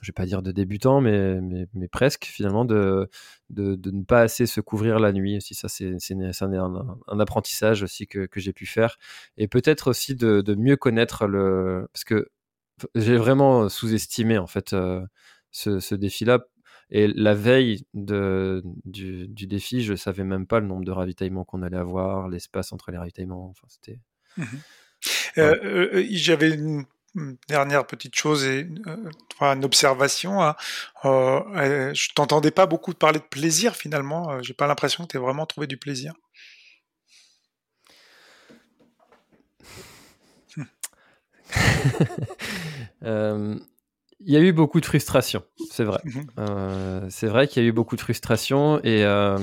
je 0.02 0.10
vais 0.10 0.14
pas 0.14 0.26
dire 0.26 0.42
de 0.42 0.52
débutant, 0.52 1.02
mais, 1.02 1.42
mais, 1.42 1.68
mais 1.74 1.88
presque 1.88 2.26
finalement, 2.26 2.66
de, 2.66 3.10
de, 3.50 3.76
de, 3.76 3.92
ne 3.92 4.04
pas 4.04 4.22
assez 4.22 4.46
se 4.46 4.62
couvrir 4.62 5.00
la 5.00 5.12
nuit. 5.12 5.38
Aussi, 5.38 5.56
ça, 5.56 5.68
c'est 5.70 5.94
un, 6.14 6.98
un, 7.08 7.20
apprentissage 7.20 7.84
aussi 7.84 8.08
que, 8.08 8.26
que 8.26 8.40
j'ai 8.40 8.54
pu 8.54 8.66
faire. 8.66 8.98
Et 9.38 9.48
peut-être 9.48 9.90
aussi 9.90 10.16
de, 10.16 10.42
de, 10.42 10.56
mieux 10.56 10.78
connaître 10.78 11.28
le. 11.28 11.88
Parce 11.94 12.04
que 12.04 12.30
j'ai 12.96 13.18
vraiment 13.18 13.70
sous-estimé 13.70 14.38
en 14.38 14.48
fait 14.48 14.74
euh, 14.74 15.06
ce, 15.52 15.80
ce 15.80 15.96
défi-là. 15.96 16.46
Et 16.90 17.08
la 17.08 17.34
veille 17.34 17.86
de, 17.94 18.64
du, 18.86 19.28
du, 19.28 19.46
défi, 19.46 19.82
je 19.82 19.94
savais 19.94 20.24
même 20.24 20.48
pas 20.48 20.62
le 20.62 20.68
nombre 20.68 20.86
de 20.86 20.92
ravitaillements 20.92 21.44
qu'on 21.44 21.62
allait 21.62 21.78
avoir, 21.78 22.30
l'espace 22.30 22.72
entre 22.72 22.92
les 22.92 22.98
ravitaillements. 22.98 23.50
Enfin, 23.50 23.68
c'était. 23.68 24.00
Mmh 24.38 24.44
euh, 25.38 25.56
euh, 25.64 26.06
J'avais 26.10 26.54
une 26.54 26.86
dernière 27.48 27.86
petite 27.88 28.16
chose 28.16 28.46
et 28.46 28.68
euh, 28.88 29.54
une 29.54 29.66
observation. 29.66 30.42
Hein. 30.44 30.56
Euh, 31.06 31.94
je 31.94 32.14
t'entendais 32.14 32.52
pas 32.52 32.66
beaucoup 32.66 32.94
parler 32.94 33.20
de 33.20 33.26
plaisir 33.26 33.76
finalement. 33.76 34.32
Euh, 34.32 34.42
J'ai 34.42 34.54
pas 34.54 34.68
l'impression 34.68 35.04
que 35.04 35.10
tu 35.10 35.18
aies 35.18 35.22
vraiment 35.22 35.46
trouvé 35.46 35.68
du 35.68 35.78
plaisir. 35.78 36.14
euh, 43.04 43.58
il 44.20 44.34
y 44.34 44.38
a 44.38 44.40
eu 44.40 44.52
beaucoup 44.52 44.82
de 44.82 44.86
frustration, 44.86 45.44
c'est 45.72 45.84
vrai. 45.84 46.02
Euh, 46.40 47.08
c'est 47.10 47.28
vrai 47.28 47.48
qu'il 47.48 47.64
y 47.64 47.66
a 47.66 47.70
eu 47.70 47.72
beaucoup 47.72 47.96
de 47.96 48.02
frustration 48.02 48.80
et 48.84 49.06
euh, 49.06 49.38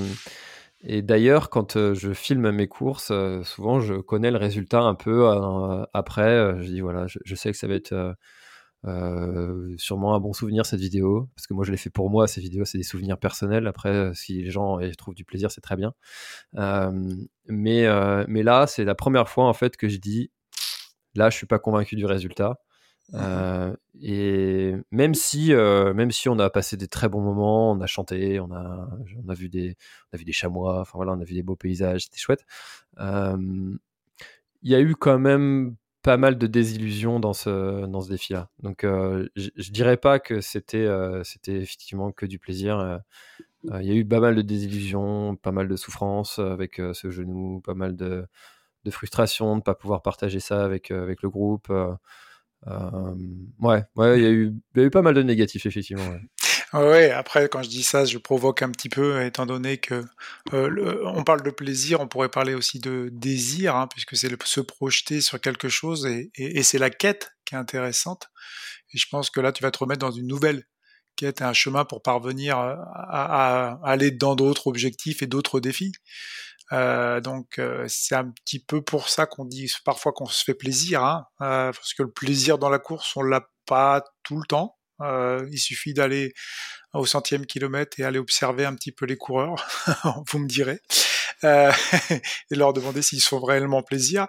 et 0.87 1.01
d'ailleurs, 1.01 1.49
quand 1.49 1.77
euh, 1.77 1.95
je 1.95 2.13
filme 2.13 2.51
mes 2.51 2.67
courses, 2.67 3.09
euh, 3.11 3.43
souvent 3.43 3.79
je 3.79 3.95
connais 3.95 4.29
le 4.29 4.37
résultat 4.37 4.81
un 4.81 4.93
peu 4.93 5.27
euh, 5.27 5.83
après. 5.93 6.61
je 6.61 6.67
dis 6.67 6.81
voilà, 6.81 7.07
je, 7.07 7.35
sais 7.35 7.51
que 7.51 7.57
ça 7.57 7.67
va 7.67 7.73
être 7.75 8.15
sûrement 9.77 10.15
un 10.15 10.19
bon 10.19 10.33
souvenir 10.33 10.65
cette 10.65 10.79
vidéo, 10.79 11.29
parce 11.35 11.47
que 11.47 11.53
moi 11.55 11.65
je 11.65 11.71
l'ai 11.71 11.77
fait 11.77 11.89
pour 11.89 12.09
moi. 12.11 12.27
Ces 12.27 12.41
vidéos, 12.41 12.65
c'est 12.65 12.77
des 12.77 12.83
souvenirs 12.83 13.17
personnels. 13.17 13.67
Après, 13.67 14.11
si 14.13 14.43
les 14.43 14.51
gens 14.51 14.79
y 14.79 14.91
trouvent 14.95 15.15
du 15.15 15.25
plaisir, 15.25 15.51
c'est 15.51 15.61
très 15.61 15.75
bien. 15.75 15.93
mais 17.47 17.87
mais 18.27 18.43
là, 18.43 18.67
c'est 18.67 18.85
la 18.85 18.95
première 18.95 19.29
fois 19.29 19.45
en 19.45 19.53
fait 19.53 19.77
que 19.77 19.89
je 19.89 19.97
dis 19.97 20.31
là, 21.15 21.29
je 21.29 21.37
suis 21.37 21.47
pas 21.47 21.59
convaincu 21.59 21.95
du 21.95 22.05
résultat. 22.05 22.57
Euh, 23.13 23.75
et 24.01 24.73
même 24.91 25.13
si, 25.13 25.53
euh, 25.53 25.93
même 25.93 26.11
si 26.11 26.27
on 26.29 26.39
a 26.39 26.49
passé 26.49 26.77
des 26.77 26.87
très 26.87 27.07
bons 27.09 27.21
moments, 27.21 27.71
on 27.71 27.81
a 27.81 27.87
chanté, 27.87 28.39
on 28.39 28.51
a, 28.51 28.89
on 29.23 29.29
a 29.29 29.33
vu 29.33 29.49
des, 29.49 29.77
on 30.11 30.15
a 30.15 30.17
vu 30.17 30.25
des 30.25 30.33
chamois, 30.33 30.81
enfin 30.81 30.93
voilà, 30.95 31.13
on 31.13 31.21
a 31.21 31.23
vu 31.23 31.35
des 31.35 31.43
beaux 31.43 31.55
paysages, 31.55 32.05
c'était 32.05 32.17
chouette. 32.17 32.45
Euh, 32.99 33.77
il 34.63 34.71
y 34.71 34.75
a 34.75 34.81
eu 34.81 34.95
quand 34.95 35.19
même 35.19 35.75
pas 36.01 36.17
mal 36.17 36.37
de 36.37 36.47
désillusions 36.47 37.19
dans 37.19 37.33
ce, 37.33 37.85
dans 37.85 38.01
ce 38.01 38.09
défi-là. 38.09 38.49
Donc, 38.61 38.83
je, 38.83 39.71
dirais 39.71 39.97
pas 39.97 40.19
que 40.19 40.41
c'était, 40.41 40.87
c'était 41.23 41.55
effectivement 41.55 42.11
que 42.11 42.25
du 42.27 42.37
plaisir. 42.39 43.01
Il 43.63 43.85
y 43.85 43.91
a 43.91 43.95
eu 43.95 44.05
pas 44.05 44.19
mal 44.19 44.35
de 44.35 44.41
désillusions, 44.41 45.35
pas 45.35 45.51
mal 45.51 45.67
de 45.67 45.75
souffrances 45.75 46.39
avec 46.39 46.79
ce 46.93 47.09
genou, 47.09 47.61
pas 47.61 47.73
mal 47.73 47.95
de, 47.95 48.25
de 48.83 48.91
frustration 48.91 49.51
de 49.53 49.57
ne 49.57 49.61
pas 49.61 49.75
pouvoir 49.75 50.03
partager 50.03 50.39
ça 50.39 50.63
avec, 50.63 50.91
avec 50.91 51.23
le 51.23 51.29
groupe. 51.29 51.71
Euh, 52.67 53.15
ouais, 53.59 53.83
ouais, 53.95 54.19
il 54.19 54.23
y, 54.23 54.27
a 54.27 54.83
eu, 54.83 54.89
pas 54.89 55.01
mal 55.01 55.13
de 55.13 55.21
négatifs, 55.21 55.65
effectivement. 55.65 56.15
Ouais, 56.73 57.11
après, 57.11 57.47
quand 57.47 57.61
je 57.63 57.69
dis 57.69 57.83
ça, 57.83 58.05
je 58.05 58.17
provoque 58.17 58.61
un 58.61 58.71
petit 58.71 58.89
peu, 58.89 59.23
étant 59.23 59.45
donné 59.45 59.77
que 59.77 60.03
euh, 60.53 61.03
on 61.05 61.23
parle 61.23 61.43
de 61.43 61.51
plaisir, 61.51 62.01
on 62.01 62.07
pourrait 62.07 62.29
parler 62.29 62.53
aussi 62.53 62.79
de 62.79 63.09
désir, 63.13 63.75
hein, 63.75 63.87
puisque 63.87 64.17
c'est 64.17 64.29
se 64.43 64.61
projeter 64.61 65.21
sur 65.21 65.39
quelque 65.39 65.69
chose, 65.69 66.05
et, 66.05 66.31
et, 66.35 66.59
et 66.59 66.63
c'est 66.63 66.79
la 66.79 66.89
quête 66.89 67.31
qui 67.45 67.55
est 67.55 67.57
intéressante. 67.57 68.29
Et 68.93 68.97
je 68.97 69.05
pense 69.09 69.29
que 69.29 69.39
là, 69.39 69.51
tu 69.51 69.63
vas 69.63 69.71
te 69.71 69.77
remettre 69.77 69.99
dans 69.99 70.11
une 70.11 70.27
nouvelle 70.27 70.63
quête, 71.15 71.41
un 71.41 71.53
chemin 71.53 71.85
pour 71.85 72.01
parvenir 72.01 72.57
à, 72.57 72.73
à 73.73 73.79
aller 73.83 74.11
dans 74.11 74.35
d'autres 74.35 74.67
objectifs 74.67 75.21
et 75.21 75.27
d'autres 75.27 75.59
défis. 75.59 75.93
Euh, 76.71 77.21
donc 77.21 77.59
euh, 77.59 77.85
c'est 77.87 78.15
un 78.15 78.29
petit 78.29 78.59
peu 78.59 78.81
pour 78.81 79.09
ça 79.09 79.25
qu'on 79.25 79.45
dit 79.45 79.71
parfois 79.83 80.13
qu'on 80.13 80.25
se 80.25 80.43
fait 80.43 80.55
plaisir, 80.55 81.03
hein, 81.03 81.25
euh, 81.41 81.71
parce 81.71 81.93
que 81.93 82.03
le 82.03 82.11
plaisir 82.11 82.57
dans 82.57 82.69
la 82.69 82.79
course 82.79 83.15
on 83.15 83.21
l'a 83.21 83.47
pas 83.65 84.03
tout 84.23 84.37
le 84.37 84.45
temps. 84.45 84.77
Euh, 85.01 85.45
il 85.51 85.59
suffit 85.59 85.93
d'aller 85.93 86.33
au 86.93 87.05
centième 87.05 87.45
kilomètre 87.45 87.99
et 87.99 88.03
aller 88.03 88.19
observer 88.19 88.65
un 88.65 88.73
petit 88.75 88.93
peu 88.93 89.05
les 89.05 89.17
coureurs, 89.17 89.67
vous 90.31 90.39
me 90.39 90.47
direz, 90.47 90.79
euh, 91.43 91.71
et 92.51 92.55
leur 92.55 92.73
demander 92.73 93.01
s'ils 93.01 93.21
se 93.21 93.27
font 93.27 93.43
réellement 93.43 93.83
plaisir. 93.83 94.27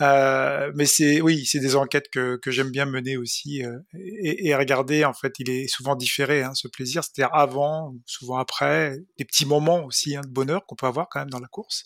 Euh, 0.00 0.70
mais 0.76 0.86
c'est 0.86 1.20
oui, 1.20 1.44
c'est 1.44 1.58
des 1.58 1.74
enquêtes 1.74 2.08
que, 2.12 2.36
que 2.36 2.50
j'aime 2.50 2.70
bien 2.70 2.86
mener 2.86 3.16
aussi 3.16 3.64
euh, 3.64 3.78
et, 3.94 4.48
et, 4.48 4.54
regarder. 4.54 5.04
En 5.04 5.12
fait, 5.12 5.34
il 5.40 5.50
est 5.50 5.66
souvent 5.66 5.96
différé 5.96 6.42
hein, 6.42 6.52
ce 6.54 6.68
plaisir, 6.68 7.02
c'est-à-dire 7.02 7.34
avant, 7.34 7.94
souvent 8.06 8.36
après, 8.36 8.96
des 9.18 9.24
petits 9.24 9.46
moments 9.46 9.84
aussi 9.84 10.16
hein, 10.16 10.20
de 10.24 10.30
bonheur 10.30 10.66
qu'on 10.66 10.76
peut 10.76 10.86
avoir 10.86 11.08
quand 11.10 11.18
même 11.18 11.30
dans 11.30 11.40
la 11.40 11.48
course. 11.48 11.84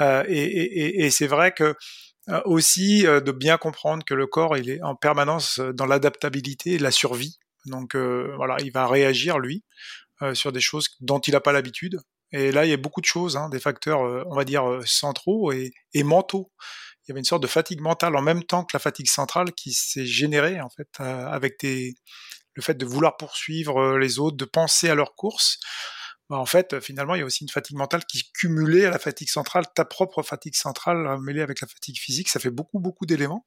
Euh, 0.00 0.24
et, 0.28 0.42
et, 0.42 1.04
et 1.04 1.10
c'est 1.10 1.26
vrai 1.26 1.52
que 1.52 1.74
euh, 2.28 2.40
aussi 2.44 3.06
euh, 3.06 3.20
de 3.20 3.32
bien 3.32 3.56
comprendre 3.56 4.04
que 4.04 4.14
le 4.14 4.26
corps 4.26 4.56
il 4.56 4.68
est 4.68 4.82
en 4.82 4.94
permanence 4.94 5.60
dans 5.60 5.86
l'adaptabilité 5.86 6.78
la 6.78 6.90
survie. 6.90 7.38
Donc 7.66 7.96
voilà, 7.96 8.58
il 8.60 8.70
va 8.70 8.86
réagir 8.86 9.40
lui 9.40 9.64
sur 10.34 10.52
des 10.52 10.60
choses 10.60 10.86
dont 11.00 11.18
il 11.18 11.32
n'a 11.32 11.40
pas 11.40 11.50
l'habitude. 11.50 11.98
Et 12.30 12.52
là, 12.52 12.64
il 12.64 12.70
y 12.70 12.72
a 12.72 12.76
beaucoup 12.76 13.00
de 13.00 13.06
choses, 13.06 13.36
hein, 13.36 13.48
des 13.48 13.58
facteurs, 13.58 13.98
on 14.28 14.36
va 14.36 14.44
dire, 14.44 14.62
centraux 14.84 15.50
et, 15.50 15.72
et 15.92 16.04
mentaux 16.04 16.52
il 17.06 17.10
y 17.10 17.12
avait 17.12 17.20
une 17.20 17.24
sorte 17.24 17.42
de 17.42 17.46
fatigue 17.46 17.80
mentale 17.80 18.16
en 18.16 18.22
même 18.22 18.42
temps 18.42 18.64
que 18.64 18.74
la 18.74 18.80
fatigue 18.80 19.08
centrale 19.08 19.52
qui 19.52 19.72
s'est 19.72 20.06
générée 20.06 20.60
en 20.60 20.68
fait 20.68 20.88
euh, 21.00 21.26
avec 21.28 21.62
le 21.62 22.62
fait 22.62 22.74
de 22.74 22.84
vouloir 22.84 23.16
poursuivre 23.16 23.78
euh, 23.78 23.98
les 23.98 24.18
autres, 24.18 24.36
de 24.36 24.44
penser 24.44 24.88
à 24.88 24.94
leur 24.94 25.14
course. 25.14 25.60
Bah, 26.28 26.38
en 26.38 26.46
fait, 26.46 26.80
finalement, 26.80 27.14
il 27.14 27.20
y 27.20 27.22
a 27.22 27.24
aussi 27.24 27.44
une 27.44 27.50
fatigue 27.50 27.76
mentale 27.76 28.04
qui 28.06 28.24
cumulée 28.32 28.84
à 28.84 28.90
la 28.90 28.98
fatigue 28.98 29.28
centrale, 29.28 29.64
ta 29.72 29.84
propre 29.84 30.24
fatigue 30.24 30.56
centrale 30.56 31.06
euh, 31.06 31.18
mêlée 31.18 31.42
avec 31.42 31.60
la 31.60 31.68
fatigue 31.68 31.98
physique, 31.98 32.28
ça 32.28 32.40
fait 32.40 32.50
beaucoup 32.50 32.80
beaucoup 32.80 33.06
d'éléments 33.06 33.46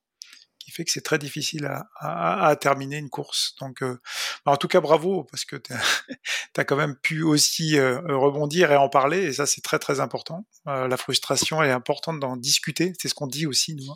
fait 0.70 0.86
que 0.86 0.91
c'est 0.91 1.01
très 1.01 1.17
difficile 1.17 1.70
à, 1.99 2.55
terminer 2.59 2.97
une 2.97 3.09
course. 3.09 3.55
Donc, 3.59 3.82
euh, 3.82 3.99
bah, 4.45 4.51
en 4.51 4.57
tout 4.57 4.67
cas, 4.67 4.82
bravo 4.82 5.24
parce 5.24 5.45
que 5.45 5.55
tu 5.55 5.74
as, 5.74 6.65
quand 6.65 6.76
même 6.76 6.95
pu 6.95 7.24
aussi 7.24 7.78
euh, 7.78 7.99
rebondir 8.17 8.72
et 8.72 8.76
en 8.76 8.89
parler, 8.89 9.24
et 9.24 9.34
ça 9.34 9.45
c'est 9.45 9.61
très 9.61 9.80
très 9.80 9.99
important. 9.99 10.45
Euh, 10.67 10.88
la 10.88 10.97
frustration 10.97 11.63
est 11.63 11.72
importante 11.72 12.20
d'en 12.20 12.38
discuter, 12.38 12.93
c'est 12.99 13.07
ce 13.07 13.13
qu'on 13.13 13.28
dit 13.28 13.45
aussi 13.45 13.76
nous. 13.76 13.91
Hein. 13.91 13.95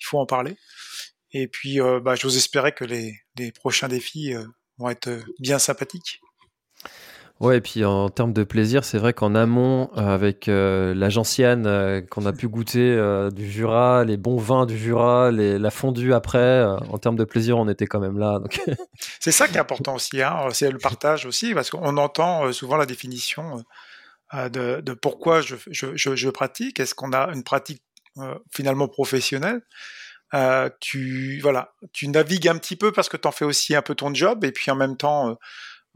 Il 0.00 0.06
faut 0.06 0.18
en 0.18 0.26
parler. 0.26 0.56
Et 1.32 1.48
puis, 1.48 1.80
bah, 2.02 2.14
j'ose 2.14 2.36
espérer 2.36 2.72
que 2.72 2.84
les, 2.84 3.52
prochains 3.56 3.88
défis 3.88 4.34
vont 4.78 4.88
être 4.88 5.10
bien 5.40 5.58
sympathiques. 5.58 6.20
Ouais, 7.44 7.58
et 7.58 7.60
puis 7.60 7.84
en 7.84 8.08
termes 8.08 8.32
de 8.32 8.42
plaisir, 8.42 8.84
c'est 8.84 8.96
vrai 8.96 9.12
qu'en 9.12 9.34
amont, 9.34 9.90
euh, 9.98 10.14
avec 10.14 10.48
euh, 10.48 10.94
la 10.94 11.08
euh, 11.10 12.00
qu'on 12.00 12.24
a 12.24 12.32
pu 12.32 12.48
goûter 12.48 12.98
du 13.32 13.50
Jura, 13.50 14.02
les 14.04 14.16
bons 14.16 14.38
vins 14.38 14.64
du 14.64 14.78
Jura, 14.78 15.30
la 15.30 15.70
fondue 15.70 16.14
après, 16.14 16.64
en 16.64 16.96
termes 16.96 17.16
de 17.16 17.24
plaisir, 17.24 17.58
on 17.58 17.68
était 17.68 17.86
quand 17.86 18.00
même 18.00 18.18
là. 18.18 18.40
C'est 19.20 19.30
ça 19.30 19.46
qui 19.46 19.56
est 19.56 19.60
important 19.60 19.94
aussi, 19.94 20.22
hein, 20.22 20.48
c'est 20.52 20.70
le 20.70 20.78
partage 20.78 21.26
aussi, 21.26 21.52
parce 21.52 21.68
qu'on 21.68 21.98
entend 21.98 22.50
souvent 22.52 22.76
la 22.76 22.86
définition 22.86 23.62
de, 24.32 24.94
pourquoi 24.94 25.42
je, 25.42 26.28
pratique. 26.30 26.80
Est-ce 26.80 26.94
qu'on 26.94 27.12
a 27.12 27.30
une 27.34 27.44
pratique 27.44 27.82
finalement 28.50 28.88
professionnelle? 28.88 29.60
Tu 30.80 31.40
voilà, 31.42 31.74
tu 31.92 32.08
navigues 32.08 32.48
un 32.48 32.56
petit 32.56 32.76
peu 32.76 32.90
parce 32.90 33.10
que 33.10 33.18
tu 33.18 33.28
en 33.28 33.32
fais 33.32 33.44
aussi 33.44 33.74
un 33.76 33.82
peu 33.82 33.94
ton 33.94 34.14
job 34.14 34.44
et 34.44 34.50
puis 34.50 34.70
en 34.70 34.76
même 34.76 34.96
temps 34.96 35.30
euh, 35.30 35.34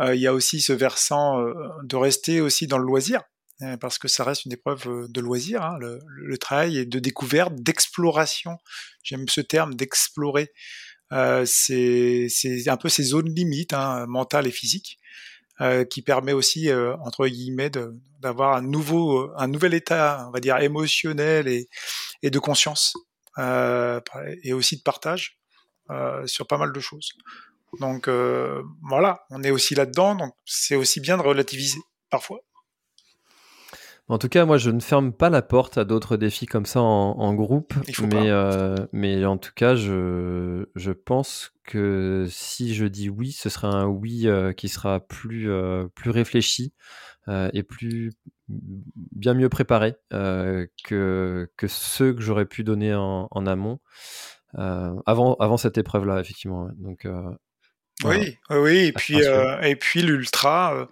il 0.01 0.21
y 0.21 0.27
a 0.27 0.35
aussi 0.35 0.61
ce 0.61 0.73
versant 0.73 1.41
euh, 1.41 1.55
de 1.83 1.97
rester 1.97 2.41
aussi 2.41 2.67
dans 2.67 2.79
le 2.79 2.85
loisir 2.85 3.23
euh, 3.63 3.77
parce 3.77 3.99
que 3.99 4.07
ça 4.07 4.23
reste 4.23 4.45
une 4.45 4.53
épreuve 4.53 5.11
de 5.11 5.21
loisir, 5.21 5.63
hein, 5.63 5.77
le, 5.81 5.99
le, 6.07 6.39
travail 6.39 6.79
et 6.79 6.87
de 6.87 7.01
découverte, 7.01 7.55
d'exploration. 7.57 8.59
J'aime 9.03 9.29
ce 9.29 9.41
terme 9.41 9.75
d'explorer. 9.75 10.53
Euh, 11.13 11.45
c'est 11.45 12.29
un 12.69 12.77
peu 12.77 12.89
ces 12.89 13.03
zones 13.03 13.35
limites, 13.35 13.73
hein, 13.73 14.07
mentales 14.07 14.47
et 14.47 14.53
physiques, 14.53 14.99
euh, 15.61 15.85
qui 15.85 16.03
permet 16.03 16.33
aussi, 16.33 16.71
euh, 16.71 16.97
entre 16.99 17.27
guillemets, 17.27 17.71
d'avoir 18.21 18.57
un 18.57 18.63
nouveau, 18.63 19.29
un 19.37 19.49
nouvel 19.49 19.75
état, 19.75 20.27
on 20.29 20.31
va 20.31 20.39
dire 20.39 20.59
émotionnel 20.59 21.49
et, 21.49 21.69
et 22.23 22.31
de 22.31 22.39
conscience, 22.39 22.95
et 23.39 24.53
aussi 24.53 24.77
de 24.77 24.83
partage 24.83 25.39
sur 26.27 26.47
pas 26.47 26.59
mal 26.59 26.73
de 26.73 26.81
choses. 26.81 27.13
Donc 27.81 28.09
euh, 28.09 28.63
voilà, 28.83 29.21
on 29.31 29.43
est 29.43 29.51
aussi 29.51 29.75
là-dedans, 29.75 30.15
donc 30.15 30.35
c'est 30.45 30.77
aussi 30.77 31.01
bien 31.01 31.17
de 31.17 31.23
relativiser 31.23 31.81
parfois. 32.11 32.41
En 34.11 34.17
tout 34.17 34.31
cas, 34.31 34.47
moi, 34.47 34.57
je 34.57 34.71
ne 34.71 34.81
ferme 34.81 35.13
pas 35.13 35.29
la 35.29 35.43
porte 35.43 35.77
à 35.77 35.85
d'autres 35.85 36.17
défis 36.17 36.47
comme 36.47 36.65
ça 36.65 36.81
en, 36.81 37.35
groupe, 37.35 37.75
mais, 38.01 38.31
euh, 38.31 38.75
mais 38.91 39.27
en 39.27 39.37
tout 39.37 39.53
cas, 39.55 39.75
je, 39.75 40.65
je 40.75 40.93
pense 40.93 41.53
que 41.65 42.27
si 42.31 42.75
je 42.75 42.87
dis 42.87 43.11
oui, 43.11 43.33
ce 43.33 43.51
sera 43.51 43.69
un 43.69 43.85
oui 43.85 44.27
euh, 44.27 44.55
qui 44.55 44.71
sera 44.71 45.01
plus, 45.01 45.51
plus 45.95 46.11
réfléchi 46.11 46.73
et 47.53 47.63
plus 47.63 48.15
bien 48.49 49.35
mieux 49.35 49.51
préparé 49.51 49.97
que, 50.11 51.51
que 51.59 51.67
ceux 51.69 52.15
que 52.15 52.23
j'aurais 52.23 52.47
pu 52.47 52.65
donner 52.65 52.95
en, 52.95 53.29
en 53.31 53.47
amont. 53.47 53.79
avant, 54.55 55.35
avant 55.35 55.59
cette 55.59 55.77
épreuve-là, 55.77 56.19
effectivement. 56.19 56.71
Donc, 56.79 57.07
oui, 58.05 58.39
oui, 58.51 58.77
et 58.87 58.93
puis 58.93 59.25
euh, 59.25 59.61
et 59.61 59.75
puis 59.75 60.03
l'ultra, 60.03 60.73
euh, 60.75 60.87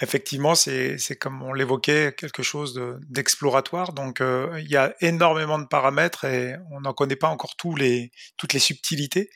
effectivement, 0.00 0.56
c'est 0.56 0.98
c'est 0.98 1.14
comme 1.14 1.40
on 1.42 1.52
l'évoquait 1.52 2.14
quelque 2.16 2.42
chose 2.42 2.80
d'exploratoire. 3.08 3.92
donc 3.92 4.20
euh, 4.20 4.58
il 4.60 4.68
y 4.68 4.76
a 4.76 4.92
énormément 5.00 5.60
de 5.60 5.66
paramètres 5.66 6.24
et 6.24 6.56
on 6.72 6.80
n'en 6.80 6.92
connaît 6.94 7.16
pas 7.16 7.28
encore 7.28 7.54
tous 7.56 7.76
les 7.76 8.10
toutes 8.36 8.54
les 8.54 8.58
subtilités. 8.58 9.30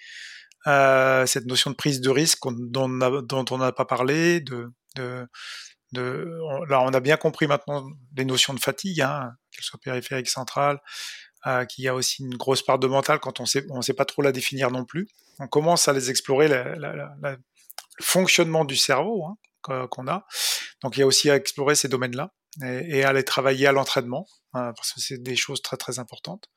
cette 0.64 1.46
notion 1.46 1.70
de 1.70 1.76
prise 1.76 2.00
de 2.00 2.10
risque 2.10 2.40
dont, 2.44 2.88
dont 3.22 3.44
on 3.50 3.58
n'a 3.58 3.70
pas 3.70 3.84
parlé, 3.84 4.40
de, 4.40 4.72
de, 4.96 5.28
de 5.92 6.40
là 6.68 6.82
on 6.82 6.92
a 6.92 7.00
bien 7.00 7.16
compris 7.16 7.46
maintenant 7.46 7.86
les 8.16 8.24
notions 8.24 8.54
de 8.54 8.60
fatigue, 8.60 9.00
hein, 9.00 9.32
qu'elles 9.52 9.64
soient 9.64 9.80
périphériques, 9.80 10.28
centrales, 10.28 10.78
euh, 10.78 10.80
qu'il 11.68 11.84
y 11.84 11.88
a 11.88 11.94
aussi 11.94 12.22
une 12.22 12.36
grosse 12.36 12.62
part 12.62 12.78
de 12.78 12.86
mental 12.86 13.20
quand 13.20 13.40
on 13.40 13.44
on 13.70 13.82
sait 13.82 13.94
pas 13.94 14.04
trop 14.04 14.22
la 14.22 14.32
définir 14.32 14.70
non 14.70 14.84
plus. 14.84 15.08
On 15.38 15.46
commence 15.46 15.88
à 15.88 15.92
les 15.92 16.10
explorer 16.10 16.48
le 16.48 17.36
fonctionnement 18.00 18.64
du 18.64 18.76
cerveau 18.76 19.24
hein, 19.26 19.86
qu'on 19.88 20.08
a. 20.08 20.26
Donc 20.82 20.96
il 20.96 21.00
y 21.00 21.02
a 21.02 21.06
aussi 21.06 21.30
à 21.30 21.36
explorer 21.36 21.74
ces 21.74 21.88
domaines-là 21.88 22.32
et, 22.62 23.04
à 23.04 23.12
les 23.12 23.22
travailler 23.22 23.66
à 23.66 23.72
l'entraînement 23.72 24.26
hein, 24.54 24.72
parce 24.76 24.92
que 24.92 25.00
c'est 25.00 25.22
des 25.22 25.36
choses 25.36 25.62
très 25.62 25.76
très 25.76 25.98
importantes. 25.98 26.48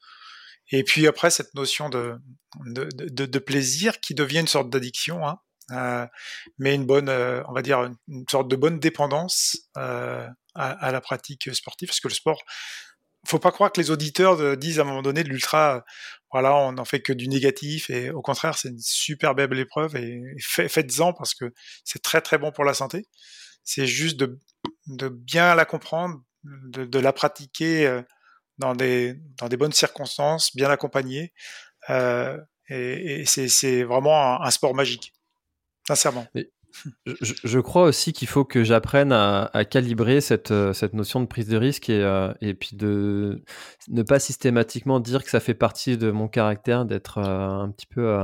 Et 0.72 0.84
puis 0.84 1.08
après 1.08 1.30
cette 1.30 1.54
notion 1.54 1.90
de 1.90 3.40
plaisir 3.40 4.00
qui 4.00 4.16
devient 4.16 4.40
une 4.40 4.48
sorte 4.48 4.70
d'addiction. 4.70 5.28
Hein, 5.28 5.40
euh, 5.72 6.08
mais 6.58 6.76
une 6.76 6.86
bonne, 6.86 7.10
euh, 7.10 7.44
on 7.48 7.54
va 7.54 7.62
dire, 7.62 7.90
une, 8.08 8.26
sorte 8.30 8.48
de 8.48 8.56
bonne 8.56 8.80
dépendance 8.80 9.58
euh, 9.78 10.28
à, 10.56 10.92
la 10.92 11.02
pratique 11.02 11.54
sportive, 11.54 11.88
parce 11.90 12.00
que 12.00 12.08
le 12.08 12.14
sport, 12.14 12.42
faut 13.30 13.40
pas 13.40 13.52
croire 13.52 13.72
que 13.72 13.80
les 13.80 13.92
auditeurs 13.92 14.58
disent 14.58 14.80
à 14.80 14.82
un 14.82 14.86
moment 14.86 15.02
donné 15.02 15.24
de 15.24 15.30
l'ultra, 15.30 15.86
voilà, 16.32 16.56
on 16.56 16.74
n'en 16.74 16.86
fait 16.86 17.02
que 17.02 17.14
du 17.14 17.28
négatif 17.28 17.90
et 17.90 18.12
au 18.12 18.22
contraire, 18.22 18.58
c'est 18.58 18.70
une 18.70 18.80
super 18.80 19.36
belle 19.36 19.58
épreuve 19.60 19.96
et 19.96 20.22
faites-en 20.40 21.14
parce 21.14 21.34
que 21.34 21.54
c'est 21.84 22.02
très 22.02 22.22
très 22.22 22.38
bon 22.38 22.52
pour 22.52 22.64
la 22.64 22.74
santé. 22.74 23.08
C'est 23.64 23.88
juste 23.88 24.18
de, 24.18 25.10
bien 25.10 25.56
la 25.56 25.66
comprendre, 25.66 26.22
de, 26.44 27.00
la 27.00 27.14
pratiquer 27.14 27.88
euh, 27.88 28.02
dans 28.58 28.76
des, 28.76 29.16
bonnes 29.58 29.74
circonstances, 29.74 30.56
bien 30.56 30.70
accompagnée. 30.70 31.34
Euh, 31.90 32.38
et, 32.70 33.26
c'est 33.26 33.84
vraiment 33.84 34.42
un, 34.42 34.52
sport 34.52 34.76
magique, 34.76 35.14
sincèrement. 35.88 36.28
Je, 37.06 37.60
crois 37.60 37.84
aussi 37.84 38.14
qu'il 38.14 38.28
faut 38.28 38.46
que 38.46 38.64
j'apprenne 38.64 39.12
à, 39.12 39.50
calibrer 39.70 40.22
cette, 40.22 40.52
euh, 40.52 40.74
cette 40.74 40.94
notion 40.94 41.20
de 41.22 41.26
prise 41.26 41.48
de 41.48 41.58
risque 41.58 41.90
et, 41.90 42.02
euh, 42.02 42.34
et 42.42 42.54
puis 42.54 42.76
de 42.76 43.44
ne 43.90 44.04
pas 44.04 44.20
systématiquement 44.20 45.00
dire 45.00 45.24
que 45.24 45.30
ça 45.30 45.40
fait 45.40 45.54
partie 45.54 45.98
de 45.98 46.12
mon 46.12 46.28
caractère 46.28 46.86
d'être 46.86 47.18
euh, 47.18 47.24
un 47.24 47.66
un 47.66 47.72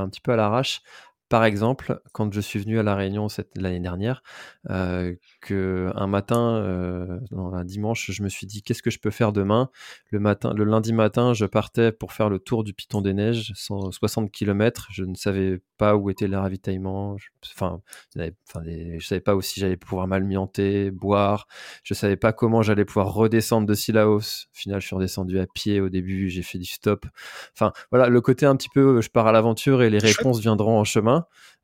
petit 0.08 0.20
peu 0.20 0.32
à 0.32 0.36
l'arrache. 0.36 0.82
Par 1.28 1.44
exemple, 1.44 2.00
quand 2.12 2.32
je 2.32 2.40
suis 2.40 2.60
venu 2.60 2.78
à 2.78 2.84
La 2.84 2.94
Réunion 2.94 3.26
l'année 3.56 3.80
dernière, 3.80 4.22
euh, 4.70 5.14
que 5.40 5.90
un 5.96 6.06
matin, 6.06 6.56
euh, 6.56 7.18
un 7.32 7.64
dimanche, 7.64 8.12
je 8.12 8.22
me 8.22 8.28
suis 8.28 8.46
dit 8.46 8.62
qu'est-ce 8.62 8.82
que 8.82 8.90
je 8.90 9.00
peux 9.00 9.10
faire 9.10 9.32
demain? 9.32 9.68
Le 10.10 10.20
matin, 10.20 10.52
le 10.54 10.62
lundi 10.62 10.92
matin, 10.92 11.34
je 11.34 11.44
partais 11.44 11.90
pour 11.90 12.12
faire 12.12 12.28
le 12.28 12.38
tour 12.38 12.62
du 12.62 12.74
Piton 12.74 13.00
des 13.00 13.12
Neiges, 13.12 13.52
160 13.56 14.30
km. 14.30 14.86
Je 14.92 15.02
ne 15.02 15.16
savais 15.16 15.60
pas 15.78 15.96
où 15.96 16.10
était 16.10 16.28
le 16.28 16.38
ravitaillement. 16.38 17.16
Je, 17.18 17.28
enfin, 17.54 17.80
enfin 18.16 18.62
je 18.64 19.04
savais 19.04 19.20
pas 19.20 19.34
aussi 19.34 19.58
j'allais 19.58 19.76
pouvoir 19.76 20.06
m'alimenter, 20.06 20.92
boire. 20.92 21.48
Je 21.82 21.94
savais 21.94 22.16
pas 22.16 22.32
comment 22.32 22.62
j'allais 22.62 22.84
pouvoir 22.84 23.12
redescendre 23.12 23.66
de 23.66 23.74
Silaos. 23.74 24.18
Au 24.18 24.56
final, 24.56 24.80
je 24.80 24.86
suis 24.86 24.94
redescendu 24.94 25.40
à 25.40 25.46
pied 25.46 25.80
au 25.80 25.88
début. 25.88 26.30
J'ai 26.30 26.42
fait 26.42 26.58
du 26.58 26.66
stop. 26.66 27.04
Enfin, 27.52 27.72
voilà, 27.90 28.08
le 28.08 28.20
côté 28.20 28.46
un 28.46 28.54
petit 28.54 28.68
peu, 28.68 29.00
je 29.00 29.10
pars 29.10 29.26
à 29.26 29.32
l'aventure 29.32 29.82
et 29.82 29.90
les 29.90 29.98
réponses 29.98 30.40
viendront 30.40 30.78
en 30.78 30.84
chemin. 30.84 31.15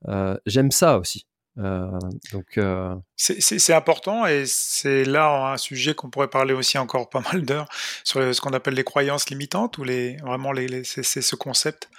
Euh, 0.09 0.37
j'aime 0.47 0.71
ça 0.71 0.99
aussi. 0.99 1.27
Euh, 1.59 1.91
donc 2.33 2.57
euh, 2.57 2.95
c'est 3.17 3.75
important 3.75 4.25
et 4.25 4.45
c'est 4.47 5.05
là 5.05 5.53
un 5.53 5.59
sujet 5.59 5.95
qu'on 5.95 6.09
pourrait 6.09 6.31
parler 6.31 6.55
aussi 6.55 6.79
encore 6.79 7.11
pas 7.11 7.21
mal 7.21 7.43
d'heures 7.43 7.69
sur 8.05 8.35
ce 8.35 8.41
qu'on 8.41 8.55
appelle 8.55 8.73
les 8.73 8.85
croyances 8.85 9.29
limitantes 9.29 9.77
ou 9.77 9.85
les 9.85 10.17
vraiment 10.23 10.53
les, 10.53 10.83
c'est 10.83 11.03
ce 11.03 11.37
concept 11.37 11.91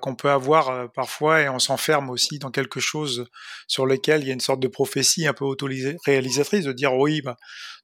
qu'on 0.00 0.14
peut 0.14 0.30
avoir 0.30 0.92
parfois 0.92 1.40
et 1.40 1.48
on 1.48 1.58
s'enferme 1.58 2.08
aussi 2.08 2.38
dans 2.38 2.52
quelque 2.52 2.78
chose 2.78 3.26
sur 3.66 3.86
lequel 3.86 4.22
il 4.22 4.28
y 4.28 4.30
a 4.30 4.32
une 4.32 4.38
sorte 4.38 4.60
de 4.60 4.68
prophétie 4.68 5.26
un 5.26 5.32
peu 5.32 5.44
auto-réalisatrice 5.44 6.64
de 6.64 6.72
dire 6.72 6.94
oui 6.94 7.22
bah, 7.22 7.36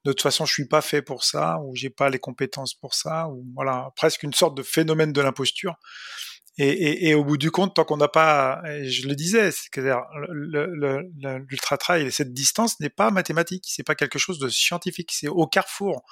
de 0.05 0.12
toute 0.12 0.22
façon 0.22 0.45
je 0.45 0.53
suis 0.53 0.68
pas 0.68 0.82
fait 0.82 1.03
pour 1.03 1.24
ça 1.24 1.59
ou 1.64 1.74
j'ai 1.74 1.91
pas 1.91 2.09
les 2.09 2.20
compétences 2.20 2.74
pour 2.74 2.95
ça 2.95 3.28
ou 3.28 3.45
voilà 3.57 3.91
presque 3.97 4.22
une 4.22 4.32
sorte 4.32 4.57
de 4.57 4.62
phénomène 4.62 5.12
de 5.12 5.20
l'imposture 5.20 5.74
et, 6.59 6.68
et, 6.68 7.09
et, 7.09 7.14
au 7.14 7.24
bout 7.24 7.36
du 7.36 7.51
compte, 7.51 7.74
tant 7.74 7.84
qu'on 7.84 7.96
n'a 7.96 8.09
pas, 8.09 8.61
je 8.84 9.09
le 9.09 9.14
disais, 9.14 9.51
c'est-à-dire 9.51 10.03
l'ultra 10.30 11.78
trail 11.78 12.07
et 12.07 12.11
cette 12.11 12.32
distance 12.32 12.78
n'est 12.80 12.90
pas 12.90 13.11
mathématique, 13.11 13.64
c'est 13.66 13.82
pas 13.82 13.94
quelque 13.94 14.18
chose 14.18 14.38
de 14.38 14.48
scientifique, 14.48 15.11
c'est 15.12 15.28
au 15.28 15.46
carrefour 15.46 16.03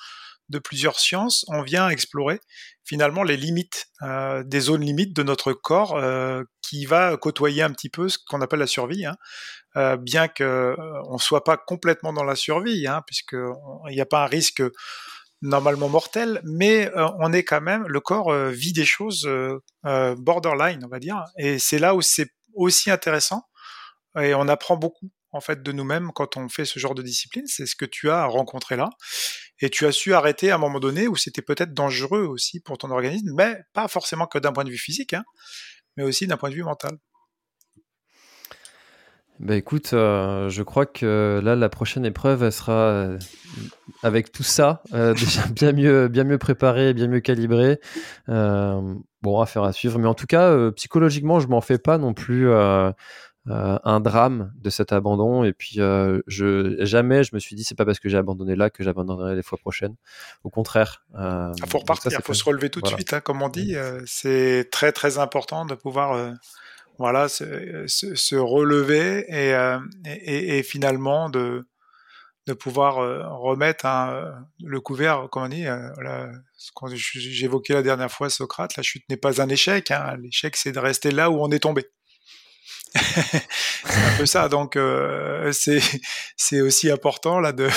de 0.49 0.59
plusieurs 0.59 0.99
sciences, 0.99 1.45
on 1.49 1.63
vient 1.63 1.89
explorer 1.91 2.41
finalement 2.85 3.23
les 3.23 3.37
limites, 3.37 3.89
euh, 4.03 4.43
des 4.45 4.61
zones 4.61 4.81
limites 4.81 5.15
de 5.15 5.23
notre 5.23 5.53
corps, 5.53 5.97
euh, 5.97 6.43
qui 6.63 6.87
va 6.87 7.17
côtoyer 7.19 7.63
un 7.63 7.71
petit 7.71 7.91
peu 7.91 8.09
ce 8.09 8.19
qu'on 8.19 8.41
appelle 8.41 8.61
la 8.61 8.67
survie, 8.67 9.05
hein, 9.05 9.17
euh, 9.77 9.97
bien 9.97 10.29
que 10.29 10.45
euh, 10.45 11.03
on 11.09 11.19
soit 11.19 11.45
pas 11.45 11.59
complètement 11.59 12.13
dans 12.13 12.25
la 12.25 12.35
survie, 12.35 12.87
hein, 12.87 13.03
puisque 13.07 13.37
il 13.89 13.95
n'y 13.95 14.01
a 14.01 14.07
pas 14.07 14.25
un 14.25 14.27
risque 14.27 14.63
normalement 15.43 15.89
mortel, 15.89 16.41
mais 16.45 16.91
euh, 16.97 17.09
on 17.21 17.33
est 17.33 17.45
quand 17.45 17.61
même, 17.61 17.87
le 17.87 18.01
corps 18.01 18.33
euh, 18.33 18.51
vit 18.51 18.73
des 18.73 18.85
choses 18.85 19.27
euh, 19.27 20.17
borderline, 20.17 20.83
on 20.85 20.89
va 20.89 20.99
dire, 20.99 21.23
et 21.39 21.59
c'est 21.59 21.79
là 21.79 21.95
où 21.95 22.03
c'est 22.03 22.31
aussi 22.55 22.91
intéressant, 22.91 23.43
et 24.21 24.35
on 24.35 24.49
apprend 24.49 24.77
beaucoup 24.77 25.11
en 25.31 25.41
fait 25.41 25.63
de 25.63 25.73
nous-mêmes 25.73 26.11
quand 26.15 26.37
on 26.37 26.49
fait 26.49 26.65
ce 26.65 26.79
genre 26.79 26.95
de 26.95 27.03
discipline, 27.03 27.47
c'est 27.47 27.67
ce 27.67 27.77
que 27.77 27.85
tu 27.85 28.11
as 28.11 28.25
rencontré 28.25 28.77
là, 28.77 28.91
et 29.61 29.71
tu 29.71 29.87
as 29.87 29.93
su 29.93 30.15
arrêter 30.15 30.51
à 30.51 30.57
un 30.57 30.59
moment 30.59 30.81
donné 30.81 31.07
où 31.07 31.17
c'était 31.17 31.43
peut-être 31.43 31.75
dangereux 31.75 32.23
aussi 32.25 32.61
pour 32.61 32.79
ton 32.79 32.91
organisme, 32.91 33.33
mais 33.37 33.59
pas 33.75 33.87
forcément 33.89 34.27
que 34.27 34.39
d'un 34.39 34.53
point 34.53 34.65
de 34.65 34.71
vue 34.71 34.79
physique, 34.79 35.13
hein, 35.13 35.25
mais 35.97 36.03
aussi 36.03 36.27
d'un 36.27 36.37
point 36.37 36.51
de 36.51 36.55
vue 36.55 36.65
mental. 36.65 36.99
Bah 39.41 39.55
écoute, 39.55 39.91
euh, 39.93 40.49
je 40.49 40.63
crois 40.65 40.85
que 40.85 41.41
là, 41.45 41.55
la 41.55 41.69
prochaine 41.69 42.05
épreuve, 42.05 42.43
elle 42.43 42.53
sera 42.53 42.73
euh, 42.73 43.19
avec 44.03 44.33
tout 44.33 44.43
ça, 44.43 44.83
euh, 44.93 45.15
déjà 45.15 45.47
bien 45.47 45.73
mieux, 45.73 46.09
bien 46.09 46.25
mieux 46.25 46.39
préparé, 46.39 46.93
bien 46.93 47.07
mieux 47.07 47.21
calibré. 47.21 47.79
bon, 48.27 49.41
affaire 49.41 49.63
à 49.63 49.73
suivre. 49.73 49.99
Mais 50.01 50.09
en 50.09 50.15
tout 50.15 50.27
cas, 50.27 50.71
psychologiquement, 50.73 51.39
je 51.39 51.47
m'en 51.47 51.61
fais 51.61 51.79
pas 51.79 51.99
non 51.99 52.15
plus 52.15 52.51
un 52.53 54.01
drame 54.01 54.53
de 54.57 54.71
cet 54.71 54.93
abandon. 54.93 55.45
Et 55.45 55.53
puis, 55.53 55.77
je, 55.77 56.77
jamais 56.81 57.23
je 57.23 57.33
me 57.33 57.39
suis 57.39 57.55
dit, 57.55 57.63
c'est 57.63 57.77
pas 57.77 57.85
parce 57.85 58.01
que 58.01 58.09
j'ai 58.09 58.19
abandonné 58.19 58.57
là 58.57 58.71
que 58.71 58.83
j'abandonnerai 58.83 59.37
les 59.37 59.45
fois 59.45 59.59
prochaines. 59.59 59.95
Au 60.43 60.51
contraire. 60.51 61.05
Il 61.13 61.19
ah, 61.21 61.53
faut 61.69 61.79
repartir, 61.79 62.11
il 62.13 62.23
faut 62.25 62.35
se 62.35 62.45
relever 62.45 62.71
tout 62.71 62.81
de 62.81 62.89
suite, 62.89 63.13
hein, 63.13 63.21
comme 63.21 63.41
on 63.41 63.49
dit. 63.49 63.77
c'est 64.05 64.69
très, 64.73 64.91
très 64.91 65.19
important 65.19 65.65
de 65.65 65.77
pouvoir 65.77 66.35
voilà, 66.99 67.29
se, 67.29 67.87
se, 67.87 68.37
relever 68.37 69.25
et, 69.29 69.55
et, 70.05 70.59
et, 70.59 70.63
finalement 70.63 71.31
de, 71.31 71.65
de 72.49 72.55
pouvoir 72.55 72.99
euh, 72.99 73.29
remettre 73.29 73.87
le 74.59 74.81
couvert, 74.81 75.29
comme 75.31 75.45
on 75.45 75.49
dit, 75.49 75.67
euh, 75.67 76.33
j'évoquais 76.95 77.75
la 77.75 77.83
dernière 77.83 78.11
fois 78.11 78.31
Socrate, 78.31 78.75
la 78.77 78.83
chute 78.83 79.05
n'est 79.11 79.19
pas 79.19 79.43
un 79.43 79.49
échec, 79.51 79.91
hein. 79.91 80.17
l'échec 80.19 80.57
c'est 80.57 80.73
de 80.73 80.79
rester 80.79 81.11
là 81.11 81.31
où 81.31 81.43
on 81.43 81.51
est 81.51 81.59
tombé. 81.59 81.85
c'est 82.95 84.03
un 84.03 84.17
peu 84.17 84.25
ça, 84.25 84.49
donc 84.49 84.77
euh, 84.77 85.53
c'est 85.53 86.61
aussi 86.63 86.91
important 86.91 87.39
là 87.39 87.53
de, 87.53 87.69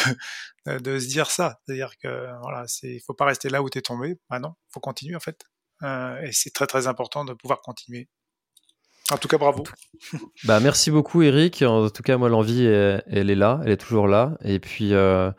de 0.65 0.99
se 0.99 1.07
dire 1.07 1.29
ça, 1.29 1.59
c'est-à-dire 1.65 1.91
que 2.01 2.07
voilà, 2.41 2.63
c'est 2.67 2.99
faut 3.05 3.13
pas 3.13 3.25
rester 3.25 3.49
là 3.49 3.61
où 3.61 3.69
tu 3.69 3.77
es 3.77 3.81
tombé, 3.81 4.15
bah 4.29 4.39
non, 4.39 4.53
faut 4.73 4.79
continuer 4.79 5.17
en 5.17 5.19
fait, 5.19 5.43
et 5.83 6.31
c'est 6.31 6.53
très 6.53 6.65
très 6.65 6.87
important 6.87 7.25
de 7.25 7.33
pouvoir 7.33 7.59
continuer 7.59 8.07
en 9.11 9.17
tout 9.17 9.27
cas, 9.27 9.37
bravo. 9.37 9.63
Bah, 10.45 10.59
merci 10.59 10.89
beaucoup, 10.89 11.21
Eric. 11.21 11.61
En 11.61 11.89
tout 11.89 12.03
cas, 12.03 12.17
moi, 12.17 12.29
l'envie, 12.29 12.65
elle, 12.65 13.29
est 13.29 13.35
là, 13.35 13.61
elle 13.63 13.71
est 13.71 13.77
toujours 13.77 14.07
là. 14.07 14.37
Et 14.43 14.59
puis, 14.59 14.93
euh, 14.93 15.31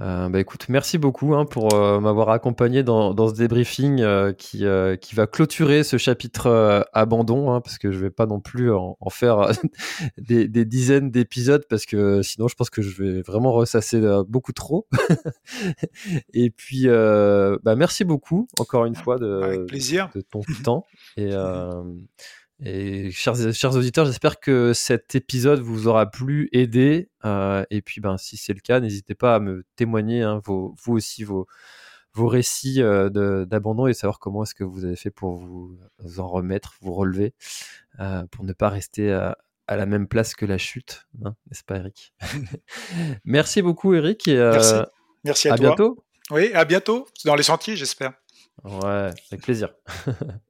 euh, 0.00 0.28
bah, 0.28 0.40
écoute, 0.40 0.66
merci 0.68 0.98
beaucoup 0.98 1.34
hein, 1.34 1.44
pour 1.44 1.72
euh, 1.74 2.00
m'avoir 2.00 2.30
accompagné 2.30 2.82
dans, 2.82 3.28
ce 3.28 3.34
débriefing 3.34 4.04
qui, 4.34 4.64
qui 5.00 5.14
va 5.14 5.26
clôturer 5.26 5.84
ce 5.84 5.96
chapitre 5.96 6.88
abandon, 6.92 7.52
hein, 7.52 7.60
parce 7.60 7.78
que 7.78 7.92
je 7.92 7.98
vais 7.98 8.10
pas 8.10 8.26
non 8.26 8.40
plus 8.40 8.72
en, 8.72 8.96
faire 9.10 9.52
des, 10.18 10.48
dizaines 10.64 11.10
d'épisodes, 11.10 11.64
parce 11.68 11.86
que 11.86 12.22
sinon, 12.22 12.48
je 12.48 12.56
pense 12.56 12.70
que 12.70 12.82
je 12.82 13.02
vais 13.02 13.22
vraiment 13.22 13.52
ressasser 13.52 14.00
beaucoup 14.26 14.52
trop. 14.52 14.88
Et 16.34 16.50
puis, 16.50 16.88
bah, 16.88 17.76
merci 17.76 18.04
beaucoup 18.04 18.48
encore 18.58 18.86
une 18.86 18.96
fois 18.96 19.18
de, 19.18 19.66
de 19.70 20.20
ton 20.22 20.42
temps. 20.64 20.84
Et 21.16 21.30
et 22.62 23.10
chers, 23.10 23.52
chers 23.54 23.74
auditeurs, 23.74 24.04
j'espère 24.04 24.38
que 24.38 24.72
cet 24.74 25.14
épisode 25.14 25.60
vous 25.60 25.88
aura 25.88 26.10
plu, 26.10 26.48
aidé. 26.52 27.08
Euh, 27.24 27.64
et 27.70 27.80
puis, 27.80 28.00
ben, 28.00 28.18
si 28.18 28.36
c'est 28.36 28.52
le 28.52 28.60
cas, 28.60 28.80
n'hésitez 28.80 29.14
pas 29.14 29.36
à 29.36 29.40
me 29.40 29.64
témoigner, 29.76 30.22
hein, 30.22 30.40
vos, 30.44 30.74
vous 30.82 30.92
aussi, 30.92 31.24
vos, 31.24 31.46
vos 32.12 32.28
récits 32.28 32.82
euh, 32.82 33.08
d'abandon 33.46 33.86
et 33.86 33.94
savoir 33.94 34.18
comment 34.18 34.42
est-ce 34.42 34.54
que 34.54 34.64
vous 34.64 34.84
avez 34.84 34.96
fait 34.96 35.10
pour 35.10 35.36
vous, 35.36 35.78
en 36.18 36.28
remettre, 36.28 36.74
vous 36.82 36.92
relever, 36.92 37.34
euh, 37.98 38.26
pour 38.30 38.44
ne 38.44 38.52
pas 38.52 38.68
rester 38.68 39.10
à, 39.10 39.36
la 39.68 39.86
même 39.86 40.08
place 40.08 40.34
que 40.34 40.44
la 40.44 40.58
chute, 40.58 41.06
hein, 41.24 41.36
n'est-ce 41.46 41.64
pas, 41.64 41.76
Eric? 41.76 42.12
Merci 43.24 43.62
beaucoup, 43.62 43.94
Eric. 43.94 44.28
Et, 44.28 44.36
Merci. 44.36 44.74
Merci 45.24 45.48
à, 45.48 45.54
à 45.54 45.56
bientôt. 45.56 46.04
Oui, 46.30 46.52
à 46.52 46.64
bientôt, 46.64 47.06
dans 47.24 47.36
les 47.36 47.42
sentiers, 47.42 47.76
j'espère. 47.76 48.12
Ouais, 48.64 49.10
avec 49.30 49.42
plaisir. 49.42 49.70